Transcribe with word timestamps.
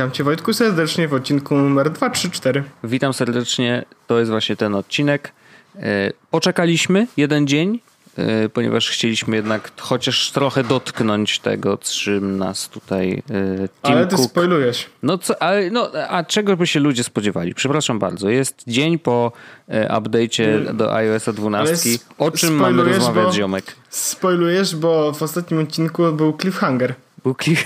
Witam 0.00 0.12
Cię 0.12 0.24
Wojtku 0.24 0.52
serdecznie 0.52 1.08
w 1.08 1.14
odcinku 1.14 1.54
numer 1.54 1.90
234. 1.90 2.64
Witam 2.84 3.12
serdecznie, 3.12 3.84
to 4.06 4.18
jest 4.18 4.30
właśnie 4.30 4.56
ten 4.56 4.74
odcinek. 4.74 5.32
E, 5.76 6.10
poczekaliśmy 6.30 7.06
jeden 7.16 7.46
dzień, 7.46 7.80
e, 8.16 8.48
ponieważ 8.48 8.90
chcieliśmy 8.90 9.36
jednak 9.36 9.72
chociaż 9.80 10.30
trochę 10.30 10.64
dotknąć 10.64 11.38
tego, 11.38 11.78
czym 11.78 12.38
nas 12.38 12.68
tutaj 12.68 13.22
e, 13.30 13.68
Tim 13.68 13.94
Ale 13.94 14.06
ty 14.06 14.16
Cook... 14.16 14.30
spoilujesz. 14.30 14.86
No, 15.02 15.18
co, 15.18 15.42
ale, 15.42 15.70
no, 15.70 15.90
a 16.08 16.24
czego 16.24 16.56
by 16.56 16.66
się 16.66 16.80
ludzie 16.80 17.04
spodziewali? 17.04 17.54
Przepraszam 17.54 17.98
bardzo. 17.98 18.28
Jest 18.28 18.62
dzień 18.66 18.98
po 18.98 19.32
update'cie 19.68 20.74
do 20.74 20.94
iOS 20.94 21.24
12. 21.34 21.90
O 22.18 22.30
czym 22.30 22.54
mamy 22.54 22.84
rozmawiać, 22.84 23.26
bo, 23.26 23.32
ziomek? 23.32 23.76
Spoilujesz, 23.88 24.76
bo 24.76 25.12
w 25.12 25.22
ostatnim 25.22 25.60
odcinku 25.60 26.12
był 26.12 26.36
cliffhanger. 26.40 26.94
Był 27.24 27.34
cliff... 27.34 27.64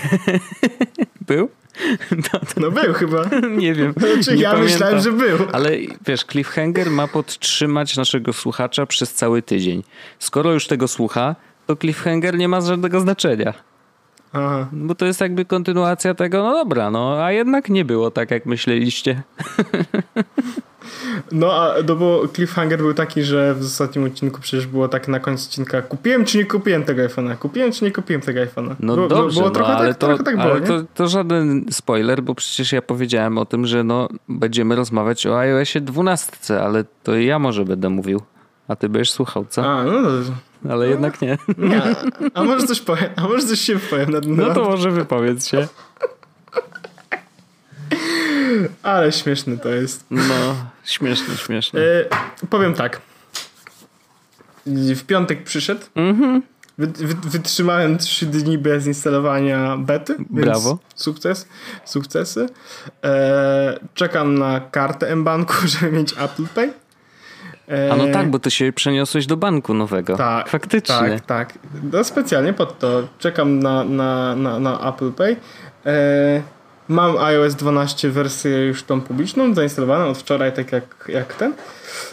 był? 1.27 1.49
No, 2.11 2.39
no, 2.57 2.71
był 2.71 2.93
chyba. 2.93 3.21
Nie 3.57 3.73
wiem. 3.73 3.93
Znaczy, 3.97 4.35
nie 4.35 4.41
ja 4.41 4.51
pamiętam. 4.51 4.71
myślałem, 4.73 4.99
że 4.99 5.11
był. 5.11 5.37
Ale 5.51 5.71
wiesz, 6.07 6.25
cliffhanger 6.25 6.91
ma 6.91 7.07
podtrzymać 7.07 7.97
naszego 7.97 8.33
słuchacza 8.33 8.85
przez 8.85 9.13
cały 9.13 9.41
tydzień. 9.41 9.83
Skoro 10.19 10.53
już 10.53 10.67
tego 10.67 10.87
słucha, 10.87 11.35
to 11.67 11.75
cliffhanger 11.75 12.37
nie 12.37 12.47
ma 12.47 12.61
żadnego 12.61 12.99
znaczenia. 12.99 13.53
Aha. 14.33 14.67
Bo 14.71 14.95
to 14.95 15.05
jest 15.05 15.21
jakby 15.21 15.45
kontynuacja 15.45 16.13
tego, 16.13 16.43
no 16.43 16.53
dobra, 16.53 16.91
no 16.91 17.23
a 17.23 17.31
jednak 17.31 17.69
nie 17.69 17.85
było 17.85 18.11
tak, 18.11 18.31
jak 18.31 18.45
myśleliście. 18.45 19.21
No, 21.31 21.53
a 21.53 21.73
no 21.87 21.95
bo 21.95 22.27
cliffhanger 22.27 22.79
był 22.79 22.93
taki, 22.93 23.23
że 23.23 23.55
w 23.55 23.61
ostatnim 23.61 24.05
odcinku 24.05 24.41
przecież 24.41 24.67
było 24.67 24.87
tak 24.87 25.07
na 25.07 25.19
końcu 25.19 25.47
odcinka 25.49 25.81
kupiłem 25.81 26.25
czy 26.25 26.37
nie 26.37 26.45
kupiłem 26.45 26.83
tego 26.83 27.01
iPhone'a, 27.01 27.37
kupiłem 27.37 27.71
czy 27.71 27.85
nie 27.85 27.91
kupiłem 27.91 28.21
tego 28.21 28.39
iPhone'a. 28.39 28.75
No 28.79 28.95
było, 28.95 29.07
dobrze, 29.07 29.33
było 29.33 29.45
no, 29.45 29.51
trochę, 29.51 29.73
ale, 29.73 29.87
tak, 29.87 29.97
to, 29.97 30.07
trochę 30.07 30.23
tak 30.23 30.37
było, 30.37 30.51
ale 30.51 30.61
to, 30.61 30.81
to, 30.93 31.07
żaden 31.07 31.65
spoiler, 31.71 32.23
bo 32.23 32.35
przecież 32.35 32.71
ja 32.71 32.81
powiedziałem 32.81 33.37
o 33.37 33.45
tym, 33.45 33.65
że 33.65 33.83
no 33.83 34.09
będziemy 34.29 34.75
rozmawiać 34.75 35.27
o 35.27 35.39
iOSie 35.39 35.81
12, 35.81 36.61
ale 36.61 36.83
to 37.03 37.15
ja 37.15 37.39
może 37.39 37.65
będę 37.65 37.89
mówił, 37.89 38.21
a 38.67 38.75
ty 38.75 38.89
będziesz 38.89 39.11
słuchał, 39.11 39.45
co? 39.49 39.65
A, 39.65 39.83
no 39.83 40.01
dobrze. 40.01 40.31
Ale 40.69 40.85
no, 40.85 40.91
jednak 40.91 41.21
nie. 41.21 41.37
Nie, 41.57 41.81
a 42.33 42.43
może 42.43 42.67
coś 42.67 42.81
powiem, 42.81 43.09
a 43.15 43.21
może 43.21 43.47
coś 43.47 43.59
się 43.59 43.79
powiem 43.79 44.11
na 44.11 44.21
ten 44.21 44.35
No 44.35 44.53
to 44.53 44.63
może 44.63 44.91
wypowiedz 44.91 45.47
się. 45.47 45.67
Ale 48.83 49.11
śmieszny 49.11 49.57
to 49.57 49.69
jest. 49.69 50.05
No, 50.11 50.55
śmieszny, 50.85 51.37
śmieszny. 51.37 51.79
E, 51.81 52.47
powiem 52.47 52.73
tak. 52.73 53.01
W 54.95 55.03
piątek 55.03 55.43
przyszedł. 55.43 55.81
Mhm. 55.95 56.41
Wy, 56.77 56.87
wy, 56.87 57.29
wytrzymałem 57.29 57.97
trzy 57.97 58.25
dni 58.25 58.57
bez 58.57 58.87
instalowania 58.87 59.77
bety. 59.77 60.15
Brawo. 60.29 60.77
Sukces. 60.95 61.47
Sukcesy. 61.85 62.49
E, 63.03 63.79
czekam 63.93 64.37
na 64.37 64.59
kartę 64.59 65.15
mBanku, 65.15 65.53
żeby 65.67 65.91
mieć 65.91 66.13
Apple 66.13 66.45
Pay. 66.55 66.73
E, 67.69 67.91
A 67.91 67.95
no 67.95 68.07
tak, 68.13 68.29
bo 68.29 68.39
ty 68.39 68.51
się 68.51 68.73
przeniosłeś 68.73 69.25
do 69.25 69.37
banku 69.37 69.73
nowego. 69.73 70.17
Tak. 70.17 70.49
Faktycznie. 70.49 71.09
Tak, 71.09 71.25
tak. 71.25 71.59
No 71.91 72.03
specjalnie 72.03 72.53
pod 72.53 72.79
to. 72.79 73.07
Czekam 73.19 73.59
na, 73.59 73.83
na, 73.83 74.35
na, 74.35 74.59
na 74.59 74.89
Apple 74.89 75.11
Pay. 75.11 75.35
E, 75.85 76.41
Mam 76.87 77.17
iOS 77.17 77.55
12 77.55 78.09
wersję 78.09 78.65
już 78.65 78.83
tą 78.83 79.01
publiczną, 79.01 79.53
zainstalowaną 79.53 80.09
od 80.09 80.17
wczoraj, 80.17 80.53
tak 80.53 80.71
jak, 80.71 81.05
jak 81.07 81.33
ten. 81.33 81.53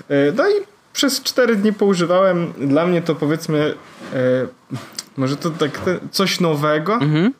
E, 0.08 0.32
no 0.36 0.48
i 0.48 0.52
przez 0.92 1.22
4 1.22 1.56
dni 1.56 1.72
poużywałem. 1.72 2.52
Dla 2.58 2.86
mnie 2.86 3.02
to 3.02 3.14
powiedzmy, 3.14 3.74
e, 4.14 4.46
może 5.16 5.36
to 5.36 5.50
tak 5.50 5.80
coś 6.10 6.40
nowego. 6.40 6.94
Mhm. 6.94 7.32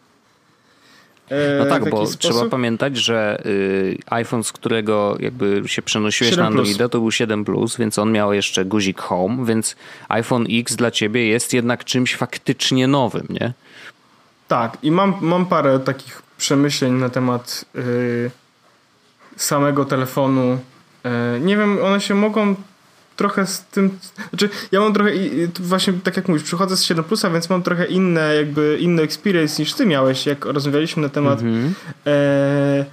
E, 1.31 1.59
no 1.59 1.66
tak, 1.66 1.91
bo 1.91 2.06
sposób? 2.06 2.20
trzeba 2.20 2.48
pamiętać, 2.50 2.97
że 2.97 3.43
y, 3.47 3.99
iPhone, 4.06 4.44
z 4.44 4.53
którego 4.53 5.16
jakby 5.20 5.62
się 5.66 5.82
przenosiłeś 5.82 6.37
na 6.37 6.47
Androida, 6.47 6.88
to 6.88 6.99
był 6.99 7.10
7 7.10 7.44
Plus, 7.44 7.76
więc 7.76 7.99
on 7.99 8.12
miał 8.12 8.32
jeszcze 8.32 8.64
guzik 8.64 9.00
Home, 9.00 9.44
więc 9.44 9.76
iPhone 10.09 10.47
X 10.50 10.76
dla 10.76 10.91
ciebie 10.91 11.26
jest 11.26 11.53
jednak 11.53 11.84
czymś 11.84 12.16
faktycznie 12.16 12.87
nowym, 12.88 13.26
nie? 13.31 13.53
Tak, 14.49 14.78
i 14.82 14.91
mam, 14.91 15.14
mam 15.20 15.47
parę 15.47 15.81
takich 15.81 16.22
przemyśleń 16.42 16.92
na 16.92 17.08
temat 17.08 17.64
y, 17.76 18.30
samego 19.36 19.84
telefonu. 19.84 20.58
Y, 21.36 21.41
nie 21.41 21.56
wiem, 21.56 21.78
one 21.84 22.00
się 22.00 22.14
mogą 22.14 22.54
trochę 23.16 23.47
z 23.47 23.64
tym. 23.64 23.98
Znaczy, 24.30 24.48
ja 24.72 24.81
mam 24.81 24.94
trochę. 24.94 25.10
Właśnie 25.60 25.92
tak 25.92 26.16
jak 26.16 26.28
mówisz, 26.28 26.42
przychodzę 26.42 26.76
z 26.76 26.82
7 26.82 27.04
Plusa, 27.04 27.31
więc 27.31 27.50
mam 27.50 27.62
trochę 27.62 27.86
inne, 27.86 28.34
jakby 28.34 28.78
inny 28.81 29.02
experience 29.02 29.62
niż 29.62 29.75
ty 29.75 29.86
miałeś, 29.86 30.26
jak 30.26 30.44
rozmawialiśmy 30.44 31.02
na 31.02 31.08
temat. 31.08 31.41
Mm-hmm. 31.41 31.70
E, 32.06 32.84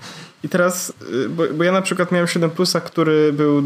I 0.44 0.50
teraz, 0.50 0.94
y, 1.14 1.30
bo, 1.30 1.44
bo, 1.54 1.64
ja 1.64 1.72
na 1.72 1.82
przykład 1.82 2.12
miałem 2.12 2.28
7 2.28 2.50
Plusa, 2.50 2.82
który 2.82 3.34
był 3.34 3.64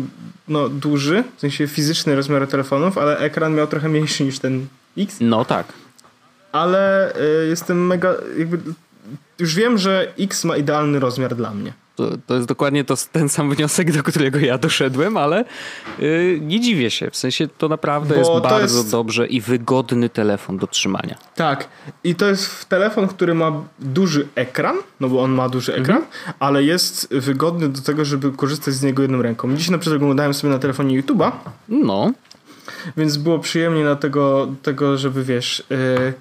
no, 0.47 0.69
duży, 0.69 1.23
w 1.37 1.41
sensie 1.41 1.67
fizyczny 1.67 2.15
rozmiar 2.15 2.47
telefonów, 2.47 2.97
ale 2.97 3.17
ekran 3.17 3.55
miał 3.55 3.67
trochę 3.67 3.89
mniejszy 3.89 4.23
niż 4.23 4.39
ten 4.39 4.67
X. 4.97 5.17
No 5.21 5.45
tak. 5.45 5.73
Ale 6.51 7.13
y, 7.15 7.47
jestem 7.47 7.87
mega. 7.87 8.13
Jakby 8.37 8.57
już 9.39 9.55
wiem, 9.55 9.77
że 9.77 10.13
X 10.19 10.43
ma 10.43 10.57
idealny 10.57 10.99
rozmiar 10.99 11.35
dla 11.35 11.51
mnie. 11.51 11.73
To, 11.95 12.09
to 12.27 12.35
jest 12.35 12.47
dokładnie 12.47 12.83
to, 12.83 12.95
ten 13.11 13.29
sam 13.29 13.55
wniosek, 13.55 13.91
do 13.91 14.03
którego 14.03 14.39
ja 14.39 14.57
doszedłem, 14.57 15.17
ale 15.17 15.45
yy, 15.99 16.39
nie 16.41 16.59
dziwię 16.59 16.91
się. 16.91 17.11
W 17.11 17.17
sensie 17.17 17.47
to 17.47 17.69
naprawdę 17.69 18.13
Bo 18.13 18.19
jest 18.19 18.31
to 18.31 18.41
bardzo 18.41 18.77
jest... 18.77 18.91
dobrze 18.91 19.27
i 19.27 19.41
wygodny 19.41 20.09
telefon 20.09 20.57
do 20.57 20.67
trzymania. 20.67 21.17
Tak. 21.35 21.67
I 22.03 22.15
to 22.15 22.25
jest 22.25 22.69
telefon, 22.69 23.07
który 23.07 23.33
ma 23.33 23.51
duży 23.79 24.27
ekran, 24.35 24.75
no 24.99 25.09
bo 25.09 25.23
on 25.23 25.31
ma 25.31 25.49
duży 25.49 25.75
ekran, 25.75 25.97
mhm. 25.97 26.33
ale 26.39 26.63
jest 26.63 27.13
wygodny 27.13 27.69
do 27.69 27.81
tego, 27.81 28.05
żeby 28.05 28.31
korzystać 28.31 28.73
z 28.73 28.83
niego 28.83 29.01
jedną 29.01 29.21
ręką. 29.21 29.55
Dziś 29.55 29.69
na 29.69 29.77
przykład 29.77 30.01
oglądałem 30.01 30.33
sobie 30.33 30.53
na 30.53 30.59
telefonie 30.59 31.01
YouTube'a. 31.01 31.31
No. 31.69 32.11
Więc 32.97 33.17
było 33.17 33.39
przyjemnie 33.39 33.83
na 33.83 33.95
tego, 33.95 34.47
tego 34.61 34.97
żeby 34.97 35.23
wiesz... 35.23 35.63
Yy, 35.69 36.13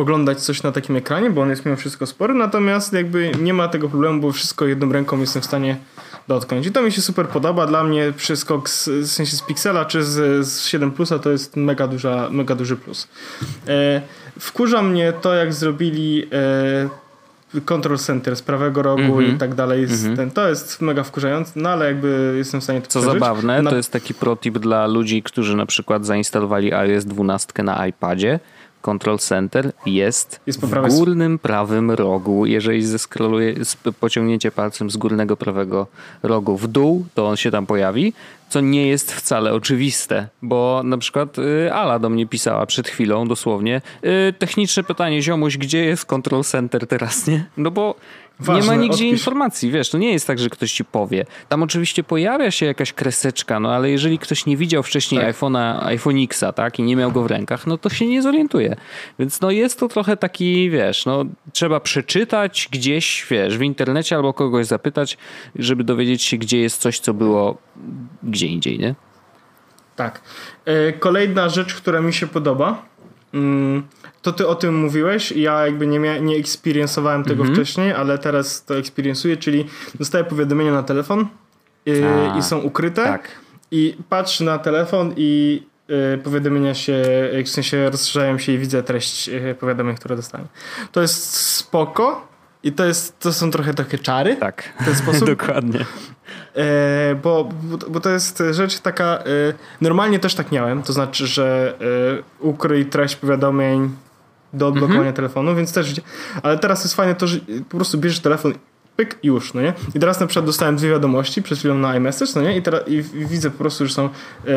oglądać 0.00 0.40
coś 0.40 0.62
na 0.62 0.72
takim 0.72 0.96
ekranie, 0.96 1.30
bo 1.30 1.42
on 1.42 1.50
jest 1.50 1.66
mimo 1.66 1.76
wszystko 1.76 2.06
spory, 2.06 2.34
natomiast 2.34 2.92
jakby 2.92 3.32
nie 3.40 3.54
ma 3.54 3.68
tego 3.68 3.88
problemu, 3.88 4.20
bo 4.20 4.32
wszystko 4.32 4.66
jedną 4.66 4.92
ręką 4.92 5.20
jestem 5.20 5.42
w 5.42 5.44
stanie 5.44 5.76
dotknąć. 6.28 6.66
I 6.66 6.72
to 6.72 6.82
mi 6.82 6.92
się 6.92 7.02
super 7.02 7.28
podoba. 7.28 7.66
Dla 7.66 7.84
mnie 7.84 8.12
przeskok 8.16 8.68
z, 8.68 8.88
w 8.88 9.06
sensie 9.06 9.36
z 9.36 9.42
Pixela 9.42 9.84
czy 9.84 10.04
z, 10.04 10.46
z 10.46 10.64
7 10.66 10.90
Plusa 10.90 11.18
to 11.18 11.30
jest 11.30 11.56
mega, 11.56 11.88
duża, 11.88 12.28
mega 12.30 12.54
duży 12.54 12.76
plus. 12.76 13.08
E, 13.68 14.02
wkurza 14.38 14.82
mnie 14.82 15.12
to, 15.12 15.34
jak 15.34 15.54
zrobili 15.54 16.26
e, 16.32 17.60
Control 17.64 17.98
Center 17.98 18.36
z 18.36 18.42
prawego 18.42 18.82
rogu 18.82 19.02
mm 19.02 19.16
-hmm. 19.16 19.34
i 19.34 19.38
tak 19.38 19.54
dalej. 19.54 19.84
Mm 19.84 19.96
-hmm. 19.96 20.16
ten, 20.16 20.30
to 20.30 20.48
jest 20.48 20.80
mega 20.80 21.02
wkurzające, 21.02 21.52
no 21.56 21.68
ale 21.68 21.86
jakby 21.86 22.34
jestem 22.36 22.60
w 22.60 22.64
stanie 22.64 22.80
to 22.80 22.86
Co 22.86 23.00
przeżyć. 23.00 23.20
zabawne, 23.20 23.62
na... 23.62 23.70
to 23.70 23.76
jest 23.76 23.92
taki 23.92 24.14
protip 24.14 24.58
dla 24.58 24.86
ludzi, 24.86 25.22
którzy 25.22 25.56
na 25.56 25.66
przykład 25.66 26.06
zainstalowali 26.06 26.74
iOS 26.74 27.04
12 27.04 27.62
na 27.62 27.86
iPadzie 27.86 28.40
Control 28.80 29.18
Center 29.18 29.72
jest, 29.86 30.40
jest 30.46 30.60
w 30.60 30.88
górnym 30.88 31.38
prawym 31.38 31.90
rogu. 31.90 32.46
Jeżeli 32.46 32.86
zeskroluje, 32.86 33.54
pociągniecie 34.00 34.50
palcem 34.50 34.90
z 34.90 34.96
górnego 34.96 35.36
prawego 35.36 35.86
rogu 36.22 36.56
w 36.56 36.68
dół, 36.68 37.06
to 37.14 37.28
on 37.28 37.36
się 37.36 37.50
tam 37.50 37.66
pojawi, 37.66 38.12
co 38.48 38.60
nie 38.60 38.88
jest 38.88 39.12
wcale 39.12 39.52
oczywiste, 39.52 40.28
bo 40.42 40.82
na 40.84 40.98
przykład 40.98 41.38
y, 41.38 41.72
Ala 41.72 41.98
do 41.98 42.10
mnie 42.10 42.26
pisała 42.26 42.66
przed 42.66 42.88
chwilą 42.88 43.28
dosłownie 43.28 43.82
y, 44.28 44.32
techniczne 44.32 44.82
pytanie, 44.82 45.22
ziomuś, 45.22 45.56
gdzie 45.56 45.84
jest 45.84 46.04
Control 46.04 46.44
Center 46.44 46.86
teraz, 46.86 47.26
nie? 47.26 47.44
No 47.56 47.70
bo 47.70 47.94
Ważne, 48.40 48.62
nie 48.62 48.66
ma 48.66 48.82
nigdzie 48.82 49.04
odpisz. 49.04 49.20
informacji, 49.20 49.70
wiesz, 49.70 49.90
to 49.90 49.98
nie 49.98 50.12
jest 50.12 50.26
tak, 50.26 50.38
że 50.38 50.50
ktoś 50.50 50.72
ci 50.72 50.84
powie. 50.84 51.26
Tam 51.48 51.62
oczywiście 51.62 52.04
pojawia 52.04 52.50
się 52.50 52.66
jakaś 52.66 52.92
kreseczka, 52.92 53.60
no 53.60 53.74
ale 53.74 53.90
jeżeli 53.90 54.18
ktoś 54.18 54.46
nie 54.46 54.56
widział 54.56 54.82
wcześniej 54.82 55.20
tak. 55.20 55.36
iPhone'a, 55.36 55.84
iPhone 55.84 56.24
Xa, 56.24 56.52
tak, 56.52 56.78
i 56.78 56.82
nie 56.82 56.96
miał 56.96 57.12
go 57.12 57.22
w 57.22 57.26
rękach, 57.26 57.66
no 57.66 57.78
to 57.78 57.88
się 57.90 58.06
nie 58.06 58.22
zorientuje. 58.22 58.76
Więc 59.18 59.40
no 59.40 59.50
jest 59.50 59.80
to 59.80 59.88
trochę 59.88 60.16
taki, 60.16 60.70
wiesz, 60.70 61.06
no 61.06 61.24
trzeba 61.52 61.80
przeczytać 61.80 62.68
gdzieś, 62.72 63.26
wiesz, 63.30 63.58
w 63.58 63.62
internecie 63.62 64.16
albo 64.16 64.32
kogoś 64.32 64.66
zapytać, 64.66 65.18
żeby 65.56 65.84
dowiedzieć 65.84 66.22
się, 66.22 66.36
gdzie 66.36 66.58
jest 66.58 66.80
coś, 66.80 66.98
co 66.98 67.14
było 67.14 67.58
gdzie 68.22 68.46
indziej, 68.46 68.78
nie? 68.78 68.94
Tak. 69.96 70.20
E, 70.64 70.92
kolejna 70.92 71.48
rzecz, 71.48 71.74
która 71.74 72.00
mi 72.00 72.12
się 72.12 72.26
podoba, 72.26 72.82
to 74.22 74.32
ty 74.32 74.48
o 74.48 74.54
tym 74.54 74.74
mówiłeś. 74.74 75.32
Ja 75.32 75.66
jakby 75.66 75.86
nie, 75.86 76.00
mia- 76.00 76.22
nie 76.22 76.36
experienceowałem 76.36 77.24
tego 77.24 77.42
mhm. 77.42 77.54
wcześniej, 77.54 77.92
ale 77.92 78.18
teraz 78.18 78.64
to 78.64 78.78
experiencuję, 78.78 79.36
czyli 79.36 79.66
dostaję 79.94 80.24
powiadomienia 80.24 80.72
na 80.72 80.82
telefon. 80.82 81.26
A, 82.32 82.38
i 82.38 82.42
są 82.42 82.58
ukryte. 82.58 83.04
Tak. 83.04 83.28
I 83.70 83.96
patrzę 84.08 84.44
na 84.44 84.58
telefon 84.58 85.14
i 85.16 85.62
y, 86.14 86.18
powiadomienia 86.18 86.74
się, 86.74 87.02
w 87.44 87.48
sensie 87.48 87.90
rozszerzają 87.90 88.38
się 88.38 88.52
i 88.52 88.58
widzę 88.58 88.82
treść 88.82 89.28
y, 89.28 89.56
powiadomień, 89.60 89.96
które 89.96 90.16
dostałem. 90.16 90.48
To 90.92 91.02
jest 91.02 91.34
spoko 91.34 92.28
i 92.62 92.72
to, 92.72 92.84
jest, 92.84 93.18
to 93.18 93.32
są 93.32 93.50
trochę 93.50 93.74
takie 93.74 93.98
czary. 93.98 94.36
Tak, 94.36 94.72
w 94.80 94.84
ten 94.84 94.94
sposób. 94.94 95.28
dokładnie. 95.36 95.84
E, 96.56 97.14
bo, 97.22 97.48
bo 97.90 98.00
to 98.00 98.10
jest 98.10 98.42
rzecz 98.50 98.78
taka, 98.78 99.04
e, 99.04 99.22
normalnie 99.80 100.18
też 100.18 100.34
tak 100.34 100.52
miałem, 100.52 100.82
to 100.82 100.92
znaczy, 100.92 101.26
że 101.26 101.74
e, 102.40 102.44
ukryj 102.44 102.86
treść 102.86 103.16
powiadomień 103.16 103.90
do 104.52 104.66
odblokowania 104.66 104.98
mhm. 104.98 105.16
telefonu, 105.16 105.54
więc 105.54 105.72
też, 105.72 105.94
ale 106.42 106.58
teraz 106.58 106.84
jest 106.84 106.94
fajne 106.94 107.14
to, 107.14 107.26
że 107.26 107.38
po 107.68 107.76
prostu 107.76 107.98
bierzesz 107.98 108.20
telefon 108.20 108.52
pyk, 108.96 109.18
już, 109.22 109.54
no 109.54 109.60
nie? 109.60 109.72
I 109.94 110.00
teraz 110.00 110.20
na 110.20 110.26
przykład 110.26 110.46
dostałem 110.46 110.76
dwie 110.76 110.90
wiadomości 110.90 111.42
przed 111.42 111.58
chwilą 111.58 111.74
na 111.74 111.96
iMessage, 111.96 112.32
no 112.36 112.42
nie? 112.42 112.56
I, 112.56 112.62
teraz, 112.62 112.88
i 112.88 113.02
widzę 113.02 113.50
po 113.50 113.58
prostu, 113.58 113.86
że 113.86 113.94
są 113.94 114.08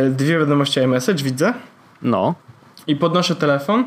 dwie 0.09 0.39
wiadomości 0.39 0.79
iMessage, 0.79 1.23
widzę. 1.23 1.53
No. 2.01 2.35
I 2.87 2.95
podnoszę 2.95 3.35
telefon 3.35 3.85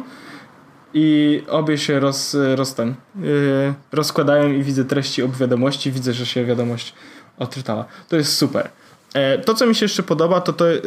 i 0.94 1.43
obie 1.49 1.79
się 1.79 2.00
roz, 2.00 2.37
roz 2.55 2.75
ten, 2.75 2.94
yy, 3.20 3.75
rozkładają 3.93 4.53
i 4.53 4.62
widzę 4.62 4.85
treści 4.85 5.23
ob 5.23 5.37
wiadomości, 5.37 5.93
widzę, 5.93 6.12
że 6.12 6.26
się 6.26 6.44
wiadomość 6.44 6.94
odczytała. 7.38 7.85
To 8.09 8.17
jest 8.17 8.37
super. 8.37 8.69
E, 9.15 9.38
to, 9.38 9.55
co 9.55 9.67
mi 9.67 9.75
się 9.75 9.85
jeszcze 9.85 10.03
podoba, 10.03 10.41
to 10.41 10.53
to 10.53 10.67
yy, 10.67 10.83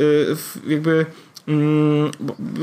jakby 0.67 1.05
Mm, 1.49 2.11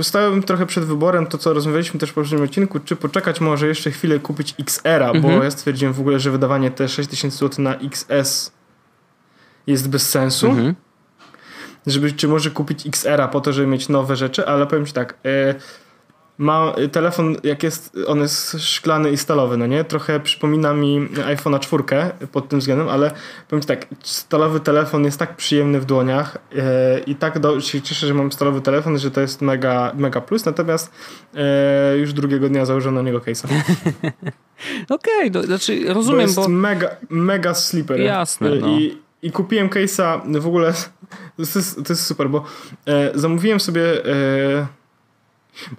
stałem 0.02 0.42
trochę 0.42 0.66
przed 0.66 0.84
wyborem, 0.84 1.26
to 1.26 1.38
co 1.38 1.52
rozmawialiśmy 1.52 2.00
też 2.00 2.10
w 2.10 2.14
poprzednim 2.14 2.44
odcinku, 2.44 2.80
czy 2.80 2.96
poczekać 2.96 3.40
może 3.40 3.66
jeszcze 3.66 3.90
chwilę 3.90 4.18
kupić 4.18 4.54
XR-a, 4.60 5.10
mhm. 5.10 5.22
bo 5.22 5.44
ja 5.44 5.50
stwierdziłem 5.50 5.94
w 5.94 6.00
ogóle, 6.00 6.20
że 6.20 6.30
wydawanie 6.30 6.70
te 6.70 6.88
6000 6.88 7.38
zł 7.38 7.64
na 7.64 7.74
XS 7.76 8.52
jest 9.66 9.88
bez 9.88 10.10
sensu. 10.10 10.46
Mhm. 10.46 10.74
Żeby, 11.86 12.12
czy 12.12 12.28
może 12.28 12.50
kupić 12.50 12.86
XR-a 12.86 13.28
po 13.28 13.40
to, 13.40 13.52
żeby 13.52 13.66
mieć 13.66 13.88
nowe 13.88 14.16
rzeczy, 14.16 14.46
ale 14.46 14.66
powiem 14.66 14.86
ci 14.86 14.92
tak, 14.92 15.14
e, 15.24 15.54
ma 16.38 16.74
telefon, 16.92 17.36
jak 17.42 17.62
jest, 17.62 17.96
on 18.06 18.20
jest 18.20 18.56
szklany 18.60 19.10
i 19.10 19.16
stalowy, 19.16 19.56
no 19.56 19.66
nie? 19.66 19.84
Trochę 19.84 20.20
przypomina 20.20 20.74
mi 20.74 21.08
iPhone'a 21.08 21.58
4 21.58 21.84
pod 22.32 22.48
tym 22.48 22.58
względem, 22.58 22.88
ale 22.88 23.10
powiem 23.48 23.62
ci 23.62 23.68
tak, 23.68 23.86
stalowy 24.02 24.60
telefon 24.60 25.04
jest 25.04 25.18
tak 25.18 25.36
przyjemny 25.36 25.80
w 25.80 25.84
dłoniach 25.84 26.38
yy, 26.52 26.62
i 27.06 27.14
tak 27.14 27.38
do, 27.38 27.60
się 27.60 27.82
cieszę, 27.82 28.06
że 28.06 28.14
mam 28.14 28.32
stalowy 28.32 28.60
telefon, 28.60 28.98
że 28.98 29.10
to 29.10 29.20
jest 29.20 29.42
mega, 29.42 29.92
mega 29.94 30.20
plus, 30.20 30.44
natomiast 30.44 30.92
yy, 31.34 31.40
już 31.98 32.12
drugiego 32.12 32.48
dnia 32.48 32.64
założę 32.64 32.90
na 32.90 33.02
niego 33.02 33.18
case'a. 33.18 33.46
Okej, 34.88 35.30
okay, 35.30 35.46
znaczy 35.46 35.94
rozumiem, 35.94 36.18
bo... 36.18 36.22
jest 36.22 36.36
bo... 36.36 36.48
mega, 36.48 36.96
mega 37.10 37.54
sleeper. 37.54 38.00
Jasne, 38.00 38.50
no. 38.54 38.68
I, 38.68 38.98
i 39.22 39.32
kupiłem 39.32 39.68
case'a 39.68 40.40
w 40.40 40.46
ogóle, 40.46 40.72
to 41.36 41.42
jest, 41.58 41.76
to 41.76 41.92
jest 41.92 42.06
super, 42.06 42.30
bo 42.30 42.44
e, 42.86 43.10
zamówiłem 43.14 43.60
sobie 43.60 44.06
e, 44.06 44.66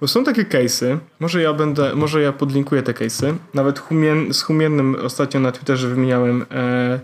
bo 0.00 0.08
są 0.08 0.24
takie 0.24 0.44
case'y, 0.44 0.98
może 1.20 1.42
ja 1.42 1.52
będę, 1.52 1.94
może 1.94 2.22
ja 2.22 2.32
podlinkuję 2.32 2.82
te 2.82 2.92
case'y. 2.92 3.34
Nawet 3.54 3.78
humien, 3.78 4.34
z 4.34 4.42
Humiennym 4.42 4.96
ostatnio 5.04 5.40
na 5.40 5.52
Twitterze 5.52 5.88
wymieniałem 5.88 6.46
e, 6.50 7.00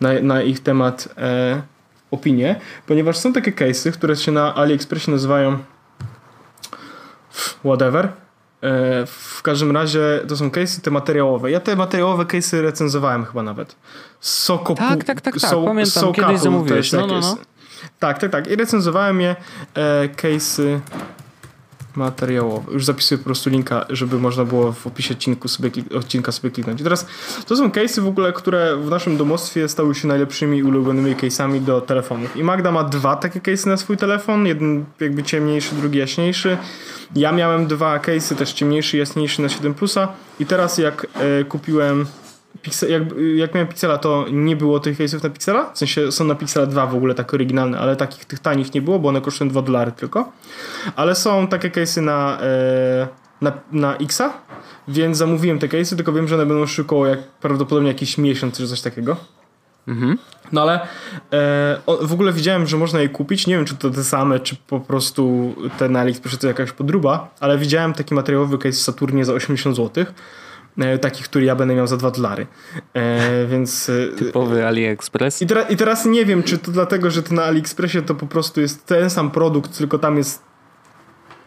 na, 0.00 0.08
na, 0.22 0.42
ich 0.42 0.60
temat 0.60 1.08
e, 1.18 1.62
opinię, 2.10 2.60
ponieważ 2.86 3.16
są 3.16 3.32
takie 3.32 3.52
case'y, 3.52 3.92
które 3.92 4.16
się 4.16 4.32
na 4.32 4.54
AliExpressie 4.54 5.10
nazywają 5.10 5.58
whatever. 7.64 8.08
E, 8.62 9.06
w 9.06 9.42
każdym 9.42 9.70
razie 9.70 10.20
to 10.28 10.36
są 10.36 10.48
case'y 10.48 10.80
te 10.80 10.90
materiałowe. 10.90 11.50
Ja 11.50 11.60
te 11.60 11.76
materiałowe 11.76 12.24
case'y 12.24 12.60
recenzowałem 12.60 13.24
chyba 13.24 13.42
nawet. 13.42 13.76
Sokopu, 14.20 14.82
tak, 14.82 15.04
tak, 15.04 15.20
tak, 15.20 15.34
tak. 15.34 15.50
So, 15.50 15.62
Pamiętam, 15.62 16.02
so 16.02 16.12
kiedyś 16.12 16.40
zamówiłeś. 16.40 16.92
No, 16.92 17.06
no, 17.06 17.20
no. 17.20 17.36
Tak, 17.98 18.18
tak, 18.18 18.30
tak. 18.30 18.46
I 18.46 18.56
recenzowałem 18.56 19.20
je 19.20 19.36
e, 19.74 20.08
case'y 20.08 20.80
materiałowe. 21.96 22.72
Już 22.72 22.84
zapisuję 22.84 23.18
po 23.18 23.24
prostu 23.24 23.50
linka, 23.50 23.86
żeby 23.90 24.18
można 24.18 24.44
było 24.44 24.72
w 24.72 24.86
opisie 24.86 25.14
odcinku 25.14 25.48
sobie, 25.48 25.70
odcinka 25.96 26.32
sobie 26.32 26.50
kliknąć. 26.50 26.80
I 26.80 26.84
teraz 26.84 27.06
to 27.46 27.56
są 27.56 27.68
case'y 27.68 28.00
w 28.00 28.06
ogóle, 28.06 28.32
które 28.32 28.76
w 28.76 28.90
naszym 28.90 29.16
domostwie 29.16 29.68
stały 29.68 29.94
się 29.94 30.08
najlepszymi 30.08 30.62
ulubionymi 30.62 31.16
case'ami 31.16 31.60
do 31.60 31.80
telefonów. 31.80 32.36
I 32.36 32.42
Magda 32.44 32.72
ma 32.72 32.84
dwa 32.84 33.16
takie 33.16 33.40
case'y 33.40 33.66
na 33.66 33.76
swój 33.76 33.96
telefon, 33.96 34.46
jeden 34.46 34.84
jakby 35.00 35.22
ciemniejszy, 35.22 35.74
drugi 35.74 35.98
jaśniejszy. 35.98 36.56
Ja 37.16 37.32
miałem 37.32 37.66
dwa 37.66 37.98
case'y, 37.98 38.36
też 38.36 38.52
ciemniejszy, 38.52 38.96
jaśniejszy 38.96 39.42
na 39.42 39.48
7 39.48 39.74
Plusa 39.74 40.08
i 40.40 40.46
teraz 40.46 40.78
jak 40.78 41.06
e, 41.14 41.44
kupiłem 41.44 42.06
Pixel, 42.64 42.90
jak, 42.90 43.02
jak 43.36 43.54
miałem 43.54 43.68
Pixela, 43.68 43.98
to 43.98 44.26
nie 44.32 44.56
było 44.56 44.80
tych 44.80 44.98
case'ów 44.98 45.22
na 45.22 45.30
Pixela. 45.30 45.72
W 45.72 45.78
sensie 45.78 46.12
są 46.12 46.24
na 46.24 46.34
Pixela 46.34 46.66
2 46.66 46.86
w 46.86 46.94
ogóle 46.94 47.14
tak 47.14 47.34
oryginalne, 47.34 47.78
ale 47.78 47.96
takich 47.96 48.24
tych 48.24 48.38
tanich 48.38 48.74
nie 48.74 48.82
było, 48.82 48.98
bo 48.98 49.08
one 49.08 49.20
kosztują 49.20 49.50
2 49.50 49.62
dolary 49.62 49.92
tylko. 49.92 50.32
Ale 50.96 51.14
są 51.14 51.46
takie 51.46 51.70
case'y 51.70 52.02
na, 52.02 52.38
e, 52.40 53.08
na, 53.40 53.52
na 53.72 53.96
Xa, 53.96 54.32
więc 54.88 55.16
zamówiłem 55.16 55.58
te 55.58 55.68
case'y, 55.68 55.96
tylko 55.96 56.12
wiem, 56.12 56.28
że 56.28 56.34
one 56.34 56.46
będą 56.46 56.66
szykoło 56.66 57.06
jak 57.06 57.22
prawdopodobnie 57.22 57.88
jakiś 57.88 58.18
miesiąc 58.18 58.56
czy 58.56 58.68
coś 58.68 58.80
takiego. 58.80 59.16
Mhm. 59.88 60.18
No 60.52 60.62
ale 60.62 60.80
e, 61.32 61.78
w 62.00 62.12
ogóle 62.12 62.32
widziałem, 62.32 62.66
że 62.66 62.76
można 62.76 63.00
je 63.00 63.08
kupić. 63.08 63.46
Nie 63.46 63.56
wiem, 63.56 63.64
czy 63.64 63.74
to 63.74 63.90
te 63.90 64.04
same, 64.04 64.40
czy 64.40 64.56
po 64.56 64.80
prostu 64.80 65.54
te 65.78 65.88
na 65.88 66.00
AliExpressie 66.00 66.38
to 66.38 66.46
jakaś 66.46 66.72
podruba, 66.72 67.30
ale 67.40 67.58
widziałem 67.58 67.92
taki 67.92 68.14
materiałowy 68.14 68.58
case 68.58 68.78
w 68.78 68.82
Saturnie 68.82 69.24
za 69.24 69.32
80 69.32 69.76
zł 69.76 70.04
E, 70.78 70.98
taki, 70.98 71.22
który 71.22 71.44
ja 71.44 71.56
będę 71.56 71.74
miał 71.74 71.86
za 71.86 71.96
2 71.96 72.10
dolary. 72.10 72.46
E, 72.94 73.46
więc... 73.46 73.88
E, 73.88 74.16
Typowy 74.16 74.66
AliExpress. 74.66 75.42
I, 75.42 75.46
I 75.70 75.76
teraz 75.76 76.06
nie 76.06 76.24
wiem, 76.24 76.42
czy 76.42 76.58
to 76.58 76.72
dlatego, 76.72 77.10
że 77.10 77.22
to 77.22 77.34
na 77.34 77.44
AliExpressie 77.44 78.02
to 78.02 78.14
po 78.14 78.26
prostu 78.26 78.60
jest 78.60 78.86
ten 78.86 79.10
sam 79.10 79.30
produkt, 79.30 79.78
tylko 79.78 79.98
tam 79.98 80.16
jest 80.16 80.42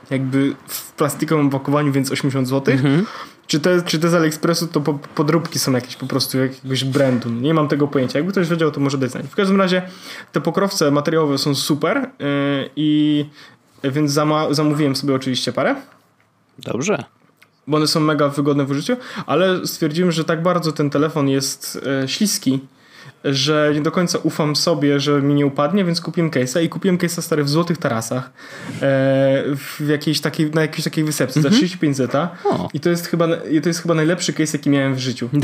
jakby 0.09 0.55
w 0.67 0.91
plastikowym 0.91 1.47
opakowaniu, 1.47 1.91
więc 1.91 2.11
80 2.11 2.47
zł. 2.47 2.73
Mhm. 2.73 3.05
Czy 3.47 3.59
te, 3.59 3.81
czy 3.81 3.99
te 3.99 4.09
z 4.09 4.13
AliExpressu 4.13 4.67
to 4.67 4.81
po, 4.81 4.93
podróbki 4.93 5.59
są 5.59 5.71
jakieś 5.71 5.95
po 5.95 6.07
prostu 6.07 6.37
jakiegoś 6.37 6.83
brandu. 6.83 7.29
Nie 7.29 7.53
mam 7.53 7.67
tego 7.67 7.87
pojęcia. 7.87 8.19
Jakby 8.19 8.31
ktoś 8.31 8.49
wiedział, 8.49 8.71
to 8.71 8.79
może 8.79 8.97
dać 8.97 9.11
znać. 9.11 9.25
W 9.25 9.35
każdym 9.35 9.57
razie 9.57 9.81
te 10.31 10.41
pokrowce 10.41 10.91
materiałowe 10.91 11.37
są 11.37 11.55
super 11.55 11.97
yy, 12.19 12.69
i 12.75 13.25
więc 13.83 14.11
zama, 14.11 14.53
zamówiłem 14.53 14.95
sobie 14.95 15.15
oczywiście 15.15 15.53
parę. 15.53 15.75
Dobrze 16.59 17.16
bo 17.67 17.77
one 17.77 17.87
są 17.87 17.99
mega 17.99 18.29
wygodne 18.29 18.65
w 18.65 18.71
użyciu, 18.71 18.95
ale 19.25 19.67
stwierdziłem, 19.67 20.11
że 20.11 20.23
tak 20.23 20.41
bardzo 20.41 20.71
ten 20.71 20.89
telefon 20.89 21.29
jest 21.29 21.79
e, 22.03 22.07
śliski, 22.07 22.59
że 23.23 23.71
nie 23.73 23.81
do 23.81 23.91
końca 23.91 24.17
ufam 24.23 24.55
sobie, 24.55 24.99
że 24.99 25.21
mi 25.21 25.33
nie 25.33 25.45
upadnie, 25.45 25.85
więc 25.85 26.01
kupiłem 26.01 26.31
case'a 26.31 26.63
i 26.63 26.69
kupiłem 26.69 26.97
case'a 26.97 27.21
stary 27.21 27.43
w 27.43 27.49
złotych 27.49 27.77
tarasach 27.77 28.23
e, 28.25 29.43
w 29.55 29.87
jakiejś 29.87 30.21
takiej, 30.21 30.51
na 30.51 30.61
jakiejś 30.61 30.83
takiej 30.83 31.03
wysepce 31.03 31.41
za 31.41 31.49
35 31.49 31.99
mhm. 31.99 32.07
zeta 32.07 32.35
i 32.73 32.79
to 32.79 32.89
jest 32.89 33.07
chyba 33.07 33.27
to 33.63 33.69
jest 33.69 33.81
chyba 33.81 33.93
najlepszy 33.93 34.33
case, 34.33 34.57
jaki 34.57 34.69
miałem 34.69 34.95
w 34.95 34.99
życiu. 34.99 35.29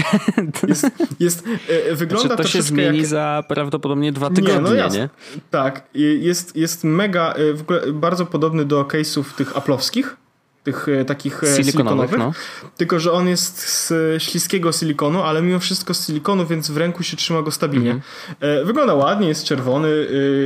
Jest, 0.68 0.88
jest 1.20 1.44
e, 1.90 1.96
wygląda 1.96 2.28
znaczy, 2.28 2.44
to 2.44 2.50
się 2.50 2.62
zmieni 2.62 2.98
jak... 2.98 3.08
za 3.08 3.44
prawdopodobnie 3.48 4.12
dwa 4.12 4.30
tygodnie, 4.30 4.56
nie? 4.56 4.62
No 4.62 4.74
jasne. 4.74 5.00
nie? 5.00 5.10
Tak. 5.52 5.84
Jest, 6.20 6.56
jest 6.56 6.84
mega, 6.84 7.34
w 7.56 7.62
ogóle 7.62 7.94
bardzo 7.94 8.26
podobny 8.26 8.66
do 8.66 8.84
case'ów 8.84 9.24
tych 9.24 9.58
aplowskich, 9.58 10.18
tych 10.64 10.88
e, 10.90 11.06
takich 11.06 11.44
e, 11.44 11.56
silikonowych, 11.56 12.10
silikonowych 12.10 12.18
no. 12.64 12.72
tylko 12.78 13.00
że 13.00 13.12
on 13.12 13.28
jest 13.28 13.60
z 13.68 13.94
śliskiego 14.24 14.72
silikonu, 14.72 15.24
ale 15.24 15.42
mimo 15.42 15.60
wszystko 15.60 15.94
z 15.94 16.08
silikonu, 16.08 16.46
więc 16.46 16.72
w 16.72 16.78
ręku 16.78 17.04
się 17.04 17.18
trzyma 17.18 17.42
go 17.42 17.52
stabilnie. 17.52 17.92
Mhm. 17.92 18.66
Wygląda 18.66 18.94
ładnie, 18.94 19.28
jest 19.28 19.46
czerwony 19.46 19.90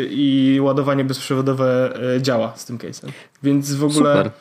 i 0.09 0.59
ładowanie 0.61 1.03
bezprzewodowe 1.03 1.99
działa 2.21 2.53
z 2.55 2.65
tym 2.65 2.77
case'em. 2.77 3.09
Więc 3.43 3.73
w 3.73 3.83
ogóle 3.83 4.17
Super. 4.17 4.31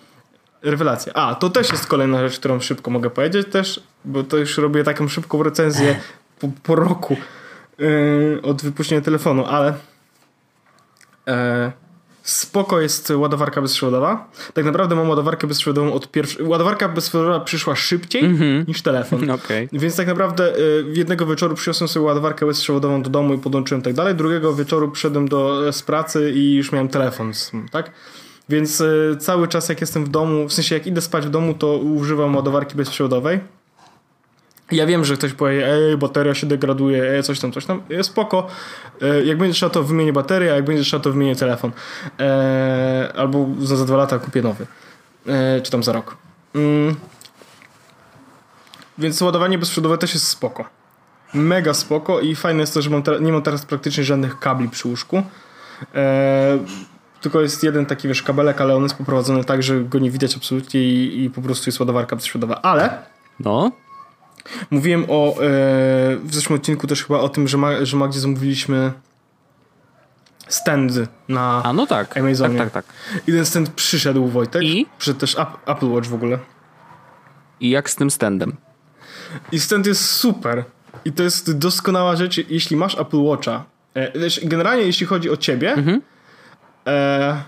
rewelacja. 0.62 1.12
A, 1.12 1.35
to 1.35 1.50
też 1.50 1.73
jest 1.73 1.87
kolejna 1.87 2.28
rzecz, 2.28 2.38
którą 2.38 2.61
szybko 2.61 2.90
mogę 2.90 3.11
powiedzieć 3.11 3.47
też, 3.50 3.80
bo 4.04 4.23
to 4.23 4.37
już 4.37 4.59
robię 4.59 4.85
taką 4.85 5.09
szybką 5.09 5.42
recenzję 5.42 6.00
po, 6.38 6.49
po 6.62 6.75
roku 6.75 7.16
od 8.42 8.62
wypuszczenia 8.62 9.00
telefonu, 9.00 9.45
ale 9.45 9.75
Spoko 12.26 12.80
jest 12.80 13.11
ładowarka 13.11 13.62
bezprzewodowa. 13.62 14.30
Tak 14.54 14.64
naprawdę 14.64 14.97
mam 14.97 15.09
ładowarkę 15.09 15.47
bezprzewodową 15.47 15.92
od 15.92 16.11
pierwszej. 16.11 16.47
Ładowarka 16.47 16.88
bezprzewodowa 16.88 17.40
przyszła 17.40 17.76
szybciej 17.76 18.25
mm 18.25 18.37
-hmm. 18.37 18.68
niż 18.68 18.83
telefon. 18.83 19.30
Okay. 19.37 19.68
Więc 19.73 19.97
tak 19.97 20.06
naprawdę 20.06 20.59
y, 20.59 20.85
jednego 20.95 21.26
wieczoru 21.26 21.54
przyniosłem 21.54 21.88
sobie 21.88 22.06
ładowarkę 22.06 22.47
bezprzewodową 22.47 23.02
do 23.02 23.11
domu 23.11 23.35
i 23.35 23.38
podłączyłem 23.38 23.83
tak 23.83 23.95
dalej. 23.95 24.14
Drugiego 24.14 24.54
wieczoru 24.54 24.90
przyszedłem 24.90 25.28
do, 25.28 25.73
z 25.73 25.83
pracy 25.83 26.33
i 26.35 26.54
już 26.54 26.73
miałem 26.73 26.88
telefon, 26.88 27.33
tak? 27.71 27.90
Więc 28.49 28.80
y, 28.80 29.16
cały 29.21 29.49
czas 29.49 29.68
jak 29.68 29.80
jestem 29.80 30.04
w 30.04 30.09
domu, 30.09 30.49
w 30.49 30.52
sensie 30.52 30.75
jak 30.75 30.87
idę 30.87 31.00
spać 31.00 31.26
w 31.26 31.30
domu, 31.30 31.54
to 31.54 31.78
używam 31.78 32.37
ładowarki 32.37 32.76
bezprzewodowej. 32.76 33.40
Ja 34.71 34.87
wiem, 34.87 35.05
że 35.05 35.17
ktoś 35.17 35.33
powie, 35.33 35.69
ej, 35.69 35.97
bateria 35.97 36.35
się 36.35 36.47
degraduje, 36.47 37.11
ej, 37.11 37.23
coś 37.23 37.41
tam, 37.41 37.53
coś 37.53 37.67
tam. 37.67 37.83
Spoko. 38.03 38.47
E, 39.03 39.25
jak 39.25 39.39
będzie 39.39 39.55
trzeba, 39.55 39.71
to 39.71 39.83
wymienię 39.83 40.13
baterię, 40.13 40.53
a 40.53 40.55
jak 40.55 40.65
będzie 40.65 40.83
trzeba, 40.83 41.03
to 41.03 41.13
wymienię 41.13 41.37
telefon. 41.37 41.73
E, 42.21 43.13
albo 43.17 43.47
za, 43.61 43.77
za 43.77 43.85
dwa 43.85 43.97
lata 43.97 44.19
kupię 44.19 44.43
nowy. 44.43 44.67
E, 45.27 45.61
czy 45.61 45.71
tam 45.71 45.83
za 45.83 45.93
rok. 45.93 46.17
Mm. 46.55 46.97
Więc 48.99 49.23
ładowanie 49.23 49.59
bezprzewodowe 49.59 49.99
też 49.99 50.15
jest 50.15 50.29
spoko. 50.29 50.65
mega 51.35 51.75
spoko 51.75 52.21
i 52.21 52.37
fajne 52.37 52.61
jest 52.61 52.75
to, 52.75 52.83
że 52.83 52.91
mam 52.91 53.03
nie 53.21 53.33
mam 53.33 53.43
teraz 53.43 53.67
praktycznie 53.67 54.05
żadnych 54.05 54.39
kabli 54.39 54.69
przy 54.69 54.89
łóżku. 54.89 55.23
Tylko 57.21 57.41
jest 57.41 57.63
jeden 57.65 57.87
taki, 57.87 58.09
wiesz, 58.09 58.23
kabelek, 58.23 58.61
ale 58.61 58.77
on 58.77 58.83
jest 58.83 58.95
poprowadzony 58.95 59.45
tak, 59.45 59.63
że 59.63 59.81
go 59.81 59.99
nie 59.99 60.11
widać 60.11 60.37
absolutnie 60.37 60.81
i, 60.81 61.25
i 61.25 61.31
po 61.31 61.43
prostu 61.43 61.69
jest 61.69 61.81
ładowarka 61.81 62.17
bezprzewodowa. 62.17 62.63
Ale 62.63 62.99
no. 63.41 63.73
Mówiłem 64.71 65.05
o 65.09 65.31
e, 65.31 65.37
w 66.17 66.29
zeszłym 66.31 66.59
odcinku 66.59 66.87
też 66.87 67.05
chyba 67.05 67.19
o 67.19 67.29
tym, 67.29 67.49
że, 67.49 67.57
ma, 67.57 67.85
że 67.85 67.97
Magdzie 67.97 68.21
zamówiliśmy 68.21 68.93
stand 70.49 70.93
na 71.29 71.62
A 71.65 71.73
no 71.73 71.87
tak, 71.87 72.17
Amazonie. 72.17 72.59
tak, 72.59 72.71
tak, 72.71 72.85
tak. 72.85 72.95
I 73.26 73.33
ten 73.33 73.47
stand 73.47 73.71
przyszedł, 73.71 74.26
Wojtek. 74.26 74.62
I? 74.62 74.87
Przyszedł 74.99 75.21
też 75.21 75.37
Apple 75.67 75.91
Watch 75.91 76.09
w 76.09 76.15
ogóle. 76.15 76.38
I 77.61 77.71
jak 77.71 77.91
z 77.91 77.97
tym 77.97 78.11
standem? 78.11 78.57
I 79.53 79.61
stand 79.61 79.87
jest 79.87 80.11
super. 80.11 80.65
I 81.05 81.12
to 81.12 81.23
jest 81.23 81.59
doskonała 81.59 82.17
rzecz, 82.17 82.50
jeśli 82.50 82.76
masz 82.76 82.99
Apple 82.99 83.23
Watcha. 83.23 83.65
E, 83.95 84.19
wiesz, 84.19 84.41
generalnie 84.45 84.83
jeśli 84.83 85.07
chodzi 85.07 85.31
o 85.31 85.37
ciebie, 85.37 85.73
mhm. 85.73 86.03
e, 86.87 87.43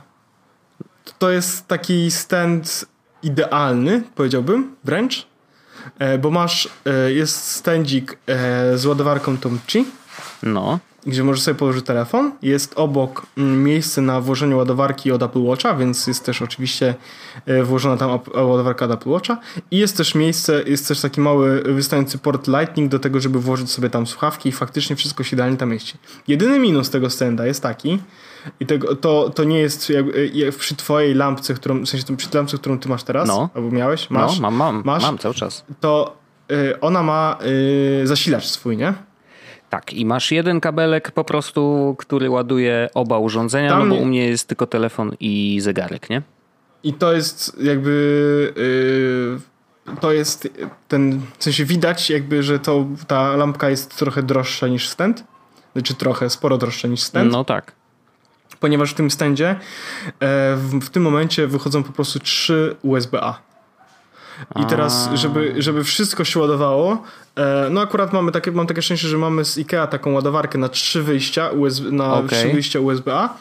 to 1.18 1.30
jest 1.30 1.68
taki 1.68 2.10
stand 2.10 2.84
idealny, 3.22 4.02
powiedziałbym, 4.14 4.76
wręcz. 4.84 5.26
E, 5.98 6.18
bo 6.18 6.30
masz, 6.30 6.68
e, 6.86 7.12
jest 7.12 7.48
standzik 7.52 8.18
e, 8.26 8.78
z 8.78 8.86
ładowarką 8.86 9.38
Tomchi. 9.38 9.84
No 10.42 10.78
gdzie 11.06 11.24
możesz 11.24 11.42
sobie 11.42 11.54
położyć 11.54 11.86
telefon. 11.86 12.32
Jest 12.42 12.72
obok 12.76 13.26
mm, 13.38 13.64
miejsce 13.64 14.00
na 14.00 14.20
włożenie 14.20 14.56
ładowarki 14.56 15.12
od 15.12 15.22
Apple 15.22 15.42
Watcha, 15.42 15.74
więc 15.74 16.06
jest 16.06 16.24
też 16.24 16.42
oczywiście 16.42 16.94
włożona 17.64 17.96
tam 17.96 18.10
ładowarka 18.34 18.84
od 18.84 18.90
Apple 18.90 19.10
Watcha. 19.10 19.38
I 19.70 19.78
jest 19.78 19.96
też 19.96 20.14
miejsce, 20.14 20.62
jest 20.66 20.88
też 20.88 21.00
taki 21.00 21.20
mały 21.20 21.62
wystający 21.62 22.18
port 22.18 22.48
Lightning 22.48 22.90
do 22.90 22.98
tego, 22.98 23.20
żeby 23.20 23.40
włożyć 23.40 23.70
sobie 23.70 23.90
tam 23.90 24.06
słuchawki 24.06 24.48
i 24.48 24.52
faktycznie 24.52 24.96
wszystko 24.96 25.24
się 25.24 25.36
idealnie 25.36 25.56
tam 25.56 25.70
mieści. 25.70 25.94
Jedyny 26.28 26.58
minus 26.58 26.90
tego 26.90 27.10
stenda 27.10 27.46
jest 27.46 27.62
taki, 27.62 27.98
i 28.60 28.66
tego, 28.66 28.96
to, 28.96 29.30
to 29.30 29.44
nie 29.44 29.58
jest 29.58 29.90
jakby, 29.90 30.30
przy 30.58 30.76
twojej 30.76 31.14
lampce, 31.14 31.54
którą, 31.54 31.84
w 31.84 31.88
sensie 31.88 32.16
przy 32.16 32.28
lampce, 32.34 32.58
którą 32.58 32.78
ty 32.78 32.88
masz 32.88 33.02
teraz, 33.02 33.28
no. 33.28 33.48
albo 33.54 33.70
miałeś, 33.70 34.10
masz. 34.10 34.40
No, 34.40 34.50
mam, 34.50 34.54
mam, 34.54 34.82
masz, 34.84 35.02
mam 35.02 35.18
cały 35.18 35.34
czas. 35.34 35.64
To 35.80 36.16
y, 36.52 36.80
ona 36.80 37.02
ma 37.02 37.38
y, 38.02 38.06
zasilacz 38.06 38.44
swój, 38.44 38.76
nie? 38.76 38.94
Tak, 39.70 39.92
i 39.92 40.06
masz 40.06 40.32
jeden 40.32 40.60
kabelek 40.60 41.10
po 41.10 41.24
prostu, 41.24 41.94
który 41.98 42.30
ładuje 42.30 42.88
oba 42.94 43.18
urządzenia, 43.18 43.70
Tam 43.70 43.88
no 43.88 43.94
bo 43.94 44.00
u 44.00 44.04
mnie 44.04 44.28
jest 44.28 44.48
tylko 44.48 44.66
telefon 44.66 45.12
i 45.20 45.58
zegarek, 45.60 46.10
nie? 46.10 46.22
I 46.82 46.92
to 46.92 47.12
jest 47.12 47.56
jakby 47.62 48.52
yy, 49.86 49.96
to 50.00 50.12
jest 50.12 50.48
ten, 50.88 51.20
w 51.38 51.44
sensie 51.44 51.64
widać 51.64 52.10
jakby, 52.10 52.42
że 52.42 52.58
to, 52.58 52.86
ta 53.06 53.36
lampka 53.36 53.70
jest 53.70 53.96
trochę 53.96 54.22
droższa 54.22 54.68
niż 54.68 54.88
stand. 54.88 55.24
Znaczy 55.72 55.94
trochę, 55.94 56.30
sporo 56.30 56.58
droższa 56.58 56.88
niż 56.88 57.02
stand. 57.02 57.32
No 57.32 57.44
tak. 57.44 57.72
Ponieważ 58.60 58.90
w 58.90 58.94
tym 58.94 59.10
standzie 59.10 59.48
e, 59.50 59.56
w, 60.56 60.90
tym 60.90 61.02
momencie 61.02 61.46
wychodzą 61.46 61.82
po 61.82 61.92
prostu 61.92 62.18
trzy 62.18 62.76
USB-A. 62.82 63.48
I 64.56 64.66
teraz, 64.66 65.10
żeby, 65.14 65.54
żeby 65.58 65.84
wszystko 65.84 66.24
się 66.24 66.40
ładowało, 66.40 67.02
e, 67.36 67.68
no 67.70 67.80
akurat 67.80 68.12
mamy 68.12 68.32
takie, 68.32 68.52
mam 68.52 68.66
takie 68.66 68.82
szczęście, 68.82 69.08
że 69.08 69.18
mamy 69.18 69.44
z 69.44 69.58
IKEA 69.58 69.86
taką 69.90 70.12
ładowarkę 70.12 70.58
na 70.58 70.68
trzy 70.68 71.02
wyjścia, 71.02 71.50
USB, 71.50 71.90
na 71.90 72.14
okay. 72.14 72.28
trzy 72.28 72.52
wyjścia 72.52 72.80
USB-A. 72.80 73.34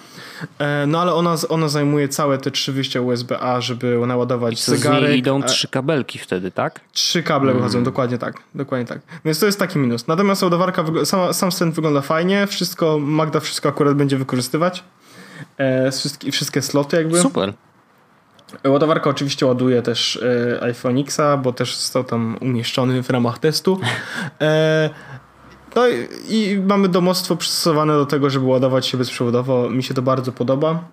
E, 0.59 0.85
no 0.87 1.01
ale 1.01 1.13
ona, 1.13 1.35
ona 1.49 1.69
zajmuje 1.69 2.07
całe 2.07 2.37
te 2.37 2.51
trzy 2.51 2.73
wyjścia 2.73 3.01
USB-A, 3.01 3.61
żeby 3.61 4.07
naładować 4.07 4.63
zegarek. 4.63 5.15
I 5.15 5.17
idą 5.17 5.43
trzy 5.43 5.67
kabelki 5.67 6.19
wtedy, 6.19 6.51
tak? 6.51 6.79
Trzy 6.91 7.23
kable 7.23 7.51
mm. 7.51 7.57
wychodzą, 7.57 7.83
dokładnie 7.83 8.17
tak. 8.17 8.35
Dokładnie 8.55 8.87
tak. 8.87 8.99
Więc 9.25 9.39
to 9.39 9.45
jest 9.45 9.59
taki 9.59 9.79
minus. 9.79 10.07
Natomiast 10.07 10.43
ładowarka, 10.43 10.85
sama, 11.05 11.33
sam 11.33 11.51
stent 11.51 11.75
wygląda 11.75 12.01
fajnie, 12.01 12.47
wszystko, 12.47 12.99
Magda 12.99 13.39
wszystko 13.39 13.69
akurat 13.69 13.93
będzie 13.93 14.17
wykorzystywać. 14.17 14.83
E, 15.57 15.91
wszystkie, 15.91 16.31
wszystkie 16.31 16.61
sloty 16.61 16.97
jakby. 16.97 17.21
Super. 17.21 17.53
Ładowarka 18.63 19.09
oczywiście 19.09 19.45
ładuje 19.45 19.81
też 19.81 20.19
e, 20.57 20.63
iPhone 20.63 20.97
Xa, 20.97 21.37
bo 21.37 21.53
też 21.53 21.75
został 21.75 22.03
tam 22.03 22.37
umieszczony 22.41 23.03
w 23.03 23.09
ramach 23.09 23.39
testu. 23.39 23.79
E, 24.41 24.89
no 25.75 25.83
i 26.29 26.61
mamy 26.67 26.89
domostwo 26.89 27.35
przystosowane 27.35 27.93
do 27.93 28.05
tego, 28.05 28.29
żeby 28.29 28.45
ładować 28.45 28.87
się 28.87 28.97
bezprzewodowo. 28.97 29.69
Mi 29.69 29.83
się 29.83 29.93
to 29.93 30.01
bardzo 30.01 30.31
podoba. 30.31 30.83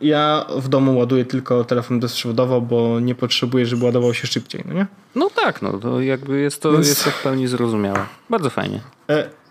Ja 0.00 0.46
w 0.56 0.68
domu 0.68 0.98
ładuję 0.98 1.24
tylko 1.24 1.64
telefon 1.64 2.00
bezprzewodowo, 2.00 2.60
bo 2.60 3.00
nie 3.00 3.14
potrzebuję, 3.14 3.66
żeby 3.66 3.84
ładował 3.84 4.14
się 4.14 4.26
szybciej, 4.26 4.64
no 4.66 4.74
nie? 4.74 4.86
No 5.14 5.30
tak, 5.30 5.62
no 5.62 5.72
to 5.72 6.00
jakby 6.00 6.40
jest 6.40 6.62
to, 6.62 6.72
więc... 6.72 6.88
jest 6.88 7.04
to 7.04 7.10
w 7.10 7.22
pełni 7.22 7.48
zrozumiałe. 7.48 8.06
Bardzo 8.30 8.50
fajnie. 8.50 8.80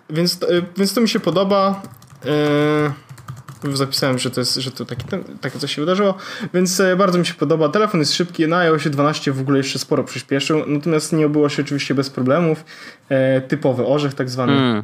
Więc, 0.09 0.39
więc 0.77 0.93
to 0.93 1.01
mi 1.01 1.09
się 1.09 1.19
podoba. 1.19 1.81
Zapisałem, 3.73 4.19
że 4.19 4.31
to, 4.31 4.41
jest, 4.41 4.55
że 4.55 4.71
to 4.71 4.85
taki, 4.85 5.03
takie 5.41 5.59
coś 5.59 5.75
się 5.75 5.81
wydarzyło, 5.81 6.17
więc 6.53 6.79
e, 6.79 6.95
bardzo 6.95 7.19
mi 7.19 7.25
się 7.25 7.33
podoba. 7.33 7.69
Telefon 7.69 7.99
jest 7.99 8.13
szybki, 8.13 8.47
na 8.47 8.57
iOSie 8.57 8.89
12 8.89 9.31
w 9.31 9.39
ogóle 9.39 9.57
jeszcze 9.57 9.79
sporo 9.79 10.03
przyspieszył, 10.03 10.63
natomiast 10.67 11.13
nie 11.13 11.25
obyło 11.25 11.49
się 11.49 11.61
oczywiście 11.61 11.95
bez 11.95 12.09
problemów. 12.09 12.65
E, 13.09 13.41
typowy 13.41 13.85
orzech 13.85 14.13
tak 14.13 14.29
zwany. 14.29 14.53
Mm. 14.53 14.83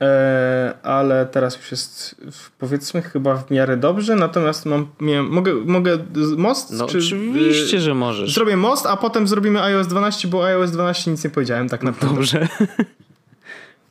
E, 0.00 0.74
ale 0.82 1.26
teraz 1.26 1.56
już 1.56 1.70
jest 1.70 2.16
powiedzmy 2.58 3.02
chyba 3.02 3.36
w 3.36 3.50
miarę 3.50 3.76
dobrze, 3.76 4.16
natomiast 4.16 4.66
mam, 4.66 4.86
miałem, 5.00 5.26
mogę, 5.26 5.54
mogę 5.54 5.98
most? 6.36 6.70
No 6.70 6.86
czy, 6.86 6.98
oczywiście, 6.98 7.80
że 7.80 7.94
możesz. 7.94 8.34
Zrobię 8.34 8.56
most, 8.56 8.86
a 8.86 8.96
potem 8.96 9.28
zrobimy 9.28 9.62
iOS 9.62 9.86
12, 9.86 10.28
bo 10.28 10.46
iOS 10.46 10.70
12 10.70 11.10
nic 11.10 11.24
nie 11.24 11.30
powiedziałem 11.30 11.68
tak 11.68 11.82
naprawdę. 11.82 12.16
Dobrze. 12.16 12.48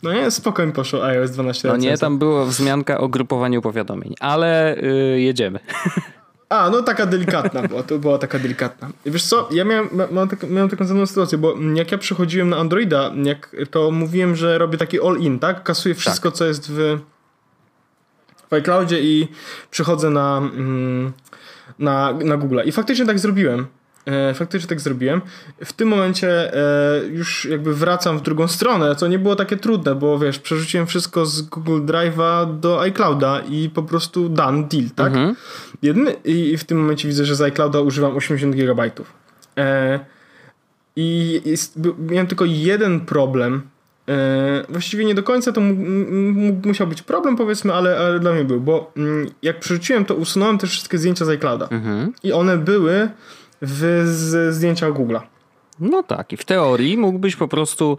No 0.03 0.13
nie, 0.13 0.31
spokojnie 0.31 0.73
poszło 0.73 1.05
iOS 1.05 1.31
12. 1.31 1.67
No 1.67 1.77
nie, 1.77 1.97
tam 1.97 2.17
była 2.17 2.45
wzmianka 2.45 2.97
o 2.97 3.07
grupowaniu 3.07 3.61
powiadomień, 3.61 4.13
ale 4.19 4.75
yy, 4.81 5.21
jedziemy. 5.21 5.59
A, 6.49 6.69
no 6.69 6.81
taka 6.81 7.05
delikatna 7.05 7.61
była, 7.67 7.83
to 7.83 7.99
była 7.99 8.17
taka 8.17 8.39
delikatna. 8.39 8.89
Wiesz 9.05 9.23
co, 9.23 9.49
ja 9.51 9.65
miałem, 9.65 9.89
miałem, 10.11 10.29
tak, 10.29 10.49
miałem 10.49 10.69
taką 10.69 10.87
samą 10.87 11.05
sytuację, 11.05 11.37
bo 11.37 11.55
jak 11.73 11.91
ja 11.91 11.97
przechodziłem 11.97 12.49
na 12.49 12.57
Androida, 12.57 13.11
jak, 13.23 13.55
to 13.71 13.91
mówiłem, 13.91 14.35
że 14.35 14.57
robię 14.57 14.77
taki 14.77 15.01
all-in, 15.01 15.39
tak? 15.39 15.63
Kasuję 15.63 15.95
wszystko, 15.95 16.29
tak. 16.29 16.37
co 16.37 16.45
jest 16.45 16.71
w, 16.71 16.99
w 18.49 18.53
iCloudzie 18.53 19.01
i 19.01 19.27
przychodzę 19.71 20.09
na, 20.09 20.37
mm, 20.37 21.13
na, 21.79 22.13
na 22.13 22.37
Google. 22.37 22.59
I 22.65 22.71
faktycznie 22.71 23.05
tak 23.05 23.19
zrobiłem. 23.19 23.67
E, 24.05 24.33
faktycznie 24.33 24.69
tak 24.69 24.81
zrobiłem. 24.81 25.21
W 25.65 25.73
tym 25.73 25.87
momencie 25.87 26.53
e, 26.53 27.07
już 27.07 27.45
jakby 27.45 27.73
wracam 27.73 28.17
w 28.17 28.21
drugą 28.21 28.47
stronę, 28.47 28.95
co 28.95 29.07
nie 29.07 29.19
było 29.19 29.35
takie 29.35 29.57
trudne, 29.57 29.95
bo 29.95 30.19
wiesz, 30.19 30.39
przerzuciłem 30.39 30.87
wszystko 30.87 31.25
z 31.25 31.41
Google 31.41 31.81
Drive'a 31.81 32.59
do 32.59 32.81
iClouda 32.81 33.39
i 33.49 33.69
po 33.69 33.83
prostu 33.83 34.29
done 34.29 34.63
deal, 34.63 34.85
tak? 34.95 35.07
Mhm. 35.07 35.35
Jedny, 35.81 36.11
I 36.25 36.57
w 36.57 36.63
tym 36.63 36.81
momencie 36.81 37.07
widzę, 37.07 37.25
że 37.25 37.35
z 37.35 37.41
iClouda 37.41 37.79
używam 37.79 38.15
80 38.15 38.55
GB. 38.55 38.91
E, 39.57 39.99
I 40.95 41.41
jest, 41.45 41.79
miałem 41.99 42.27
tylko 42.27 42.45
jeden 42.45 42.99
problem. 42.99 43.61
właściwie 44.69 45.05
nie 45.05 45.15
do 45.15 45.23
końca 45.23 45.51
to 45.51 45.61
musiał 46.65 46.87
być 46.87 47.01
problem, 47.01 47.35
powiedzmy, 47.35 47.73
ale, 47.73 47.97
ale 47.99 48.19
dla 48.19 48.33
mnie 48.33 48.43
był, 48.43 48.61
bo 48.61 48.91
mm, 48.97 49.29
jak 49.41 49.59
przerzuciłem, 49.59 50.05
to 50.05 50.15
usunąłem 50.15 50.57
te 50.57 50.67
wszystkie 50.67 50.97
zdjęcia 50.97 51.25
z 51.25 51.29
iClouda. 51.29 51.67
Mhm. 51.71 52.13
I 52.23 52.33
one 52.33 52.57
były 52.57 53.09
w, 53.63 54.03
z 54.05 54.55
zdjęcia 54.55 54.91
Google'a. 54.91 55.21
No 55.79 56.03
tak, 56.03 56.33
i 56.33 56.37
w 56.37 56.45
teorii 56.45 56.97
mógłbyś 56.97 57.35
po 57.35 57.47
prostu 57.47 57.97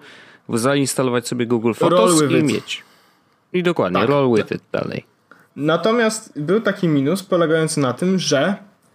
zainstalować 0.48 1.28
sobie 1.28 1.46
Google 1.46 1.72
Photos 1.72 2.22
i 2.22 2.42
mieć. 2.42 2.82
I 3.52 3.62
dokładnie, 3.62 4.00
tak, 4.00 4.08
roll 4.08 4.36
with 4.36 4.48
tak. 4.48 4.58
it 4.58 4.64
dalej. 4.72 5.04
Natomiast 5.56 6.40
był 6.40 6.60
taki 6.60 6.88
minus 6.88 7.22
polegający 7.22 7.80
na 7.80 7.92
tym, 7.92 8.18
że 8.18 8.54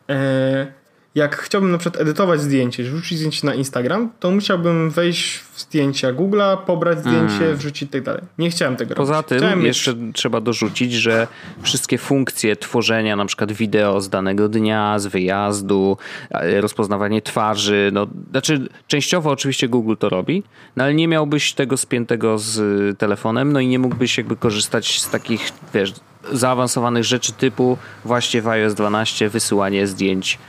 e, 0.09 0.73
jak 1.15 1.37
chciałbym 1.37 1.71
na 1.71 1.77
przykład 1.77 2.01
edytować 2.01 2.41
zdjęcie, 2.41 2.85
rzucić 2.85 3.17
zdjęcie 3.17 3.47
na 3.47 3.53
Instagram, 3.53 4.09
to 4.19 4.31
musiałbym 4.31 4.89
wejść 4.89 5.37
w 5.37 5.61
zdjęcia 5.61 6.13
Google'a, 6.13 6.57
pobrać 6.57 6.99
zdjęcie, 6.99 7.45
mm. 7.45 7.57
wrzucić 7.57 7.81
i 7.81 7.87
tak 7.87 8.03
dalej. 8.03 8.21
Nie 8.37 8.49
chciałem 8.49 8.75
tego 8.75 8.95
Poza 8.95 9.13
robić. 9.13 9.29
tym 9.29 9.37
chciałem 9.37 9.65
jeszcze 9.65 9.95
mieć... 9.95 10.15
trzeba 10.15 10.41
dorzucić, 10.41 10.93
że 10.93 11.27
wszystkie 11.61 11.97
funkcje 11.97 12.55
tworzenia 12.55 13.15
na 13.15 13.25
przykład 13.25 13.51
wideo 13.51 14.01
z 14.01 14.09
danego 14.09 14.49
dnia, 14.49 14.99
z 14.99 15.07
wyjazdu, 15.07 15.97
e, 16.31 16.61
rozpoznawanie 16.61 17.21
twarzy, 17.21 17.89
no 17.93 18.07
znaczy 18.31 18.69
częściowo 18.87 19.29
oczywiście 19.31 19.67
Google 19.67 19.95
to 19.99 20.09
robi, 20.09 20.43
no 20.75 20.83
ale 20.83 20.93
nie 20.93 21.07
miałbyś 21.07 21.53
tego 21.53 21.77
spiętego 21.77 22.37
z 22.37 22.59
telefonem, 22.97 23.53
no 23.53 23.59
i 23.59 23.67
nie 23.67 23.79
mógłbyś 23.79 24.17
jakby 24.17 24.35
korzystać 24.35 25.01
z 25.01 25.09
takich, 25.09 25.51
wiesz, 25.73 25.93
zaawansowanych 26.31 27.03
rzeczy 27.03 27.33
typu 27.33 27.77
właśnie 28.05 28.41
w 28.41 28.47
iOS 28.47 28.73
12 28.73 29.29
wysyłanie 29.29 29.87
zdjęć 29.87 30.39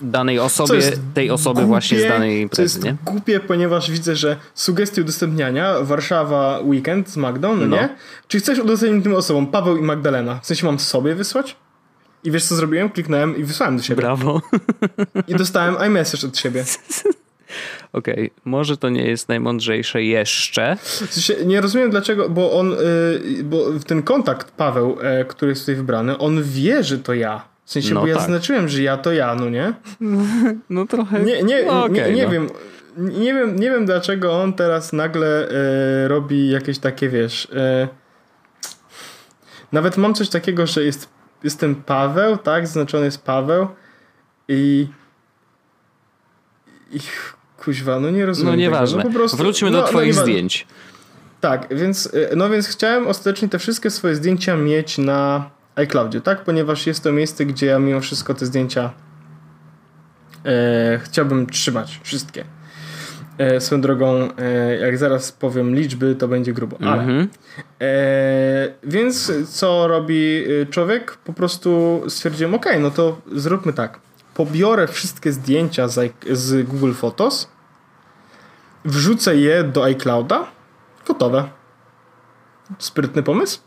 danej 0.00 0.38
osobie, 0.38 0.80
tej 1.14 1.30
osoby 1.30 1.54
głupie, 1.54 1.66
właśnie 1.66 2.00
z 2.00 2.08
danej 2.08 2.40
imprezy. 2.40 2.80
To 2.80 2.86
jest 2.88 2.98
nie? 3.04 3.12
głupie, 3.12 3.40
ponieważ 3.40 3.90
widzę, 3.90 4.16
że 4.16 4.36
sugestie 4.54 5.00
udostępniania 5.02 5.80
Warszawa 5.80 6.60
Weekend 6.64 7.08
z 7.10 7.16
Magdą, 7.16 7.56
no, 7.56 7.66
no. 7.66 7.76
nie? 7.76 7.88
Czy 8.28 8.38
chcesz 8.38 8.58
udostępnić 8.58 9.04
tym 9.04 9.14
osobom 9.14 9.46
Paweł 9.46 9.76
i 9.76 9.82
Magdalena? 9.82 10.40
W 10.42 10.46
sensie 10.46 10.66
mam 10.66 10.78
sobie 10.78 11.14
wysłać? 11.14 11.56
I 12.24 12.30
wiesz 12.30 12.44
co 12.44 12.54
zrobiłem? 12.54 12.90
Kliknąłem 12.90 13.36
i 13.36 13.44
wysłałem 13.44 13.76
do 13.76 13.82
siebie. 13.82 14.02
Brawo. 14.02 14.42
I 15.28 15.34
dostałem 15.34 15.76
iMessage 15.86 16.26
od 16.26 16.38
siebie. 16.38 16.64
Okej, 17.92 18.14
okay. 18.14 18.30
może 18.44 18.76
to 18.76 18.88
nie 18.88 19.06
jest 19.06 19.28
najmądrzejsze 19.28 20.02
jeszcze. 20.02 20.76
Nie 21.46 21.60
rozumiem 21.60 21.90
dlaczego, 21.90 22.28
bo 22.28 22.58
on, 22.58 22.70
yy, 22.70 23.44
bo 23.44 23.64
ten 23.86 24.02
kontakt 24.02 24.50
Paweł, 24.50 24.98
e, 25.00 25.24
który 25.24 25.52
jest 25.52 25.62
tutaj 25.62 25.74
wybrany, 25.74 26.18
on 26.18 26.42
wie, 26.42 26.84
że 26.84 26.98
to 26.98 27.14
ja. 27.14 27.55
W 27.66 27.70
sensie, 27.70 27.94
no 27.94 28.00
bo 28.00 28.06
tak. 28.06 28.14
ja 28.14 28.20
zaznaczyłem, 28.20 28.68
że 28.68 28.82
ja 28.82 28.96
to 28.96 29.12
ja, 29.12 29.34
no 29.34 29.50
nie? 29.50 29.72
No 30.70 30.86
trochę. 30.86 31.20
Nie, 31.20 31.42
nie, 31.42 31.64
no, 31.64 31.84
okay, 31.84 31.94
nie, 31.94 32.12
nie 32.12 32.24
no. 32.24 32.30
wiem. 32.30 32.50
Nie 32.96 33.34
wiem, 33.34 33.56
nie 33.56 33.70
wiem 33.70 33.86
dlaczego 33.86 34.42
on 34.42 34.52
teraz 34.52 34.92
nagle 34.92 35.48
e, 35.48 36.08
robi 36.08 36.50
jakieś 36.50 36.78
takie, 36.78 37.08
wiesz. 37.08 37.48
E, 37.54 37.88
nawet 39.72 39.96
mam 39.96 40.14
coś 40.14 40.28
takiego, 40.28 40.66
że 40.66 40.84
jest, 40.84 41.08
jestem 41.44 41.74
Paweł, 41.74 42.36
tak? 42.36 42.66
Zaznaczony 42.66 43.04
jest 43.04 43.22
Paweł 43.22 43.66
i. 44.48 44.88
I 46.92 46.98
kuźwa, 47.58 48.00
no 48.00 48.10
nie 48.10 48.26
rozumiem. 48.26 48.52
No 48.52 48.56
nieważne. 48.56 48.98
No, 48.98 49.04
po 49.04 49.14
prostu, 49.14 49.36
Wróćmy 49.36 49.70
do 49.70 49.76
no, 49.76 49.82
no 49.82 49.88
Twoich 49.88 50.16
no, 50.16 50.22
zdjęć. 50.22 50.66
Tak, 51.40 51.74
więc, 51.76 52.06
e, 52.32 52.36
no 52.36 52.50
więc 52.50 52.68
chciałem 52.68 53.06
ostatecznie 53.06 53.48
te 53.48 53.58
wszystkie 53.58 53.90
swoje 53.90 54.14
zdjęcia 54.14 54.56
mieć 54.56 54.98
na 54.98 55.50
iCloudzie, 55.76 56.20
tak? 56.20 56.44
Ponieważ 56.44 56.86
jest 56.86 57.02
to 57.02 57.12
miejsce, 57.12 57.46
gdzie 57.46 57.66
ja 57.66 57.78
mimo 57.78 58.00
wszystko 58.00 58.34
te 58.34 58.46
zdjęcia 58.46 58.92
e, 60.44 60.98
chciałbym 60.98 61.46
trzymać. 61.46 62.00
Wszystkie. 62.02 62.44
E, 63.38 63.60
swoją 63.60 63.80
drogą, 63.80 64.28
e, 64.38 64.76
jak 64.76 64.98
zaraz 64.98 65.32
powiem 65.32 65.74
liczby, 65.74 66.14
to 66.14 66.28
będzie 66.28 66.52
grubo. 66.52 66.76
Ale. 66.80 67.02
Mm 67.02 67.26
-hmm. 67.26 67.28
e, 67.80 68.68
więc 68.82 69.32
co 69.48 69.88
robi 69.88 70.44
e, 70.62 70.66
człowiek? 70.66 71.16
Po 71.16 71.32
prostu 71.32 72.02
stwierdziłem, 72.08 72.54
ok, 72.54 72.66
no 72.80 72.90
to 72.90 73.20
zróbmy 73.32 73.72
tak. 73.72 73.98
Pobiorę 74.34 74.88
wszystkie 74.88 75.32
zdjęcia 75.32 75.88
z, 75.88 76.12
z 76.32 76.68
Google 76.68 76.92
Photos, 76.92 77.48
wrzucę 78.84 79.36
je 79.36 79.64
do 79.64 79.84
iClouda, 79.84 80.46
gotowe. 81.06 81.48
Sprytny 82.78 83.22
pomysł? 83.22 83.60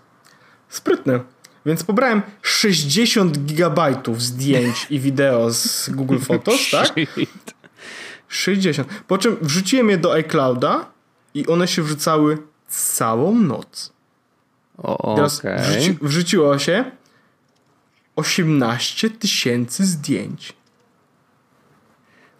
Sprytny. 0.69 1.19
Więc 1.65 1.83
pobrałem 1.83 2.21
60 2.41 3.39
gigabajtów 3.39 4.21
zdjęć 4.21 4.87
i 4.89 4.99
wideo 4.99 5.53
z 5.53 5.89
Google 5.89 6.17
Photos, 6.17 6.69
tak? 6.71 6.93
60. 8.27 8.87
Po 9.07 9.17
czym 9.17 9.37
wrzuciłem 9.41 9.89
je 9.89 9.97
do 9.97 10.13
iClouda 10.13 10.85
i 11.33 11.47
one 11.47 11.67
się 11.67 11.81
wrzucały 11.81 12.37
całą 12.67 13.35
noc. 13.35 13.93
O, 14.77 15.15
Teraz 15.15 15.39
okay. 15.39 15.59
wrzuci, 15.59 15.97
wrzuciło 16.01 16.59
się 16.59 16.91
18 18.15 19.09
tysięcy 19.09 19.85
zdjęć. 19.85 20.53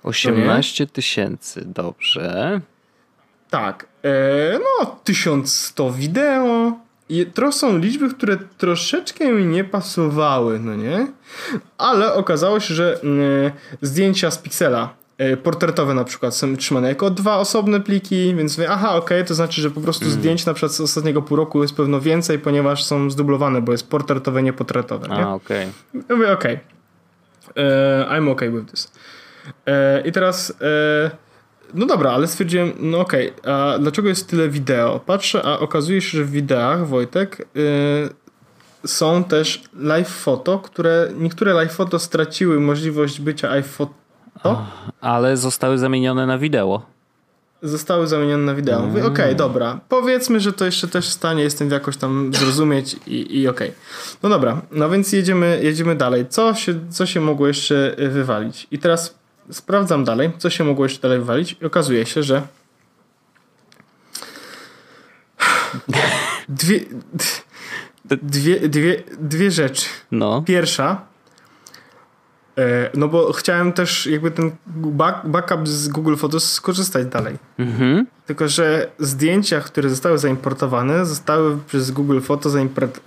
18 0.04 0.88
tysięcy, 0.88 1.62
dobrze. 1.66 2.62
Tak. 3.50 3.88
E, 4.04 4.60
no, 4.60 5.00
1100 5.04 5.92
wideo. 5.92 6.80
I 7.10 7.26
to 7.26 7.52
są 7.52 7.78
liczby, 7.78 8.10
które 8.10 8.38
troszeczkę 8.58 9.32
mi 9.32 9.46
nie 9.46 9.64
pasowały, 9.64 10.60
no 10.60 10.76
nie? 10.76 11.08
Ale 11.78 12.14
okazało 12.14 12.60
się, 12.60 12.74
że 12.74 13.00
y, 13.04 13.52
zdjęcia 13.82 14.32
z 14.32 14.38
Pixela 14.38 15.00
E, 15.20 15.38
portretowe 15.38 15.94
na 15.94 16.04
przykład 16.04 16.36
są 16.36 16.58
trzymane 16.58 16.88
jako 16.88 17.10
dwa 17.10 17.38
osobne 17.38 17.80
pliki, 17.80 18.36
więc 18.36 18.58
mówię, 18.58 18.70
aha, 18.70 18.90
okej, 18.90 19.18
okay, 19.18 19.28
to 19.28 19.34
znaczy, 19.34 19.62
że 19.62 19.72
po 19.72 19.82
prostu 19.82 20.06
mm. 20.06 20.18
zdjęć 20.18 20.46
na 20.46 20.54
przykład 20.54 20.72
z 20.72 20.82
ostatniego 20.82 21.22
pół 21.22 21.38
roku 21.38 21.62
jest 21.62 21.76
pewno 21.76 22.02
więcej, 22.02 22.40
ponieważ 22.40 22.84
są 22.84 23.10
zdublowane, 23.10 23.62
bo 23.62 23.72
jest 23.72 23.90
portretowe, 23.90 24.44
nie 24.44 24.54
portretowe. 24.54 25.08
Nie? 25.08 25.26
A, 25.26 25.34
okej. 25.34 25.68
Okay. 25.90 26.18
Mówię, 26.18 26.32
okej. 26.32 26.60
Okay. 27.52 27.66
Uh, 28.06 28.12
I'm 28.12 28.32
okay 28.32 28.52
with 28.52 28.72
this. 28.72 28.92
Uh, 29.46 30.08
I 30.08 30.12
teraz 30.12 30.50
uh, 30.50 31.12
no 31.74 31.86
dobra, 31.86 32.12
ale 32.12 32.28
stwierdziłem, 32.28 32.72
no 32.80 33.00
okej, 33.00 33.34
okay, 33.36 33.54
a 33.54 33.80
dlaczego 33.80 34.10
jest 34.10 34.30
tyle 34.30 34.50
wideo? 34.50 35.00
Patrzę, 35.00 35.42
a 35.44 35.60
okazuje 35.60 36.02
się, 36.02 36.18
że 36.18 36.24
w 36.24 36.32
wideach, 36.32 36.88
Wojtek, 36.88 37.48
są 38.86 39.24
też 39.24 39.64
live 39.74 40.10
foto, 40.10 40.60
które 40.60 41.10
niektóre 41.18 41.54
live 41.54 41.72
foto 41.72 42.00
straciły 42.00 42.60
możliwość 42.60 43.22
bycia 43.22 43.50
iPhoto 43.50 44.00
to? 44.44 44.66
Ale 45.02 45.38
zostały 45.38 45.78
zamienione 45.78 46.26
na 46.26 46.38
wideo. 46.38 46.82
Zostały 47.64 48.08
zamienione 48.08 48.44
na 48.44 48.56
wideo. 48.56 48.82
Mówię, 48.82 49.02
okej, 49.02 49.12
okay, 49.12 49.26
mm. 49.26 49.38
dobra. 49.38 49.80
Powiedzmy, 49.90 50.40
że 50.40 50.54
to 50.54 50.66
jeszcze 50.66 50.88
też 50.88 51.10
w 51.10 51.14
stanie 51.14 51.44
jestem 51.44 51.72
jakoś 51.72 51.98
tam 51.98 52.34
zrozumieć 52.34 52.96
i, 53.08 53.40
i 53.40 53.48
okej. 53.48 53.70
Okay. 53.70 53.80
No 54.24 54.30
dobra, 54.30 54.62
no 54.72 54.90
więc 54.90 55.14
jedziemy, 55.14 55.60
jedziemy 55.64 55.96
dalej. 55.96 56.26
Co 56.30 56.54
się, 56.54 56.74
co 56.90 57.06
się 57.06 57.22
mogło 57.22 57.48
jeszcze 57.48 57.96
wywalić? 58.10 58.68
I 58.72 58.80
teraz 58.80 59.19
sprawdzam 59.52 60.04
dalej, 60.04 60.32
co 60.38 60.50
się 60.50 60.64
mogło 60.64 60.86
jeszcze 60.86 61.02
dalej 61.02 61.20
wywalić 61.20 61.56
i 61.62 61.66
okazuje 61.66 62.06
się, 62.06 62.24
że 62.24 62.42
dwie, 66.50 66.80
dwie, 68.06 68.70
dwie, 68.70 69.04
dwie 69.20 69.52
rzeczy. 69.52 69.86
No. 70.12 70.42
Pierwsza 70.42 71.10
E, 72.60 72.90
no 72.94 73.08
bo 73.08 73.34
chciałem 73.34 73.74
też 73.74 74.06
jakby 74.06 74.32
ten 74.32 74.52
back, 74.68 75.26
backup 75.26 75.68
z 75.68 75.88
Google 75.88 76.16
Photos 76.16 76.52
skorzystać 76.52 77.08
dalej. 77.08 77.38
Mhm. 77.60 78.08
Tylko, 78.26 78.48
że 78.48 78.92
zdjęcia, 79.00 79.62
które 79.62 79.90
zostały 79.90 80.18
zaimportowane, 80.18 81.06
zostały 81.06 81.58
przez 81.68 81.92
Google 81.92 82.20
Photo 82.20 82.50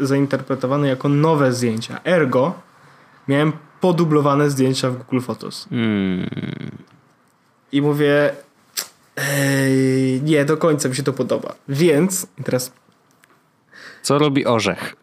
zainterpretowane 0.01 0.89
jako 0.89 1.09
nowe 1.09 1.53
zdjęcia. 1.53 2.01
Ergo 2.05 2.55
miałem 3.29 3.53
podublowane 3.83 4.51
zdjęcia 4.51 4.91
w 4.91 4.99
Google 4.99 5.21
Photos. 5.21 5.69
Mm. 5.71 6.31
I 7.73 7.83
mówię 7.83 8.35
ej, 9.17 10.23
nie, 10.23 10.45
do 10.45 10.57
końca 10.57 10.89
mi 10.89 10.97
się 10.97 11.03
to 11.03 11.13
podoba. 11.13 11.55
Więc 11.69 12.27
teraz 12.45 12.73
co 14.03 14.19
robi 14.19 14.47
orzech? 14.47 14.97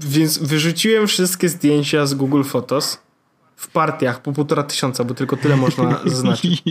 Więc 0.00 0.38
wyrzuciłem 0.38 1.06
wszystkie 1.06 1.48
zdjęcia 1.48 2.06
z 2.06 2.14
Google 2.14 2.42
Photos 2.42 2.98
w 3.56 3.68
partiach 3.68 4.22
po 4.22 4.32
półtora 4.32 4.62
tysiąca, 4.62 5.04
bo 5.04 5.14
tylko 5.14 5.36
tyle 5.36 5.56
można 5.56 6.00
zaznaczyć. 6.04 6.62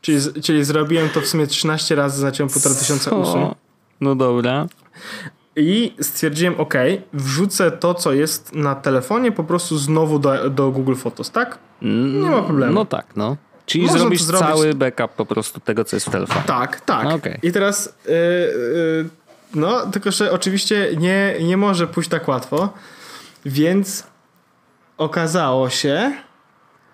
czyli, 0.00 0.18
czyli 0.42 0.64
zrobiłem 0.64 1.08
to 1.08 1.20
w 1.20 1.26
sumie 1.26 1.46
13 1.46 1.94
razy, 1.94 2.16
zaznaczyłem 2.16 2.50
półtora 2.50 2.74
tysiąca 2.74 3.10
usług. 3.10 3.54
No 4.00 4.14
dobra. 4.14 4.66
I 5.58 5.94
stwierdziłem, 6.00 6.60
ok, 6.60 6.74
wrzucę 7.12 7.70
to, 7.70 7.94
co 7.94 8.12
jest 8.12 8.54
na 8.54 8.74
telefonie, 8.74 9.32
po 9.32 9.44
prostu 9.44 9.78
znowu 9.78 10.18
do, 10.18 10.50
do 10.50 10.70
Google 10.70 10.94
Photos, 10.94 11.30
tak? 11.30 11.58
Nie 11.82 12.30
ma 12.30 12.42
problemu. 12.42 12.72
No 12.72 12.84
tak, 12.84 13.06
no. 13.16 13.36
Czyli 13.66 13.84
Można 13.84 13.98
zrobisz 13.98 14.22
zrobić... 14.22 14.48
cały 14.48 14.74
backup 14.74 15.12
po 15.12 15.26
prostu 15.26 15.60
tego, 15.60 15.84
co 15.84 15.96
jest 15.96 16.06
w 16.06 16.10
telefonie. 16.10 16.42
Tak, 16.46 16.80
tak. 16.80 17.06
Okay. 17.06 17.38
I 17.42 17.52
teraz 17.52 17.94
yy, 18.06 18.14
yy, 18.14 19.08
no, 19.54 19.86
tylko 19.86 20.10
że 20.10 20.32
oczywiście 20.32 20.88
nie, 20.98 21.34
nie 21.40 21.56
może 21.56 21.86
pójść 21.86 22.10
tak 22.10 22.28
łatwo, 22.28 22.68
więc 23.44 24.06
okazało 24.98 25.70
się, 25.70 26.12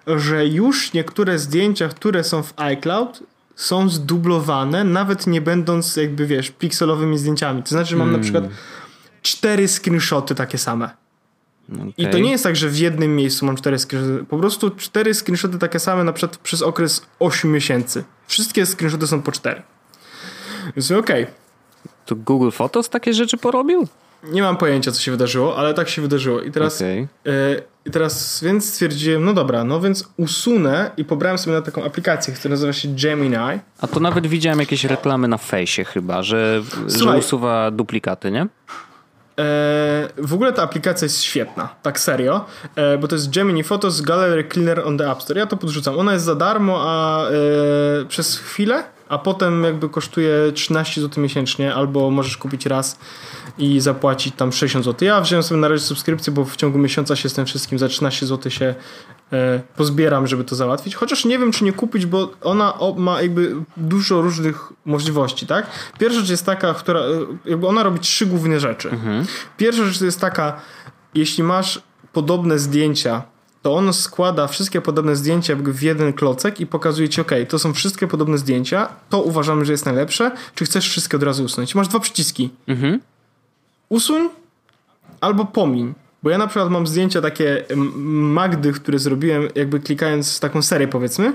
że 0.06 0.46
już 0.46 0.92
niektóre 0.92 1.38
zdjęcia, 1.38 1.88
które 1.88 2.24
są 2.24 2.42
w 2.42 2.52
iCloud, 2.56 3.22
są 3.56 3.88
zdublowane, 3.88 4.84
nawet 4.84 5.26
nie 5.26 5.40
będąc 5.40 5.96
jakby, 5.96 6.26
wiesz, 6.26 6.50
pikselowymi 6.50 7.18
zdjęciami. 7.18 7.62
To 7.62 7.68
znaczy, 7.68 7.90
że 7.90 7.96
mam 7.96 8.08
hmm. 8.08 8.20
na 8.20 8.24
przykład 8.24 8.44
cztery 9.22 9.68
screenshoty 9.68 10.34
takie 10.34 10.58
same. 10.58 10.90
Okay. 11.72 11.92
I 11.96 12.06
to 12.06 12.18
nie 12.18 12.30
jest 12.30 12.44
tak, 12.44 12.56
że 12.56 12.68
w 12.68 12.78
jednym 12.78 13.16
miejscu 13.16 13.46
mam 13.46 13.56
cztery 13.56 13.78
screenshoty. 13.78 14.24
Po 14.24 14.38
prostu 14.38 14.70
cztery 14.70 15.14
screenshoty 15.14 15.58
takie 15.58 15.78
same 15.78 16.04
na 16.04 16.12
przykład 16.12 16.36
przez 16.36 16.62
okres 16.62 17.06
8 17.18 17.52
miesięcy. 17.52 18.04
Wszystkie 18.26 18.66
screenshoty 18.66 19.06
są 19.06 19.22
po 19.22 19.32
cztery. 19.32 19.62
Więc 20.76 20.90
okej. 20.90 21.22
Okay. 21.22 21.34
To 22.06 22.16
Google 22.16 22.50
Photos 22.50 22.88
takie 22.88 23.14
rzeczy 23.14 23.36
porobił? 23.36 23.88
Nie 24.24 24.42
mam 24.42 24.56
pojęcia, 24.56 24.92
co 24.92 25.00
się 25.00 25.10
wydarzyło, 25.10 25.56
ale 25.56 25.74
tak 25.74 25.88
się 25.88 26.02
wydarzyło. 26.02 26.40
I 26.40 26.52
teraz, 26.52 26.76
okay. 26.76 27.08
y, 27.26 27.62
i 27.86 27.90
teraz 27.90 28.44
więc 28.44 28.68
stwierdziłem, 28.68 29.24
no 29.24 29.32
dobra, 29.32 29.64
no 29.64 29.80
więc 29.80 30.08
usunę 30.16 30.90
i 30.96 31.04
pobrałem 31.04 31.38
sobie 31.38 31.56
na 31.56 31.62
taką 31.62 31.84
aplikację, 31.84 32.34
która 32.34 32.50
nazywa 32.50 32.72
się 32.72 32.88
Gemini. 32.88 33.36
A 33.80 33.86
to 33.86 34.00
nawet 34.00 34.26
widziałem 34.26 34.60
jakieś 34.60 34.84
reklamy 34.84 35.28
na 35.28 35.38
fejsie 35.38 35.84
chyba, 35.84 36.22
że, 36.22 36.62
że 36.86 37.18
usuwa 37.18 37.70
duplikaty, 37.70 38.30
nie? 38.30 38.40
E, 38.42 40.08
w 40.18 40.34
ogóle 40.34 40.52
ta 40.52 40.62
aplikacja 40.62 41.04
jest 41.04 41.22
świetna, 41.22 41.68
tak 41.82 42.00
serio, 42.00 42.44
e, 42.76 42.98
bo 42.98 43.08
to 43.08 43.14
jest 43.14 43.30
Gemini 43.30 43.64
Photos 43.64 44.00
Gallery 44.00 44.44
Cleaner 44.44 44.80
on 44.86 44.98
the 44.98 45.10
App 45.10 45.22
Store. 45.22 45.40
Ja 45.40 45.46
to 45.46 45.56
podrzucam. 45.56 45.98
Ona 45.98 46.12
jest 46.12 46.24
za 46.24 46.34
darmo, 46.34 46.84
a 46.86 47.26
e, 47.28 47.32
przez 48.08 48.38
chwilę, 48.38 48.84
a 49.14 49.18
potem 49.18 49.64
jakby 49.64 49.88
kosztuje 49.88 50.52
13 50.54 51.00
zł 51.00 51.22
miesięcznie, 51.22 51.74
albo 51.74 52.10
możesz 52.10 52.36
kupić 52.36 52.66
raz 52.66 52.98
i 53.58 53.80
zapłacić 53.80 54.34
tam 54.34 54.52
60 54.52 54.84
zł. 54.84 55.08
Ja 55.08 55.20
wziąłem 55.20 55.42
sobie 55.42 55.60
na 55.60 55.68
razie 55.68 55.84
subskrypcję, 55.84 56.32
bo 56.32 56.44
w 56.44 56.56
ciągu 56.56 56.78
miesiąca 56.78 57.16
się 57.16 57.28
z 57.28 57.34
tym 57.34 57.46
wszystkim 57.46 57.78
za 57.78 57.88
13 57.88 58.26
zł 58.26 58.50
się 58.50 58.74
e, 59.32 59.60
pozbieram, 59.76 60.26
żeby 60.26 60.44
to 60.44 60.56
załatwić. 60.56 60.94
Chociaż 60.94 61.24
nie 61.24 61.38
wiem, 61.38 61.52
czy 61.52 61.64
nie 61.64 61.72
kupić, 61.72 62.06
bo 62.06 62.30
ona 62.42 62.74
ma 62.96 63.22
jakby 63.22 63.56
dużo 63.76 64.22
różnych 64.22 64.72
możliwości, 64.84 65.46
tak? 65.46 65.66
Pierwsza 65.98 66.20
rzecz 66.20 66.30
jest 66.30 66.46
taka, 66.46 66.74
która, 66.74 67.00
e, 67.00 67.04
jakby 67.44 67.66
ona 67.66 67.82
robi 67.82 68.00
trzy 68.00 68.26
główne 68.26 68.60
rzeczy. 68.60 68.90
Mhm. 68.90 69.26
Pierwsza 69.56 69.84
rzecz 69.84 70.00
jest 70.00 70.20
taka, 70.20 70.60
jeśli 71.14 71.44
masz 71.44 71.82
podobne 72.12 72.58
zdjęcia 72.58 73.22
to 73.64 73.74
on 73.74 73.92
składa 73.92 74.46
wszystkie 74.46 74.80
podobne 74.80 75.16
zdjęcia 75.16 75.56
w 75.56 75.82
jeden 75.82 76.12
klocek 76.12 76.60
i 76.60 76.66
pokazuje 76.66 77.08
ci, 77.08 77.20
ok, 77.20 77.30
to 77.48 77.58
są 77.58 77.72
wszystkie 77.72 78.06
podobne 78.06 78.38
zdjęcia, 78.38 78.88
to 79.08 79.22
uważamy, 79.22 79.64
że 79.64 79.72
jest 79.72 79.86
najlepsze, 79.86 80.30
czy 80.54 80.64
chcesz 80.64 80.88
wszystkie 80.90 81.16
od 81.16 81.22
razu 81.22 81.44
usunąć. 81.44 81.74
Masz 81.74 81.88
dwa 81.88 82.00
przyciski. 82.00 82.50
Mhm. 82.68 83.00
Usuń 83.88 84.28
albo 85.20 85.44
pomiń. 85.44 85.94
Bo 86.22 86.30
ja 86.30 86.38
na 86.38 86.46
przykład 86.46 86.70
mam 86.70 86.86
zdjęcia 86.86 87.20
takie 87.20 87.64
Magdy, 88.06 88.72
które 88.72 88.98
zrobiłem 88.98 89.48
jakby 89.54 89.80
klikając 89.80 90.40
taką 90.40 90.62
serię 90.62 90.88
powiedzmy 90.88 91.32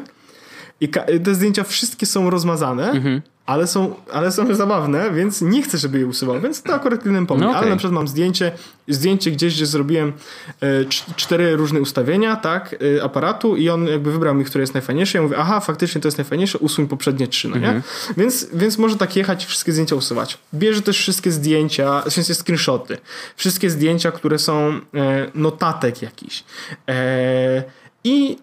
i 0.81 0.89
te 1.23 1.35
zdjęcia 1.35 1.63
wszystkie 1.63 2.05
są 2.05 2.29
rozmazane, 2.29 2.91
mhm 2.91 3.21
ale 3.49 3.67
są, 3.67 3.95
ale 4.11 4.31
są 4.31 4.55
zabawne, 4.55 5.11
więc 5.11 5.41
nie 5.41 5.63
chcę, 5.63 5.77
żeby 5.77 5.99
je 5.99 6.07
usuwał, 6.07 6.41
więc 6.41 6.63
to 6.63 6.73
akurat 6.73 7.05
innym 7.05 7.27
pomysł. 7.27 7.45
No 7.45 7.49
okay. 7.49 7.61
Ale 7.61 7.69
na 7.69 7.75
przykład 7.75 7.93
mam 7.93 8.07
zdjęcie, 8.07 8.51
zdjęcie 8.87 9.31
gdzieś, 9.31 9.55
gdzie 9.55 9.65
zrobiłem 9.65 10.13
e, 10.61 10.85
cztery 11.15 11.55
różne 11.55 11.81
ustawienia, 11.81 12.35
tak, 12.35 12.75
e, 12.97 13.03
aparatu 13.03 13.55
i 13.55 13.69
on 13.69 13.87
jakby 13.87 14.11
wybrał 14.11 14.35
mi, 14.35 14.45
które 14.45 14.61
jest 14.61 14.73
najfajniejsze. 14.73 15.17
Ja 15.17 15.21
mówię, 15.21 15.37
aha, 15.37 15.59
faktycznie 15.59 16.01
to 16.01 16.07
jest 16.07 16.17
najfajniejsze, 16.17 16.57
usuń 16.57 16.87
poprzednie 16.87 17.27
trzy, 17.27 17.47
no 17.47 17.57
nie? 17.57 17.69
Mhm. 17.69 17.83
Więc, 18.17 18.47
więc 18.53 18.77
może 18.77 18.97
tak 18.97 19.15
jechać 19.15 19.43
i 19.43 19.47
wszystkie 19.47 19.71
zdjęcia 19.71 19.95
usuwać. 19.95 20.37
Bierze 20.53 20.81
też 20.81 20.97
wszystkie 20.97 21.31
zdjęcia, 21.31 22.01
w 22.01 22.13
sensie 22.13 22.33
screenshoty, 22.35 22.97
wszystkie 23.35 23.69
zdjęcia, 23.69 24.11
które 24.11 24.39
są 24.39 24.79
e, 24.93 25.31
notatek 25.35 26.01
jakiś. 26.01 26.43
E, 26.89 27.63
i 28.03 28.37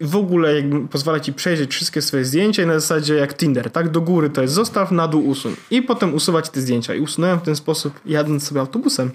y, 0.00 0.06
w 0.06 0.16
ogóle 0.16 0.54
jakby 0.54 0.88
pozwala 0.88 1.20
ci 1.20 1.32
przejrzeć 1.32 1.70
wszystkie 1.70 2.02
swoje 2.02 2.24
zdjęcia 2.24 2.62
i 2.62 2.66
na 2.66 2.80
zasadzie 2.80 3.14
jak 3.14 3.36
Tinder, 3.36 3.70
tak? 3.70 3.90
Do 3.90 4.00
góry 4.00 4.30
to 4.30 4.42
jest 4.42 4.54
zostaw, 4.54 4.90
na 4.90 5.08
dół 5.08 5.28
usuń. 5.28 5.56
I 5.70 5.82
potem 5.82 6.14
usuwać 6.14 6.50
te 6.50 6.60
zdjęcia. 6.60 6.94
I 6.94 7.00
usunąłem 7.00 7.38
w 7.38 7.42
ten 7.42 7.56
sposób, 7.56 8.00
jadąc 8.06 8.46
sobie 8.46 8.60
autobusem, 8.60 9.10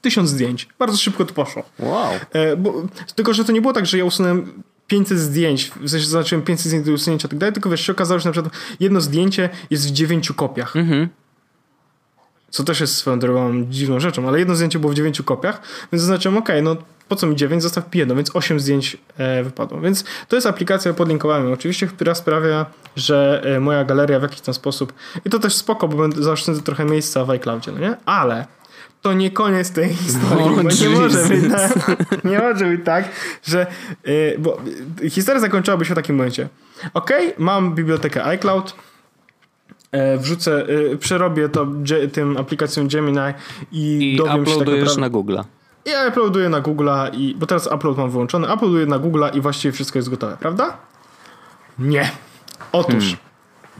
tysiąc 0.00 0.30
zdjęć. 0.30 0.68
Bardzo 0.78 0.96
szybko 0.96 1.24
to 1.24 1.34
poszło. 1.34 1.62
Wow. 1.78 2.12
E, 2.32 2.56
bo, 2.56 2.82
tylko, 3.14 3.34
że 3.34 3.44
to 3.44 3.52
nie 3.52 3.60
było 3.60 3.72
tak, 3.72 3.86
że 3.86 3.98
ja 3.98 4.04
usunąłem 4.04 4.62
500 4.86 5.18
zdjęć, 5.18 5.70
w 5.70 5.90
sensie 5.90 6.06
zaznaczyłem 6.06 6.44
500 6.44 6.66
zdjęć 6.66 6.86
do 6.86 6.92
usunięcia 6.92 7.28
i 7.28 7.30
tak 7.30 7.38
dalej, 7.38 7.52
tylko 7.52 7.70
wiesz, 7.70 7.80
się 7.86 7.92
okazało, 7.92 8.20
że 8.20 8.28
na 8.28 8.32
przykład 8.32 8.54
jedno 8.80 9.00
zdjęcie 9.00 9.48
jest 9.70 9.88
w 9.88 9.90
dziewięciu 9.90 10.34
kopiach. 10.34 10.76
Mhm. 10.76 11.08
Co 12.50 12.64
też 12.64 12.80
jest 12.80 12.94
swoją 12.94 13.18
drogą 13.18 13.64
dziwną 13.70 14.00
rzeczą, 14.00 14.28
ale 14.28 14.38
jedno 14.38 14.54
zdjęcie 14.54 14.78
było 14.78 14.92
w 14.92 14.96
dziewięciu 14.96 15.24
kopiach, 15.24 15.62
więc 15.92 16.02
zaznaczyłem, 16.02 16.38
ok, 16.38 16.48
no 16.62 16.76
po 17.08 17.16
co 17.16 17.26
mi 17.26 17.36
9, 17.36 17.62
zostaw 17.62 17.94
jedno, 17.94 18.14
więc 18.14 18.36
8 18.36 18.60
zdjęć 18.60 18.96
e, 19.18 19.42
wypadło. 19.42 19.80
Więc 19.80 20.04
to 20.28 20.36
jest 20.36 20.46
aplikacja, 20.46 20.94
podlinkowałem 20.94 21.52
oczywiście, 21.52 21.86
która 21.86 22.14
sprawia, 22.14 22.66
że 22.96 23.42
e, 23.44 23.60
moja 23.60 23.84
galeria 23.84 24.18
w 24.18 24.22
jakiś 24.22 24.40
tam 24.40 24.54
sposób, 24.54 24.92
i 25.24 25.30
to 25.30 25.38
też 25.38 25.54
spoko, 25.54 25.88
bo 25.88 25.96
będę 25.96 26.22
zaoszczędzę 26.22 26.62
trochę 26.62 26.84
miejsca 26.84 27.24
w 27.24 27.30
iCloudzie, 27.30 27.72
no 27.72 27.78
nie? 27.78 27.96
Ale 28.06 28.46
to 29.02 29.12
nie 29.12 29.30
koniec 29.30 29.70
tej 29.70 29.88
historii, 29.94 30.46
no, 30.46 30.62
bo 30.62 30.62
nie 30.62 30.88
może, 30.88 31.24
być 31.24 31.50
tak, 31.52 31.96
nie 32.24 32.38
może 32.38 32.64
być 32.64 32.80
tak, 32.84 33.08
że 33.42 33.66
yy, 34.04 34.36
bo 34.38 34.60
historia 35.10 35.40
zakończyłaby 35.40 35.84
się 35.84 35.94
w 35.94 35.96
takim 35.96 36.16
momencie. 36.16 36.48
Ok, 36.94 37.10
mam 37.38 37.74
bibliotekę 37.74 38.24
iCloud, 38.24 38.74
wrzucę, 40.18 40.66
przerobię 40.98 41.48
to 41.48 41.66
tym 42.12 42.36
aplikacją 42.36 42.88
Gemini 42.88 43.18
i, 43.72 44.12
I 44.12 44.16
dowiem 44.16 44.46
się 44.46 44.58
tak 44.58 44.68
naprawdę... 44.68 45.00
na 45.00 45.08
Google. 45.08 45.38
I 45.84 45.90
ja 45.90 46.08
uploaduję 46.08 46.48
na 46.48 46.60
Google'a, 46.60 47.14
i, 47.14 47.34
bo 47.34 47.46
teraz 47.46 47.66
upload 47.66 47.96
mam 47.98 48.10
wyłączony, 48.10 48.54
uploaduję 48.54 48.86
na 48.86 48.98
Google'a 48.98 49.36
i 49.36 49.40
właściwie 49.40 49.72
wszystko 49.72 49.98
jest 49.98 50.10
gotowe, 50.10 50.36
prawda? 50.40 50.76
Nie. 51.78 52.10
Otóż 52.72 53.04
hmm. 53.04 53.16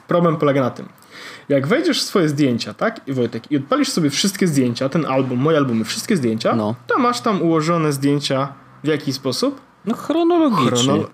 problem 0.09 0.37
polega 0.37 0.61
na 0.61 0.71
tym. 0.71 0.89
Jak 1.49 1.67
wejdziesz 1.67 2.03
w 2.03 2.03
swoje 2.03 2.29
zdjęcia, 2.29 2.75
tak, 2.75 3.09
i 3.09 3.13
Wojtek, 3.13 3.53
i 3.53 3.57
odpalisz 3.57 3.89
sobie 3.89 4.11
wszystkie 4.11 4.47
zdjęcia, 4.47 4.89
ten 4.89 5.07
album, 5.07 5.39
moje 5.39 5.57
albumy, 5.57 5.85
wszystkie 5.85 6.17
zdjęcia, 6.17 6.57
no. 6.57 6.75
to 6.87 6.99
masz 6.99 7.21
tam 7.21 7.43
ułożone 7.43 7.93
zdjęcia 7.93 8.53
w 8.85 8.87
jaki 8.87 9.13
sposób? 9.13 9.61
No 9.85 9.95
chronologicznie. 9.95 10.93
Chrono... 10.93 11.09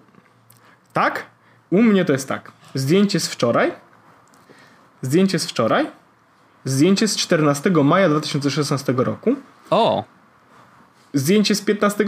Tak? 0.93 1.27
U 1.71 1.83
mnie 1.83 2.05
to 2.05 2.13
jest 2.13 2.29
tak. 2.29 2.53
Zdjęcie 2.75 3.21
z 3.21 3.29
wczoraj, 3.29 3.73
zdjęcie 5.03 5.39
z 5.39 5.47
wczoraj, 5.47 5.87
zdjęcie 6.65 7.09
z 7.09 7.17
14 7.17 7.71
maja 7.71 8.09
2016 8.09 8.95
roku. 8.97 9.35
O! 9.71 10.05
Zdjęcie 11.15 11.55
z 11.55 11.61
15 11.61 12.05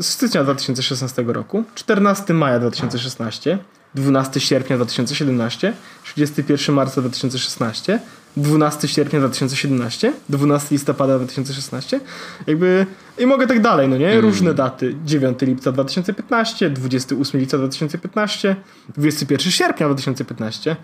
stycznia 0.00 0.44
2016 0.44 1.24
roku, 1.26 1.64
14 1.74 2.34
maja 2.34 2.58
2016, 2.58 3.58
12 3.94 4.40
sierpnia 4.40 4.76
2017, 4.76 5.72
31 6.14 6.74
marca 6.74 7.00
2016, 7.00 8.00
12 8.36 8.88
sierpnia 8.88 9.20
2017, 9.20 10.12
12 10.28 10.74
listopada 10.74 11.18
2016. 11.18 12.00
Jakby 12.46 12.86
i 13.18 13.26
mogę 13.26 13.46
tak 13.46 13.60
dalej, 13.60 13.88
no 13.88 13.96
nie? 13.96 14.10
Mm. 14.10 14.20
Różne 14.20 14.54
daty. 14.54 14.94
9 15.04 15.42
lipca 15.42 15.72
2015, 15.72 16.70
28 16.70 17.40
lipca 17.40 17.58
2015, 17.58 18.56
21 18.96 19.52
sierpnia 19.52 19.86
2015 19.86 20.76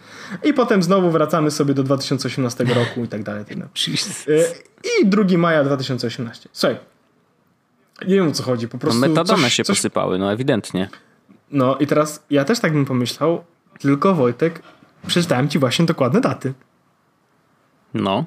i 0.44 0.54
potem 0.54 0.82
znowu 0.82 1.10
wracamy 1.10 1.50
sobie 1.50 1.74
do 1.74 1.82
2018 1.82 2.64
roku 2.64 3.04
i 3.04 3.08
tak 3.08 3.22
dalej. 3.22 3.44
Tak 3.44 3.56
I 5.00 5.06
2 5.06 5.38
maja 5.38 5.64
2018. 5.64 6.48
Słuchaj, 6.52 6.93
nie 8.02 8.14
wiem 8.14 8.28
o 8.28 8.32
co 8.32 8.42
chodzi, 8.42 8.68
po 8.68 8.78
prostu. 8.78 9.00
No 9.00 9.08
metadane 9.08 9.42
coś, 9.42 9.54
się 9.54 9.64
coś... 9.64 9.76
posypały, 9.76 10.18
no 10.18 10.32
ewidentnie. 10.32 10.88
No 11.50 11.76
i 11.76 11.86
teraz 11.86 12.24
ja 12.30 12.44
też 12.44 12.60
tak 12.60 12.72
bym 12.72 12.84
pomyślał, 12.84 13.44
tylko 13.78 14.14
Wojtek, 14.14 14.62
przeczytałem 15.06 15.48
ci 15.48 15.58
właśnie 15.58 15.84
dokładne 15.84 16.20
daty. 16.20 16.54
No. 17.94 18.24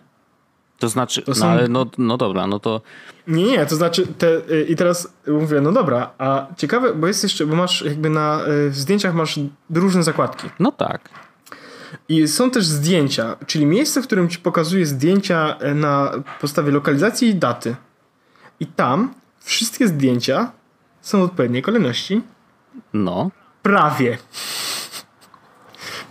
To 0.79 0.89
znaczy, 0.89 1.21
to 1.21 1.31
no 1.31 1.35
są... 1.35 1.45
no 1.45 1.51
ale 1.51 1.67
no, 1.67 1.85
no 1.97 2.17
dobra, 2.17 2.47
no 2.47 2.59
to. 2.59 2.81
Nie, 3.27 3.43
nie, 3.43 3.65
to 3.65 3.75
znaczy, 3.75 4.07
te, 4.07 4.41
i 4.67 4.75
teraz 4.75 5.13
mówię, 5.27 5.61
no 5.61 5.71
dobra, 5.71 6.11
a 6.17 6.47
ciekawe, 6.57 6.93
bo 6.93 7.07
jest 7.07 7.23
jeszcze, 7.23 7.45
bo 7.45 7.55
masz 7.55 7.81
jakby 7.81 8.09
na 8.09 8.41
w 8.69 8.75
zdjęciach 8.75 9.13
masz 9.13 9.39
różne 9.73 10.03
zakładki. 10.03 10.49
No 10.59 10.71
tak. 10.71 11.09
I 12.09 12.27
są 12.27 12.51
też 12.51 12.65
zdjęcia, 12.65 13.35
czyli 13.47 13.65
miejsce, 13.65 14.01
w 14.01 14.07
którym 14.07 14.29
ci 14.29 14.39
pokazuje 14.39 14.85
zdjęcia 14.85 15.57
na 15.75 16.11
podstawie 16.41 16.71
lokalizacji 16.71 17.29
i 17.29 17.35
daty. 17.35 17.75
I 18.59 18.65
tam 18.65 19.13
wszystkie 19.47 19.87
zdjęcia 19.87 20.51
są 21.01 21.19
w 21.19 21.23
odpowiedniej 21.23 21.61
kolejności. 21.61 22.21
No. 22.93 23.31
Prawie. 23.61 24.17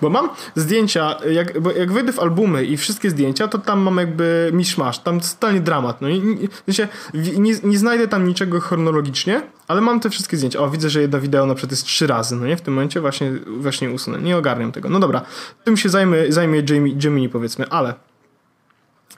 Bo 0.02 0.10
mam 0.10 0.28
zdjęcia, 0.54 1.16
jak, 1.30 1.60
bo 1.60 1.72
jak 1.72 1.92
wejdę 1.92 2.12
w 2.12 2.18
albumy 2.18 2.64
i 2.64 2.76
wszystkie 2.76 3.10
zdjęcia, 3.10 3.48
to 3.48 3.58
tam 3.58 3.80
mam 3.80 3.96
jakby 3.96 4.50
miszmasz, 4.52 4.98
tam 4.98 5.20
totalnie 5.20 5.60
dramat. 5.60 6.00
No 6.00 6.08
i 6.08 6.48
sensie, 6.66 6.88
nie, 7.14 7.54
nie 7.64 7.78
znajdę 7.78 8.08
tam 8.08 8.28
niczego 8.28 8.60
chronologicznie, 8.60 9.42
ale 9.68 9.80
mam 9.80 10.00
te 10.00 10.10
wszystkie 10.10 10.36
zdjęcia. 10.36 10.58
O, 10.58 10.70
widzę, 10.70 10.90
że 10.90 11.00
jedno 11.00 11.20
wideo 11.20 11.46
na 11.46 11.54
przykład 11.54 11.70
jest 11.70 11.84
trzy 11.84 12.06
razy, 12.06 12.36
no 12.36 12.46
nie? 12.46 12.56
W 12.56 12.60
tym 12.60 12.74
momencie 12.74 13.00
właśnie, 13.00 13.32
właśnie 13.46 13.90
usunę. 13.90 14.18
Nie 14.18 14.36
ogarniam 14.36 14.72
tego. 14.72 14.88
No 14.88 15.00
dobra, 15.00 15.22
tym 15.64 15.76
się 15.76 15.88
zajmie, 15.88 16.32
zajmie 16.32 16.62
Jamie, 16.70 16.94
Jamie 17.04 17.28
powiedzmy, 17.28 17.68
ale 17.68 17.94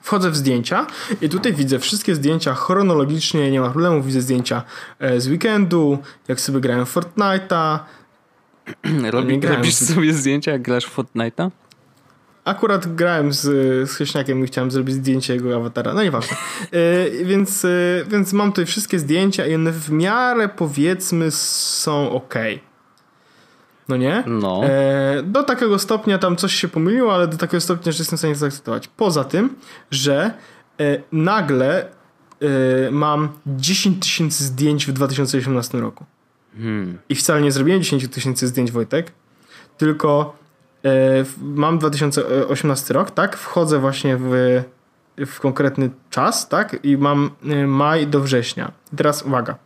Wchodzę 0.08 0.30
w 0.30 0.36
zdjęcia 0.36 0.86
i 1.20 1.28
tutaj 1.28 1.54
widzę 1.54 1.78
wszystkie 1.78 2.14
zdjęcia 2.14 2.54
chronologicznie, 2.54 3.50
nie 3.50 3.60
ma 3.60 3.70
problemu. 3.70 4.02
Widzę 4.02 4.22
zdjęcia 4.22 4.62
e, 4.98 5.20
z 5.20 5.28
weekendu, 5.28 5.98
jak 6.28 6.40
sobie 6.40 6.60
grałem 6.60 6.84
Fortnite'a. 6.84 7.78
Robi, 9.10 9.40
robisz 9.40 9.74
sobie 9.74 10.12
zdjęcia, 10.14 10.52
jak 10.52 10.62
grasz 10.62 10.90
Fortnite'a? 10.90 11.50
Akurat 12.44 12.94
grałem 12.94 13.32
z, 13.32 13.40
z 13.90 13.96
Chyśniakiem 13.96 14.44
i 14.44 14.46
chciałem 14.46 14.70
zrobić 14.70 14.94
zdjęcie 14.94 15.34
jego 15.34 15.56
awatara. 15.56 15.94
No 15.94 16.02
nieważne. 16.02 16.36
Yy, 16.72 17.24
więc, 17.24 17.62
yy, 17.62 18.04
więc 18.10 18.32
mam 18.32 18.52
tutaj 18.52 18.66
wszystkie 18.66 18.98
zdjęcia 18.98 19.46
i 19.46 19.54
one 19.54 19.72
w 19.72 19.90
miarę 19.90 20.48
powiedzmy 20.48 21.30
są 21.30 22.10
ok. 22.10 22.34
No 23.88 23.96
nie? 23.96 24.24
No. 24.26 24.64
E, 24.64 25.22
do 25.22 25.42
takiego 25.42 25.78
stopnia 25.78 26.18
tam 26.18 26.36
coś 26.36 26.54
się 26.54 26.68
pomyliło, 26.68 27.14
ale 27.14 27.28
do 27.28 27.36
takiego 27.36 27.60
stopnia, 27.60 27.92
że 27.92 27.98
jestem 27.98 28.16
w 28.16 28.20
stanie 28.20 28.34
to 28.34 28.40
zaakceptować. 28.40 28.88
Poza 28.88 29.24
tym, 29.24 29.54
że 29.90 30.34
e, 30.80 31.02
nagle 31.12 31.86
e, 32.40 32.90
mam 32.90 33.28
10 33.46 34.02
tysięcy 34.02 34.44
zdjęć 34.44 34.86
w 34.86 34.92
2018 34.92 35.78
roku. 35.78 36.04
Hmm. 36.56 36.98
I 37.08 37.14
wcale 37.14 37.42
nie 37.42 37.52
zrobiłem 37.52 37.82
10 37.82 38.08
tysięcy 38.08 38.46
zdjęć, 38.46 38.72
Wojtek, 38.72 39.12
tylko 39.78 40.36
e, 40.84 40.88
mam 41.40 41.78
2018 41.78 42.94
rok, 42.94 43.10
tak? 43.10 43.36
Wchodzę 43.36 43.78
właśnie 43.78 44.16
w, 44.20 44.62
w 45.26 45.40
konkretny 45.40 45.90
czas, 46.10 46.48
tak? 46.48 46.76
I 46.82 46.96
mam 46.96 47.30
e, 47.44 47.66
maj 47.66 48.06
do 48.06 48.20
września. 48.20 48.72
I 48.92 48.96
teraz 48.96 49.22
uwaga. 49.22 49.56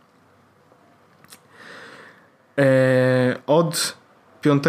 E, 2.57 3.35
od 3.47 4.02
5 4.43 4.63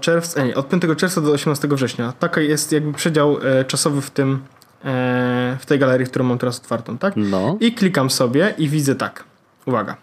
czerwca, 0.00 0.44
nie, 0.44 0.54
od 0.54 0.68
5 0.68 0.82
czerwca 0.96 1.20
do 1.20 1.30
18 1.32 1.68
września. 1.68 2.12
Taki 2.12 2.40
jest 2.48 2.72
jakby 2.72 2.92
przedział 2.92 3.38
e, 3.42 3.64
czasowy 3.64 4.00
w 4.00 4.10
tym 4.10 4.42
e, 4.84 5.56
w 5.60 5.66
tej 5.66 5.78
galerii, 5.78 6.06
którą 6.06 6.24
mam 6.24 6.38
teraz 6.38 6.58
otwartą, 6.58 6.98
tak? 6.98 7.14
No. 7.16 7.56
I 7.60 7.72
klikam 7.72 8.10
sobie 8.10 8.54
i 8.58 8.68
widzę 8.68 8.94
tak. 8.94 9.24
Uwaga. 9.66 9.96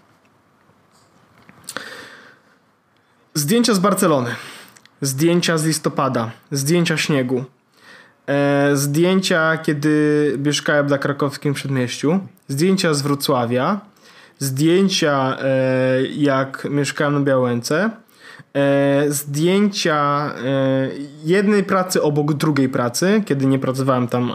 Zdjęcia 3.33 3.73
z 3.73 3.79
Barcelony. 3.79 4.29
Zdjęcia 5.01 5.57
z 5.57 5.65
listopada. 5.65 6.31
Zdjęcia 6.51 6.97
śniegu. 6.97 7.43
E, 8.27 8.69
zdjęcia, 8.73 9.57
kiedy 9.57 10.35
mieszkałem 10.45 10.87
na 10.87 10.97
krakowskim 10.97 11.53
przedmieściu. 11.53 12.19
Zdjęcia 12.47 12.93
z 12.93 13.01
Wrocławia. 13.01 13.79
zdjęcia 14.39 15.37
jak 16.15 16.67
mieszkałem 16.69 17.13
na 17.13 17.19
Białęce, 17.19 17.89
zdjęcia 19.07 20.31
e, 20.45 20.89
jednej 21.25 21.63
pracy 21.63 22.01
obok 22.01 22.33
drugiej 22.33 22.69
pracy, 22.69 23.23
kiedy 23.25 23.45
nie 23.45 23.59
pracowałem 23.59 24.07
tam 24.07 24.31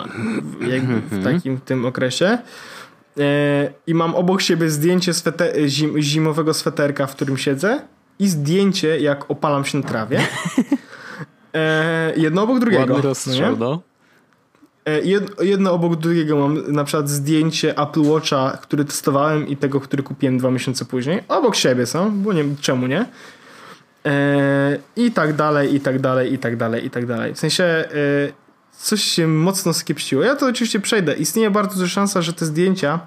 jakby 0.61 1.01
w 1.01 1.13
mhm. 1.13 1.35
takim 1.35 1.61
tym 1.61 1.87
okresie. 1.87 2.39
I 3.87 3.95
mam 3.95 4.15
obok 4.15 4.43
siebie 4.43 4.71
zdjęcie 4.71 5.15
sweter, 5.15 5.69
zim, 5.69 6.03
zimowego 6.03 6.55
sweterka, 6.55 7.07
w 7.07 7.15
którym 7.15 7.37
siedzę 7.37 7.81
i 8.19 8.29
zdjęcie 8.29 9.01
jak 9.01 9.31
opalam 9.31 9.65
się 9.65 9.79
na 9.79 9.85
trawie. 9.85 10.21
jedno 12.17 12.43
obok 12.43 12.59
drugiego. 12.59 12.95
Ładny 12.95 13.09
rozstrzał, 13.09 13.57
no. 13.57 13.83
E, 14.87 15.01
jedno 15.45 15.73
obok 15.73 15.97
drugiego 15.97 16.37
mam 16.37 16.73
na 16.73 16.85
przykład 16.85 17.09
zdjęcie 17.09 17.79
Apple 17.79 18.03
Watcha, 18.03 18.59
który 18.63 18.85
testowałem 18.85 19.49
i 19.49 19.57
tego, 19.57 19.81
który 19.81 20.03
kupiłem 20.03 20.39
dwa 20.39 20.51
miesiące 20.51 20.85
później. 20.85 21.23
Obok 21.29 21.57
siebie 21.57 21.87
są, 21.87 22.23
bo 22.23 22.33
nie 22.33 22.45
czemu 22.61 22.87
nie. 22.87 23.07
E, 24.07 24.79
I 24.97 25.13
tak 25.13 25.33
dalej, 25.33 25.75
i 25.75 25.81
tak 25.81 26.01
dalej, 26.01 26.33
i 26.33 26.39
tak 26.39 26.57
dalej, 26.57 26.87
i 26.87 26.91
tak 26.91 27.07
dalej. 27.07 27.35
W 27.35 27.39
sensie 27.39 27.65
e, 27.65 27.89
coś 28.73 29.03
się 29.03 29.27
mocno 29.27 29.73
skiepściło. 29.73 30.23
Ja 30.23 30.37
to 30.37 30.47
oczywiście 30.47 30.81
przejdę. 30.81 31.15
Istnieje 31.15 31.51
bardzo 31.51 31.75
duża 31.75 31.89
szansa, 31.89 32.23
że 32.23 32.33
te 32.33 32.47
zdjęcia 32.47 33.01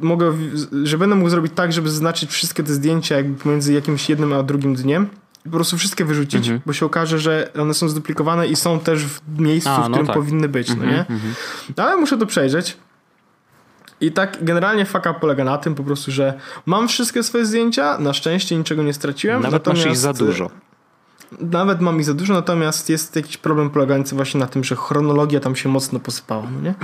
mogę, 0.00 0.38
że 0.84 0.98
będę 0.98 1.16
mógł 1.16 1.30
zrobić 1.30 1.52
tak, 1.54 1.72
żeby 1.72 1.90
zaznaczyć 1.90 2.30
wszystkie 2.30 2.62
te 2.62 2.72
zdjęcia 2.72 3.16
jakby 3.16 3.42
pomiędzy 3.42 3.72
jakimś 3.72 4.08
jednym 4.08 4.32
a 4.32 4.42
drugim 4.42 4.74
dniem 4.74 5.08
po 5.44 5.50
prostu 5.50 5.78
wszystkie 5.78 6.04
wyrzucić, 6.04 6.40
mhm. 6.40 6.60
bo 6.66 6.72
się 6.72 6.86
okaże, 6.86 7.18
że 7.18 7.50
one 7.58 7.74
są 7.74 7.88
zduplikowane 7.88 8.48
i 8.48 8.56
są 8.56 8.80
też 8.80 9.06
w 9.06 9.40
miejscu, 9.40 9.70
a, 9.70 9.76
w 9.76 9.78
no 9.78 9.88
którym 9.88 10.06
tak. 10.06 10.16
powinny 10.16 10.48
być, 10.48 10.68
no 10.68 10.74
mhm, 10.74 10.92
nie? 10.92 11.00
Mhm. 11.00 11.34
Ale 11.76 11.96
muszę 11.96 12.18
to 12.18 12.26
przejrzeć. 12.26 12.76
I 14.00 14.12
tak 14.12 14.44
generalnie 14.44 14.84
faka 14.84 15.14
polega 15.14 15.44
na 15.44 15.58
tym 15.58 15.74
po 15.74 15.84
prostu, 15.84 16.10
że 16.10 16.34
mam 16.66 16.88
wszystkie 16.88 17.22
swoje 17.22 17.46
zdjęcia, 17.46 17.98
na 17.98 18.12
szczęście 18.12 18.56
niczego 18.56 18.82
nie 18.82 18.92
straciłem. 18.92 19.42
Nawet 19.42 19.66
masz 19.66 19.86
ich 19.86 19.96
za 19.96 20.12
dużo. 20.12 20.50
Nawet 21.40 21.80
mam 21.80 21.98
ich 21.98 22.04
za 22.04 22.14
dużo, 22.14 22.34
natomiast 22.34 22.88
jest 22.88 23.16
jakiś 23.16 23.36
problem 23.36 23.70
polegający 23.70 24.16
właśnie 24.16 24.40
na 24.40 24.46
tym, 24.46 24.64
że 24.64 24.76
chronologia 24.76 25.40
tam 25.40 25.56
się 25.56 25.68
mocno 25.68 26.00
posypała, 26.00 26.46
no 26.54 26.60
nie? 26.60 26.74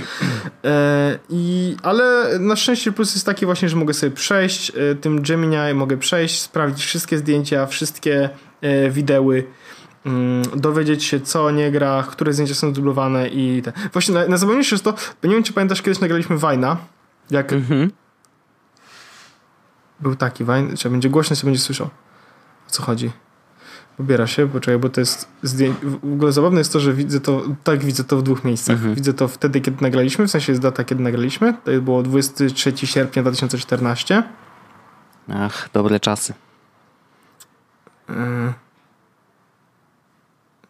E, 0.65 1.19
i, 1.29 1.75
ale 1.83 2.25
na 2.39 2.55
szczęście 2.55 2.91
plus 2.91 3.13
jest 3.13 3.25
taki 3.25 3.45
właśnie, 3.45 3.69
że 3.69 3.75
mogę 3.75 3.93
sobie 3.93 4.11
przejść 4.11 4.71
e, 4.75 4.95
tym 4.95 5.21
Gemini, 5.21 5.73
mogę 5.73 5.97
przejść, 5.97 6.41
sprawdzić 6.41 6.85
wszystkie 6.85 7.17
zdjęcia, 7.17 7.65
wszystkie 7.65 8.29
E, 8.61 8.89
wideły, 8.89 9.43
mm, 10.05 10.43
dowiedzieć 10.55 11.03
się 11.03 11.19
co 11.19 11.51
nie 11.51 11.71
gra, 11.71 12.03
które 12.09 12.33
zdjęcia 12.33 12.55
są 12.55 12.73
dublowane 12.73 13.27
i 13.27 13.61
te. 13.61 13.73
Właśnie 13.93 14.13
na, 14.13 14.27
na 14.27 14.37
jest 14.71 14.83
to, 14.83 14.93
bo 15.21 15.27
nie 15.27 15.33
wiem 15.33 15.43
czy 15.43 15.53
pamiętasz, 15.53 15.81
kiedyś 15.81 15.99
nagraliśmy 15.99 16.37
Wajna, 16.37 16.77
jak 17.31 17.53
mhm. 17.53 17.91
był 19.99 20.15
taki 20.15 20.43
Wajn, 20.43 20.77
czy 20.77 20.89
będzie 20.89 21.09
głośno, 21.09 21.35
się 21.35 21.45
będzie 21.45 21.61
słyszał 21.61 21.89
o 22.67 22.71
co 22.71 22.83
chodzi. 22.83 23.11
Pobiera 23.97 24.27
się, 24.27 24.47
poczekaj, 24.47 24.79
bo 24.79 24.89
to 24.89 25.01
jest 25.01 25.27
zdjęcie. 25.43 25.79
W 25.83 26.13
ogóle 26.13 26.31
zabawne 26.31 26.57
jest 26.59 26.73
to, 26.73 26.79
że 26.79 26.93
widzę 26.93 27.19
to, 27.19 27.43
tak 27.63 27.85
widzę 27.85 28.03
to 28.03 28.17
w 28.17 28.23
dwóch 28.23 28.43
miejscach. 28.43 28.75
Mhm. 28.75 28.95
Widzę 28.95 29.13
to 29.13 29.27
wtedy, 29.27 29.61
kiedy 29.61 29.81
nagraliśmy, 29.81 30.27
w 30.27 30.31
sensie 30.31 30.51
jest 30.51 30.61
data, 30.61 30.83
kiedy 30.83 31.03
nagraliśmy. 31.03 31.53
To 31.53 31.81
było 31.81 32.03
23 32.03 32.87
sierpnia 32.87 33.21
2014. 33.21 34.23
Ach, 35.33 35.69
dobre 35.73 35.99
czasy. 35.99 36.33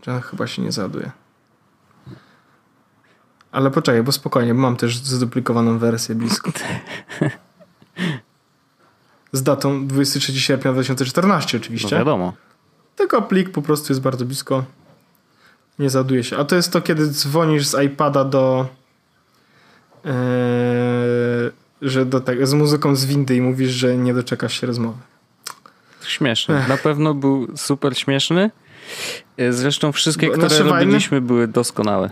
Yy, 0.05 0.21
chyba 0.21 0.47
się 0.47 0.61
nie 0.61 0.71
zaduje. 0.71 1.11
Ale 3.51 3.71
poczekaj, 3.71 4.03
bo 4.03 4.11
spokojnie, 4.11 4.53
bo 4.53 4.61
mam 4.61 4.75
też 4.75 4.97
zduplikowaną 4.97 5.77
wersję 5.77 6.15
blisko. 6.15 6.51
Z 9.31 9.43
datą 9.43 9.87
23 9.87 10.39
sierpnia 10.39 10.73
2014 10.73 11.57
oczywiście. 11.57 11.89
No 11.91 11.97
wiadomo. 11.97 12.33
Tylko 12.95 13.21
plik 13.21 13.49
po 13.49 13.61
prostu 13.61 13.93
jest 13.93 14.01
bardzo 14.01 14.25
blisko. 14.25 14.63
Nie 15.79 15.89
zaduje 15.89 16.23
się. 16.23 16.37
A 16.37 16.45
to 16.45 16.55
jest 16.55 16.71
to, 16.71 16.81
kiedy 16.81 17.07
dzwonisz 17.07 17.67
z 17.67 17.83
iPada 17.83 18.23
do 18.23 18.67
yy, 20.05 20.11
że 21.81 22.05
do 22.05 22.19
tego, 22.19 22.47
z 22.47 22.53
muzyką 22.53 22.95
z 22.95 23.05
windy 23.05 23.35
i 23.35 23.41
mówisz, 23.41 23.71
że 23.71 23.97
nie 23.97 24.13
doczekasz 24.13 24.61
się 24.61 24.67
rozmowy. 24.67 24.97
Śmieszny. 26.05 26.65
Na 26.67 26.77
pewno 26.77 27.13
był 27.13 27.47
super 27.57 27.97
śmieszny. 27.97 28.51
E, 29.37 29.53
zresztą 29.53 29.91
wszystkie, 29.91 30.29
które 30.29 30.43
nasze 30.43 30.63
robiliśmy 30.63 31.21
były 31.21 31.47
doskonałe. 31.47 32.09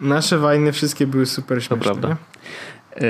Nasze 0.00 0.38
wajny 0.38 0.72
wszystkie 0.72 1.06
były 1.06 1.26
super 1.26 1.58
śmieszne. 1.62 1.76
To 1.76 1.82
prawda. 1.82 2.16
E, 2.96 3.06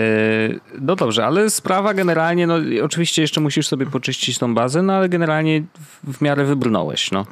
no 0.80 0.96
dobrze, 0.96 1.26
ale 1.26 1.50
sprawa 1.50 1.94
generalnie, 1.94 2.46
no 2.46 2.54
oczywiście 2.82 3.22
jeszcze 3.22 3.40
musisz 3.40 3.68
sobie 3.68 3.86
poczyścić 3.86 4.38
tą 4.38 4.54
bazę, 4.54 4.82
no 4.82 4.92
ale 4.92 5.08
generalnie 5.08 5.62
w 6.04 6.20
miarę 6.20 6.44
wybrnąłeś, 6.44 7.10
no 7.10 7.26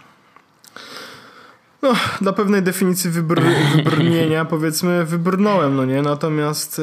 no, 1.86 1.92
dla 2.20 2.32
pewnej 2.32 2.62
definicji 2.62 3.10
wybr 3.10 3.42
wybrnienia 3.76 4.44
powiedzmy 4.44 5.04
wybrnąłem, 5.04 5.76
no 5.76 5.84
nie? 5.84 6.02
Natomiast 6.02 6.78
e, 6.78 6.82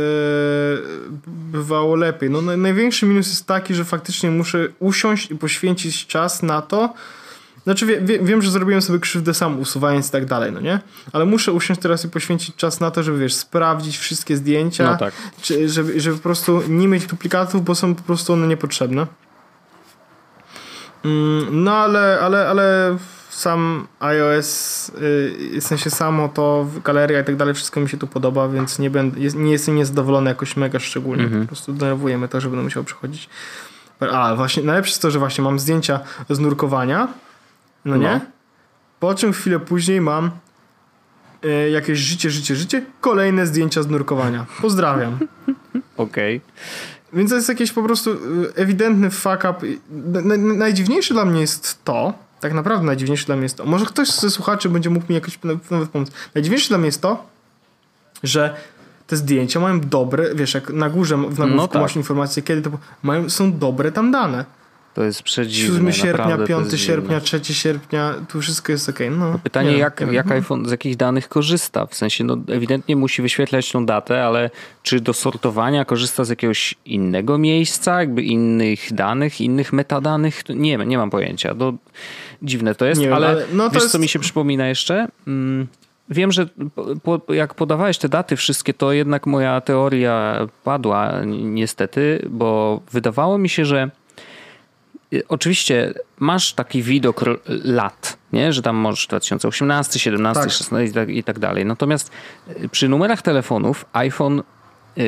bywało 1.27 1.95
lepiej. 1.95 2.29
No, 2.29 2.41
największy 2.41 3.05
minus 3.05 3.27
jest 3.27 3.47
taki, 3.47 3.75
że 3.75 3.85
faktycznie 3.85 4.31
muszę 4.31 4.67
usiąść 4.79 5.31
i 5.31 5.35
poświęcić 5.35 6.07
czas 6.07 6.43
na 6.43 6.61
to, 6.61 6.93
znaczy 7.63 7.85
wie, 7.85 8.01
wie, 8.01 8.19
wiem, 8.19 8.41
że 8.41 8.51
zrobiłem 8.51 8.81
sobie 8.81 8.99
krzywdę 8.99 9.33
sam 9.33 9.59
usuwając 9.59 10.07
i 10.07 10.11
tak 10.11 10.25
dalej, 10.25 10.51
no 10.51 10.59
nie? 10.59 10.79
Ale 11.13 11.25
muszę 11.25 11.51
usiąść 11.51 11.81
teraz 11.81 12.05
i 12.05 12.09
poświęcić 12.09 12.55
czas 12.55 12.79
na 12.79 12.91
to, 12.91 13.03
żeby 13.03 13.17
wiesz, 13.17 13.33
sprawdzić 13.33 13.97
wszystkie 13.97 14.37
zdjęcia, 14.37 14.91
no 14.91 14.97
tak. 14.97 15.13
czy, 15.41 15.69
żeby, 15.69 15.99
żeby 15.99 16.17
po 16.17 16.23
prostu 16.23 16.61
nie 16.67 16.87
mieć 16.87 17.05
duplikatów, 17.05 17.63
bo 17.63 17.75
są 17.75 17.95
po 17.95 18.03
prostu 18.03 18.33
one 18.33 18.47
niepotrzebne. 18.47 19.07
Mm, 21.05 21.63
no 21.63 21.75
ale, 21.75 22.19
ale, 22.19 22.47
ale 22.49 22.97
sam 23.29 23.87
iOS, 23.99 24.91
yy, 25.53 25.61
w 25.61 25.63
sensie 25.63 25.89
samo 25.89 26.29
to, 26.29 26.67
galeria 26.83 27.19
i 27.19 27.23
tak 27.23 27.35
dalej, 27.35 27.53
wszystko 27.53 27.79
mi 27.79 27.89
się 27.89 27.97
tu 27.97 28.07
podoba, 28.07 28.47
więc 28.47 28.79
nie, 28.79 28.89
będę, 28.89 29.19
jest, 29.19 29.35
nie 29.35 29.51
jestem 29.51 29.75
niezadowolony 29.75 30.29
jakoś 30.29 30.57
mega 30.57 30.79
szczególnie. 30.79 31.27
-hmm. 31.27 31.41
Po 31.41 31.47
prostu 31.47 31.73
denerwujemy 31.73 32.27
to, 32.27 32.41
że 32.41 32.49
będę 32.49 32.63
musiał 32.63 32.83
przechodzić. 32.83 33.29
A, 34.11 34.35
właśnie, 34.35 34.63
najlepsze 34.63 34.91
jest 34.91 35.01
to, 35.01 35.11
że 35.11 35.19
właśnie 35.19 35.43
mam 35.43 35.59
zdjęcia 35.59 35.99
z 36.29 36.39
nurkowania, 36.39 37.07
no, 37.85 37.97
nie? 37.97 38.19
Po 38.99 39.15
czym 39.15 39.33
chwilę 39.33 39.59
później 39.59 40.01
mam 40.01 40.31
yy, 41.43 41.69
jakieś 41.69 41.99
życie, 41.99 42.29
życie, 42.29 42.55
życie, 42.55 42.85
kolejne 43.01 43.47
zdjęcia 43.47 43.83
z 43.83 43.87
nurkowania. 43.87 44.45
Pozdrawiam. 44.61 45.17
Okej. 45.97 46.37
Okay. 46.37 46.53
Więc 47.13 47.29
to 47.29 47.35
jest 47.35 47.49
jakiś 47.49 47.71
po 47.71 47.83
prostu 47.83 48.11
y, 48.11 48.17
ewidentny 48.55 49.09
fuck 49.11 49.43
up. 49.49 49.67
Najdziwniejsze 50.37 51.13
dla 51.13 51.25
mnie 51.25 51.41
jest 51.41 51.83
to, 51.83 52.13
tak 52.39 52.53
naprawdę 52.53 52.85
najdziwniejsze 52.85 53.25
dla 53.25 53.35
mnie 53.35 53.43
jest 53.43 53.57
to, 53.57 53.65
może 53.65 53.85
ktoś 53.85 54.09
ze 54.09 54.29
słuchaczy 54.29 54.69
będzie 54.69 54.89
mógł 54.89 55.05
mi 55.09 55.15
jakoś 55.15 55.39
nawet 55.71 55.89
pomóc. 55.89 56.11
Najdziwniejsze 56.35 56.67
dla 56.67 56.77
mnie 56.77 56.85
jest 56.85 57.01
to, 57.01 57.25
że 58.23 58.55
te 59.07 59.15
zdjęcia 59.15 59.59
mają 59.59 59.79
dobre, 59.79 60.35
wiesz, 60.35 60.53
jak 60.53 60.69
na 60.69 60.89
górze 60.89 61.17
w 61.17 61.39
nagłówku 61.39 61.55
no 61.55 61.67
tak. 61.67 61.81
masz 61.81 61.95
informacje, 61.95 62.43
kiedy 62.43 62.61
to 62.61 62.77
mają, 63.03 63.29
są 63.29 63.57
dobre 63.57 63.91
tam 63.91 64.11
dane. 64.11 64.45
To 64.93 65.03
jest 65.03 65.23
przedziwne. 65.23 65.93
7 65.93 65.93
sierpnia, 65.93 66.37
5 66.37 66.81
sierpnia, 66.81 67.19
3 67.19 67.53
sierpnia, 67.53 68.13
tu 68.29 68.41
wszystko 68.41 68.71
jest 68.71 68.89
ok. 68.89 68.99
No, 69.11 69.31
no 69.31 69.39
pytanie, 69.39 69.71
nie, 69.71 69.77
jak, 69.77 70.03
jak 70.11 70.31
iPhone 70.31 70.65
z 70.65 70.71
jakich 70.71 70.95
danych 70.95 71.29
korzysta? 71.29 71.85
W 71.85 71.95
sensie, 71.95 72.23
no 72.23 72.37
ewidentnie 72.47 72.95
musi 72.95 73.21
wyświetlać 73.21 73.71
tą 73.71 73.85
datę, 73.85 74.25
ale 74.25 74.49
czy 74.83 74.99
do 74.99 75.13
sortowania 75.13 75.85
korzysta 75.85 76.23
z 76.23 76.29
jakiegoś 76.29 76.75
innego 76.85 77.37
miejsca, 77.37 77.99
jakby 77.99 78.23
innych 78.23 78.93
danych, 78.93 79.41
innych 79.41 79.73
metadanych? 79.73 80.43
Nie, 80.49 80.77
nie 80.77 80.97
mam 80.97 81.09
pojęcia. 81.09 81.55
To 81.55 81.73
dziwne 82.41 82.75
to 82.75 82.85
jest, 82.85 83.01
nie 83.01 83.15
ale, 83.15 83.27
ale 83.27 83.45
no 83.53 83.63
to 83.63 83.73
wiesz, 83.73 83.83
jest... 83.83 83.91
co 83.91 83.99
mi 83.99 84.07
się 84.07 84.19
przypomina 84.19 84.67
jeszcze? 84.67 85.07
Mm, 85.27 85.67
wiem, 86.09 86.31
że 86.31 86.47
po, 87.03 87.33
jak 87.33 87.53
podawałeś 87.53 87.97
te 87.97 88.09
daty 88.09 88.35
wszystkie, 88.35 88.73
to 88.73 88.91
jednak 88.91 89.25
moja 89.25 89.61
teoria 89.61 90.47
padła 90.63 91.11
niestety, 91.25 92.25
bo 92.29 92.81
wydawało 92.91 93.37
mi 93.37 93.49
się, 93.49 93.65
że 93.65 93.91
oczywiście 95.27 95.93
masz 96.19 96.53
taki 96.53 96.83
widok 96.83 97.23
lat, 97.63 98.17
nie? 98.33 98.53
że 98.53 98.61
tam 98.61 98.75
możesz 98.75 99.07
2018, 99.07 99.99
17, 99.99 100.43
tak. 100.43 100.51
16 100.51 100.85
i 100.85 100.93
tak, 100.93 101.09
i 101.09 101.23
tak 101.23 101.39
dalej. 101.39 101.65
Natomiast 101.65 102.11
y, 102.63 102.69
przy 102.69 102.89
numerach 102.89 103.21
telefonów 103.21 103.85
iPhone 103.93 104.43
yy, 104.97 105.03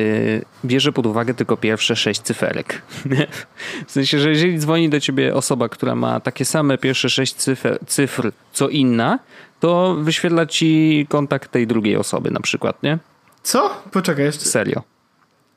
bierze 0.64 0.92
pod 0.92 1.06
uwagę 1.06 1.34
tylko 1.34 1.56
pierwsze 1.56 1.96
sześć 1.96 2.20
cyferek. 2.20 2.82
w 3.86 3.92
sensie, 3.92 4.18
że 4.18 4.28
jeżeli 4.28 4.58
dzwoni 4.58 4.88
do 4.88 5.00
ciebie 5.00 5.34
osoba, 5.34 5.68
która 5.68 5.94
ma 5.94 6.20
takie 6.20 6.44
same 6.44 6.78
pierwsze 6.78 7.10
sześć 7.10 7.34
cyfr, 7.34 7.78
cyfr 7.86 8.32
co 8.52 8.68
inna, 8.68 9.18
to 9.60 9.96
wyświetla 10.00 10.46
ci 10.46 11.06
kontakt 11.08 11.50
tej 11.50 11.66
drugiej 11.66 11.96
osoby 11.96 12.30
na 12.30 12.40
przykład, 12.40 12.82
nie? 12.82 12.98
Co? 13.42 13.82
Poczekaj 13.92 14.24
jeszcze. 14.24 14.44
Serio. 14.44 14.82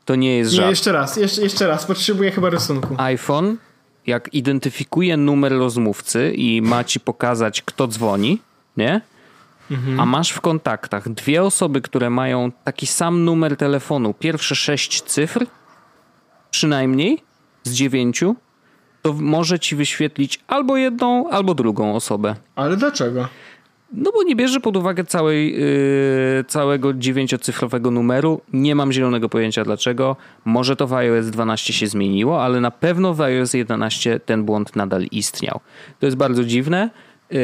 To 0.06 0.16
nie 0.16 0.38
jest 0.38 0.52
żart. 0.52 0.66
Nie, 0.66 0.70
jeszcze 0.70 0.92
raz, 0.92 1.18
jeszcze, 1.18 1.42
jeszcze 1.42 1.68
raz. 1.68 1.86
Potrzebuję 1.86 2.32
chyba 2.32 2.50
rysunku. 2.50 2.96
iPhone 2.98 3.58
jak 4.10 4.34
identyfikuje 4.34 5.18
numer 5.18 5.52
rozmówcy 5.52 6.34
i 6.34 6.62
ma 6.62 6.84
ci 6.84 7.00
pokazać, 7.00 7.62
kto 7.62 7.88
dzwoni, 7.88 8.42
nie? 8.78 9.02
Mhm. 9.72 10.00
A 10.00 10.06
masz 10.06 10.32
w 10.32 10.42
kontaktach 10.42 11.10
dwie 11.10 11.44
osoby, 11.44 11.82
które 11.82 12.10
mają 12.10 12.52
taki 12.64 12.88
sam 12.88 13.26
numer 13.26 13.58
telefonu, 13.58 14.14
pierwsze 14.14 14.56
sześć 14.56 15.02
cyfr, 15.02 15.46
przynajmniej, 16.52 17.24
z 17.64 17.72
dziewięciu, 17.72 18.36
to 19.02 19.14
może 19.14 19.60
ci 19.60 19.76
wyświetlić 19.76 20.40
albo 20.48 20.78
jedną, 20.78 21.30
albo 21.30 21.54
drugą 21.56 21.96
osobę. 21.96 22.36
Ale 22.56 22.78
dlaczego? 22.78 23.28
No 23.92 24.12
bo 24.12 24.24
nie 24.24 24.36
bierze 24.36 24.60
pod 24.60 24.78
uwagę 24.78 25.04
całej, 25.04 25.54
yy, 25.54 26.44
całego 26.48 26.94
dziewięciocyfrowego 26.94 27.92
numeru. 27.92 28.42
Nie 28.54 28.76
mam 28.76 28.92
zielonego 28.92 29.30
pojęcia 29.30 29.64
dlaczego. 29.64 30.16
Może 30.46 30.76
to 30.76 30.88
w 30.88 30.94
iOS 30.94 31.26
12 31.26 31.74
się 31.74 31.88
zmieniło, 31.88 32.44
ale 32.44 32.62
na 32.62 32.72
pewno 32.72 33.14
w 33.14 33.22
iOS 33.22 33.54
11 33.54 34.20
ten 34.20 34.44
błąd 34.44 34.76
nadal 34.76 35.04
istniał. 35.04 35.60
To 36.00 36.06
jest 36.06 36.18
bardzo 36.18 36.44
dziwne. 36.44 36.90
Yy, 37.32 37.40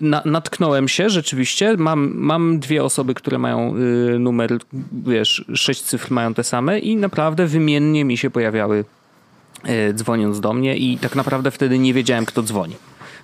na, 0.00 0.22
natknąłem 0.24 0.88
się 0.88 1.10
rzeczywiście. 1.10 1.76
Mam, 1.76 2.12
mam 2.14 2.58
dwie 2.58 2.84
osoby, 2.84 3.14
które 3.14 3.38
mają 3.38 3.76
yy, 3.76 4.18
numer, 4.18 4.58
wiesz, 4.92 5.44
sześć 5.54 5.82
cyfr 5.82 6.10
mają 6.10 6.34
te 6.34 6.44
same 6.44 6.78
i 6.78 6.96
naprawdę 6.96 7.46
wymiennie 7.46 8.04
mi 8.04 8.16
się 8.16 8.30
pojawiały 8.30 8.84
yy, 9.64 9.94
dzwoniąc 9.94 10.40
do 10.40 10.52
mnie 10.52 10.76
i 10.76 10.98
tak 10.98 11.16
naprawdę 11.16 11.50
wtedy 11.50 11.78
nie 11.78 11.94
wiedziałem, 11.94 12.26
kto 12.26 12.42
dzwoni. 12.42 12.74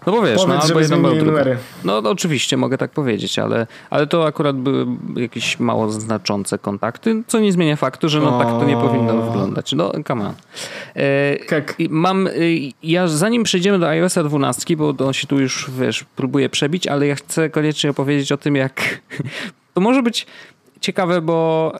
No 0.06 0.12
bo 0.12 0.22
wiesz, 0.22 0.36
Powiedz, 0.36 0.48
no, 0.48 0.62
albo 0.62 0.80
jedno, 0.80 0.96
albo 0.96 1.24
numery. 1.24 1.56
No, 1.84 2.00
no 2.00 2.10
oczywiście, 2.10 2.56
mogę 2.56 2.78
tak 2.78 2.90
powiedzieć, 2.90 3.38
ale, 3.38 3.66
ale 3.90 4.06
to 4.06 4.26
akurat 4.26 4.56
były 4.56 4.86
jakieś 5.16 5.60
mało 5.60 5.90
znaczące 5.90 6.58
kontakty, 6.58 7.22
co 7.26 7.40
nie 7.40 7.52
zmienia 7.52 7.76
faktu, 7.76 8.08
że 8.08 8.20
no 8.20 8.38
tak 8.38 8.48
to 8.48 8.64
nie 8.64 8.76
powinno 8.76 9.22
wyglądać. 9.22 9.72
No, 9.72 9.92
come 10.06 10.24
on. 10.24 10.34
E, 10.94 11.36
tak. 11.36 11.74
Mam, 11.90 12.26
e, 12.26 12.30
ja 12.82 13.08
zanim 13.08 13.42
przejdziemy 13.42 13.78
do 13.78 13.88
iOS 13.88 14.14
12, 14.14 14.76
bo 14.76 14.94
on 15.06 15.12
się 15.12 15.26
tu 15.26 15.40
już, 15.40 15.70
wiesz, 15.70 16.04
próbuje 16.16 16.48
przebić, 16.48 16.86
ale 16.86 17.06
ja 17.06 17.14
chcę 17.14 17.50
koniecznie 17.50 17.90
opowiedzieć 17.90 18.32
o 18.32 18.36
tym, 18.36 18.56
jak 18.56 19.00
to 19.74 19.80
może 19.80 20.02
być 20.02 20.26
ciekawe, 20.86 21.20
bo... 21.20 21.72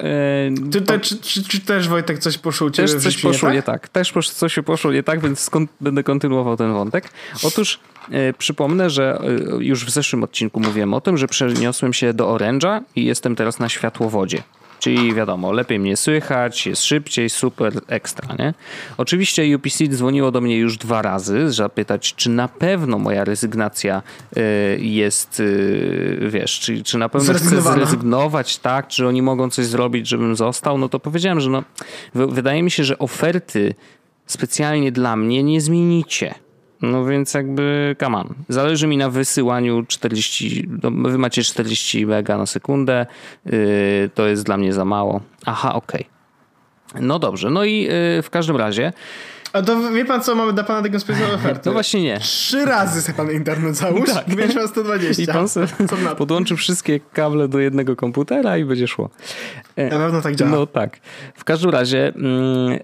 Yy, 0.54 0.70
ty, 0.70 0.80
te, 0.80 1.00
czy, 1.00 1.18
czy, 1.18 1.44
czy, 1.44 1.60
też 1.60 1.88
Wojtek 1.88 2.18
coś 2.18 2.38
poszło 2.38 2.70
Też 2.70 2.94
coś 2.94 3.22
poszło 3.22 3.50
nie 3.50 3.62
tak? 3.62 3.74
nie 3.74 3.78
tak. 3.80 3.88
Też 3.88 4.12
coś 4.32 4.58
poszło 4.64 4.92
nie 4.92 5.02
tak, 5.02 5.20
więc 5.20 5.40
skąd 5.40 5.70
będę 5.80 6.02
kontynuował 6.02 6.56
ten 6.56 6.72
wątek. 6.72 7.10
Otóż 7.42 7.80
yy, 8.10 8.34
przypomnę, 8.38 8.90
że 8.90 9.22
yy, 9.58 9.64
już 9.64 9.84
w 9.84 9.90
zeszłym 9.90 10.24
odcinku 10.24 10.60
mówiłem 10.60 10.94
o 10.94 11.00
tym, 11.00 11.18
że 11.18 11.28
przeniosłem 11.28 11.92
się 11.92 12.14
do 12.14 12.34
Orange'a 12.34 12.80
i 12.96 13.04
jestem 13.04 13.36
teraz 13.36 13.58
na 13.58 13.68
światłowodzie. 13.68 14.42
Czyli 14.80 15.14
wiadomo, 15.14 15.52
lepiej 15.52 15.78
mnie 15.78 15.96
słychać, 15.96 16.66
jest 16.66 16.84
szybciej, 16.84 17.30
super, 17.30 17.72
ekstra, 17.88 18.34
nie? 18.38 18.54
Oczywiście 18.96 19.56
UPC 19.56 19.88
dzwoniło 19.88 20.30
do 20.30 20.40
mnie 20.40 20.58
już 20.58 20.78
dwa 20.78 21.02
razy, 21.02 21.52
zapytać, 21.52 22.14
czy 22.14 22.30
na 22.30 22.48
pewno 22.48 22.98
moja 22.98 23.24
rezygnacja 23.24 24.02
y, 24.36 24.40
jest, 24.80 25.40
y, 25.40 26.28
wiesz, 26.30 26.60
czy, 26.60 26.82
czy 26.82 26.98
na 26.98 27.08
pewno 27.08 27.34
chcę 27.34 27.62
zrezygnować, 27.62 28.58
tak? 28.58 28.88
Czy 28.88 29.06
oni 29.06 29.22
mogą 29.22 29.50
coś 29.50 29.66
zrobić, 29.66 30.08
żebym 30.08 30.36
został? 30.36 30.78
No 30.78 30.88
to 30.88 31.00
powiedziałem, 31.00 31.40
że 31.40 31.50
no, 31.50 31.62
wydaje 32.14 32.62
mi 32.62 32.70
się, 32.70 32.84
że 32.84 32.98
oferty 32.98 33.74
specjalnie 34.26 34.92
dla 34.92 35.16
mnie 35.16 35.42
nie 35.42 35.60
zmienicie. 35.60 36.34
No 36.82 37.04
więc 37.04 37.34
jakby, 37.34 37.96
come 38.00 38.18
on. 38.18 38.34
Zależy 38.48 38.86
mi 38.86 38.96
na 38.96 39.10
wysyłaniu 39.10 39.82
40, 39.88 40.68
no 40.82 41.10
wy 41.10 41.18
macie 41.18 41.42
40 41.42 42.06
mega 42.06 42.38
na 42.38 42.46
sekundę, 42.46 43.06
yy, 43.44 43.52
to 44.14 44.26
jest 44.26 44.44
dla 44.44 44.56
mnie 44.56 44.72
za 44.72 44.84
mało. 44.84 45.20
Aha, 45.44 45.74
okej. 45.74 46.06
Okay. 46.90 47.02
No 47.06 47.18
dobrze, 47.18 47.50
no 47.50 47.64
i 47.64 47.82
yy, 47.82 48.22
w 48.22 48.30
każdym 48.30 48.56
razie... 48.56 48.92
A 49.52 49.62
to 49.62 49.92
wie 49.92 50.04
pan 50.04 50.22
co, 50.22 50.34
mamy 50.34 50.52
dla 50.52 50.64
pana 50.64 50.82
taką 50.82 50.98
specjalną 50.98 51.34
ofertę. 51.40 51.62
No 51.64 51.72
właśnie 51.72 52.02
nie. 52.02 52.18
Trzy 52.18 52.64
razy 52.64 53.02
sobie 53.02 53.16
pan 53.16 53.32
internet 53.32 53.76
załóż, 53.76 54.10
tak. 54.10 54.26
będziesz 54.26 54.56
miał 54.56 54.68
120. 54.68 55.22
I 55.22 55.26
pan 55.26 55.48
sobie 55.48 55.66
podłączy 56.18 56.56
wszystkie 56.56 57.00
kable 57.00 57.48
do 57.48 57.58
jednego 57.58 57.96
komputera 57.96 58.58
i 58.58 58.64
będzie 58.64 58.88
szło. 58.88 59.10
Na 59.76 59.98
pewno 59.98 60.22
tak 60.22 60.36
działa. 60.36 60.50
No 60.50 60.66
tak. 60.66 60.98
W 61.34 61.44
każdym 61.44 61.70
razie 61.70 62.12
mm, 62.16 62.78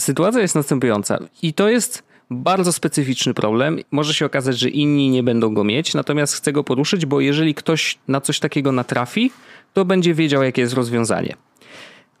sytuacja 0.00 0.40
jest 0.40 0.54
następująca 0.54 1.18
i 1.42 1.54
to 1.54 1.68
jest 1.68 2.05
bardzo 2.30 2.72
specyficzny 2.72 3.34
problem. 3.34 3.78
Może 3.90 4.14
się 4.14 4.26
okazać, 4.26 4.58
że 4.58 4.68
inni 4.68 5.10
nie 5.10 5.22
będą 5.22 5.54
go 5.54 5.64
mieć, 5.64 5.94
natomiast 5.94 6.34
chcę 6.34 6.52
go 6.52 6.64
poruszyć, 6.64 7.06
bo 7.06 7.20
jeżeli 7.20 7.54
ktoś 7.54 7.98
na 8.08 8.20
coś 8.20 8.40
takiego 8.40 8.72
natrafi, 8.72 9.30
to 9.74 9.84
będzie 9.84 10.14
wiedział, 10.14 10.42
jakie 10.42 10.62
jest 10.62 10.74
rozwiązanie. 10.74 11.36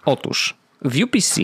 Otóż 0.04 0.54
w 0.82 1.02
UPC 1.02 1.40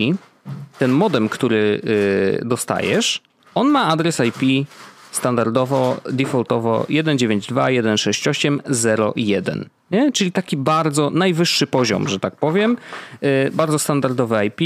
ten 0.79 0.91
modem, 0.91 1.29
który 1.29 1.81
yy, 1.83 2.41
dostajesz, 2.45 3.21
on 3.55 3.69
ma 3.69 3.85
adres 3.85 4.19
IP 4.19 4.67
standardowo, 5.11 6.01
defaultowo 6.11 6.85
192.168.0.1. 6.89 9.65
Nie? 9.91 10.11
Czyli 10.11 10.31
taki 10.31 10.57
bardzo 10.57 11.09
najwyższy 11.09 11.67
poziom, 11.67 12.07
że 12.07 12.19
tak 12.19 12.35
powiem. 12.35 12.77
Yy, 13.21 13.51
bardzo 13.53 13.79
standardowe 13.79 14.45
IP, 14.45 14.59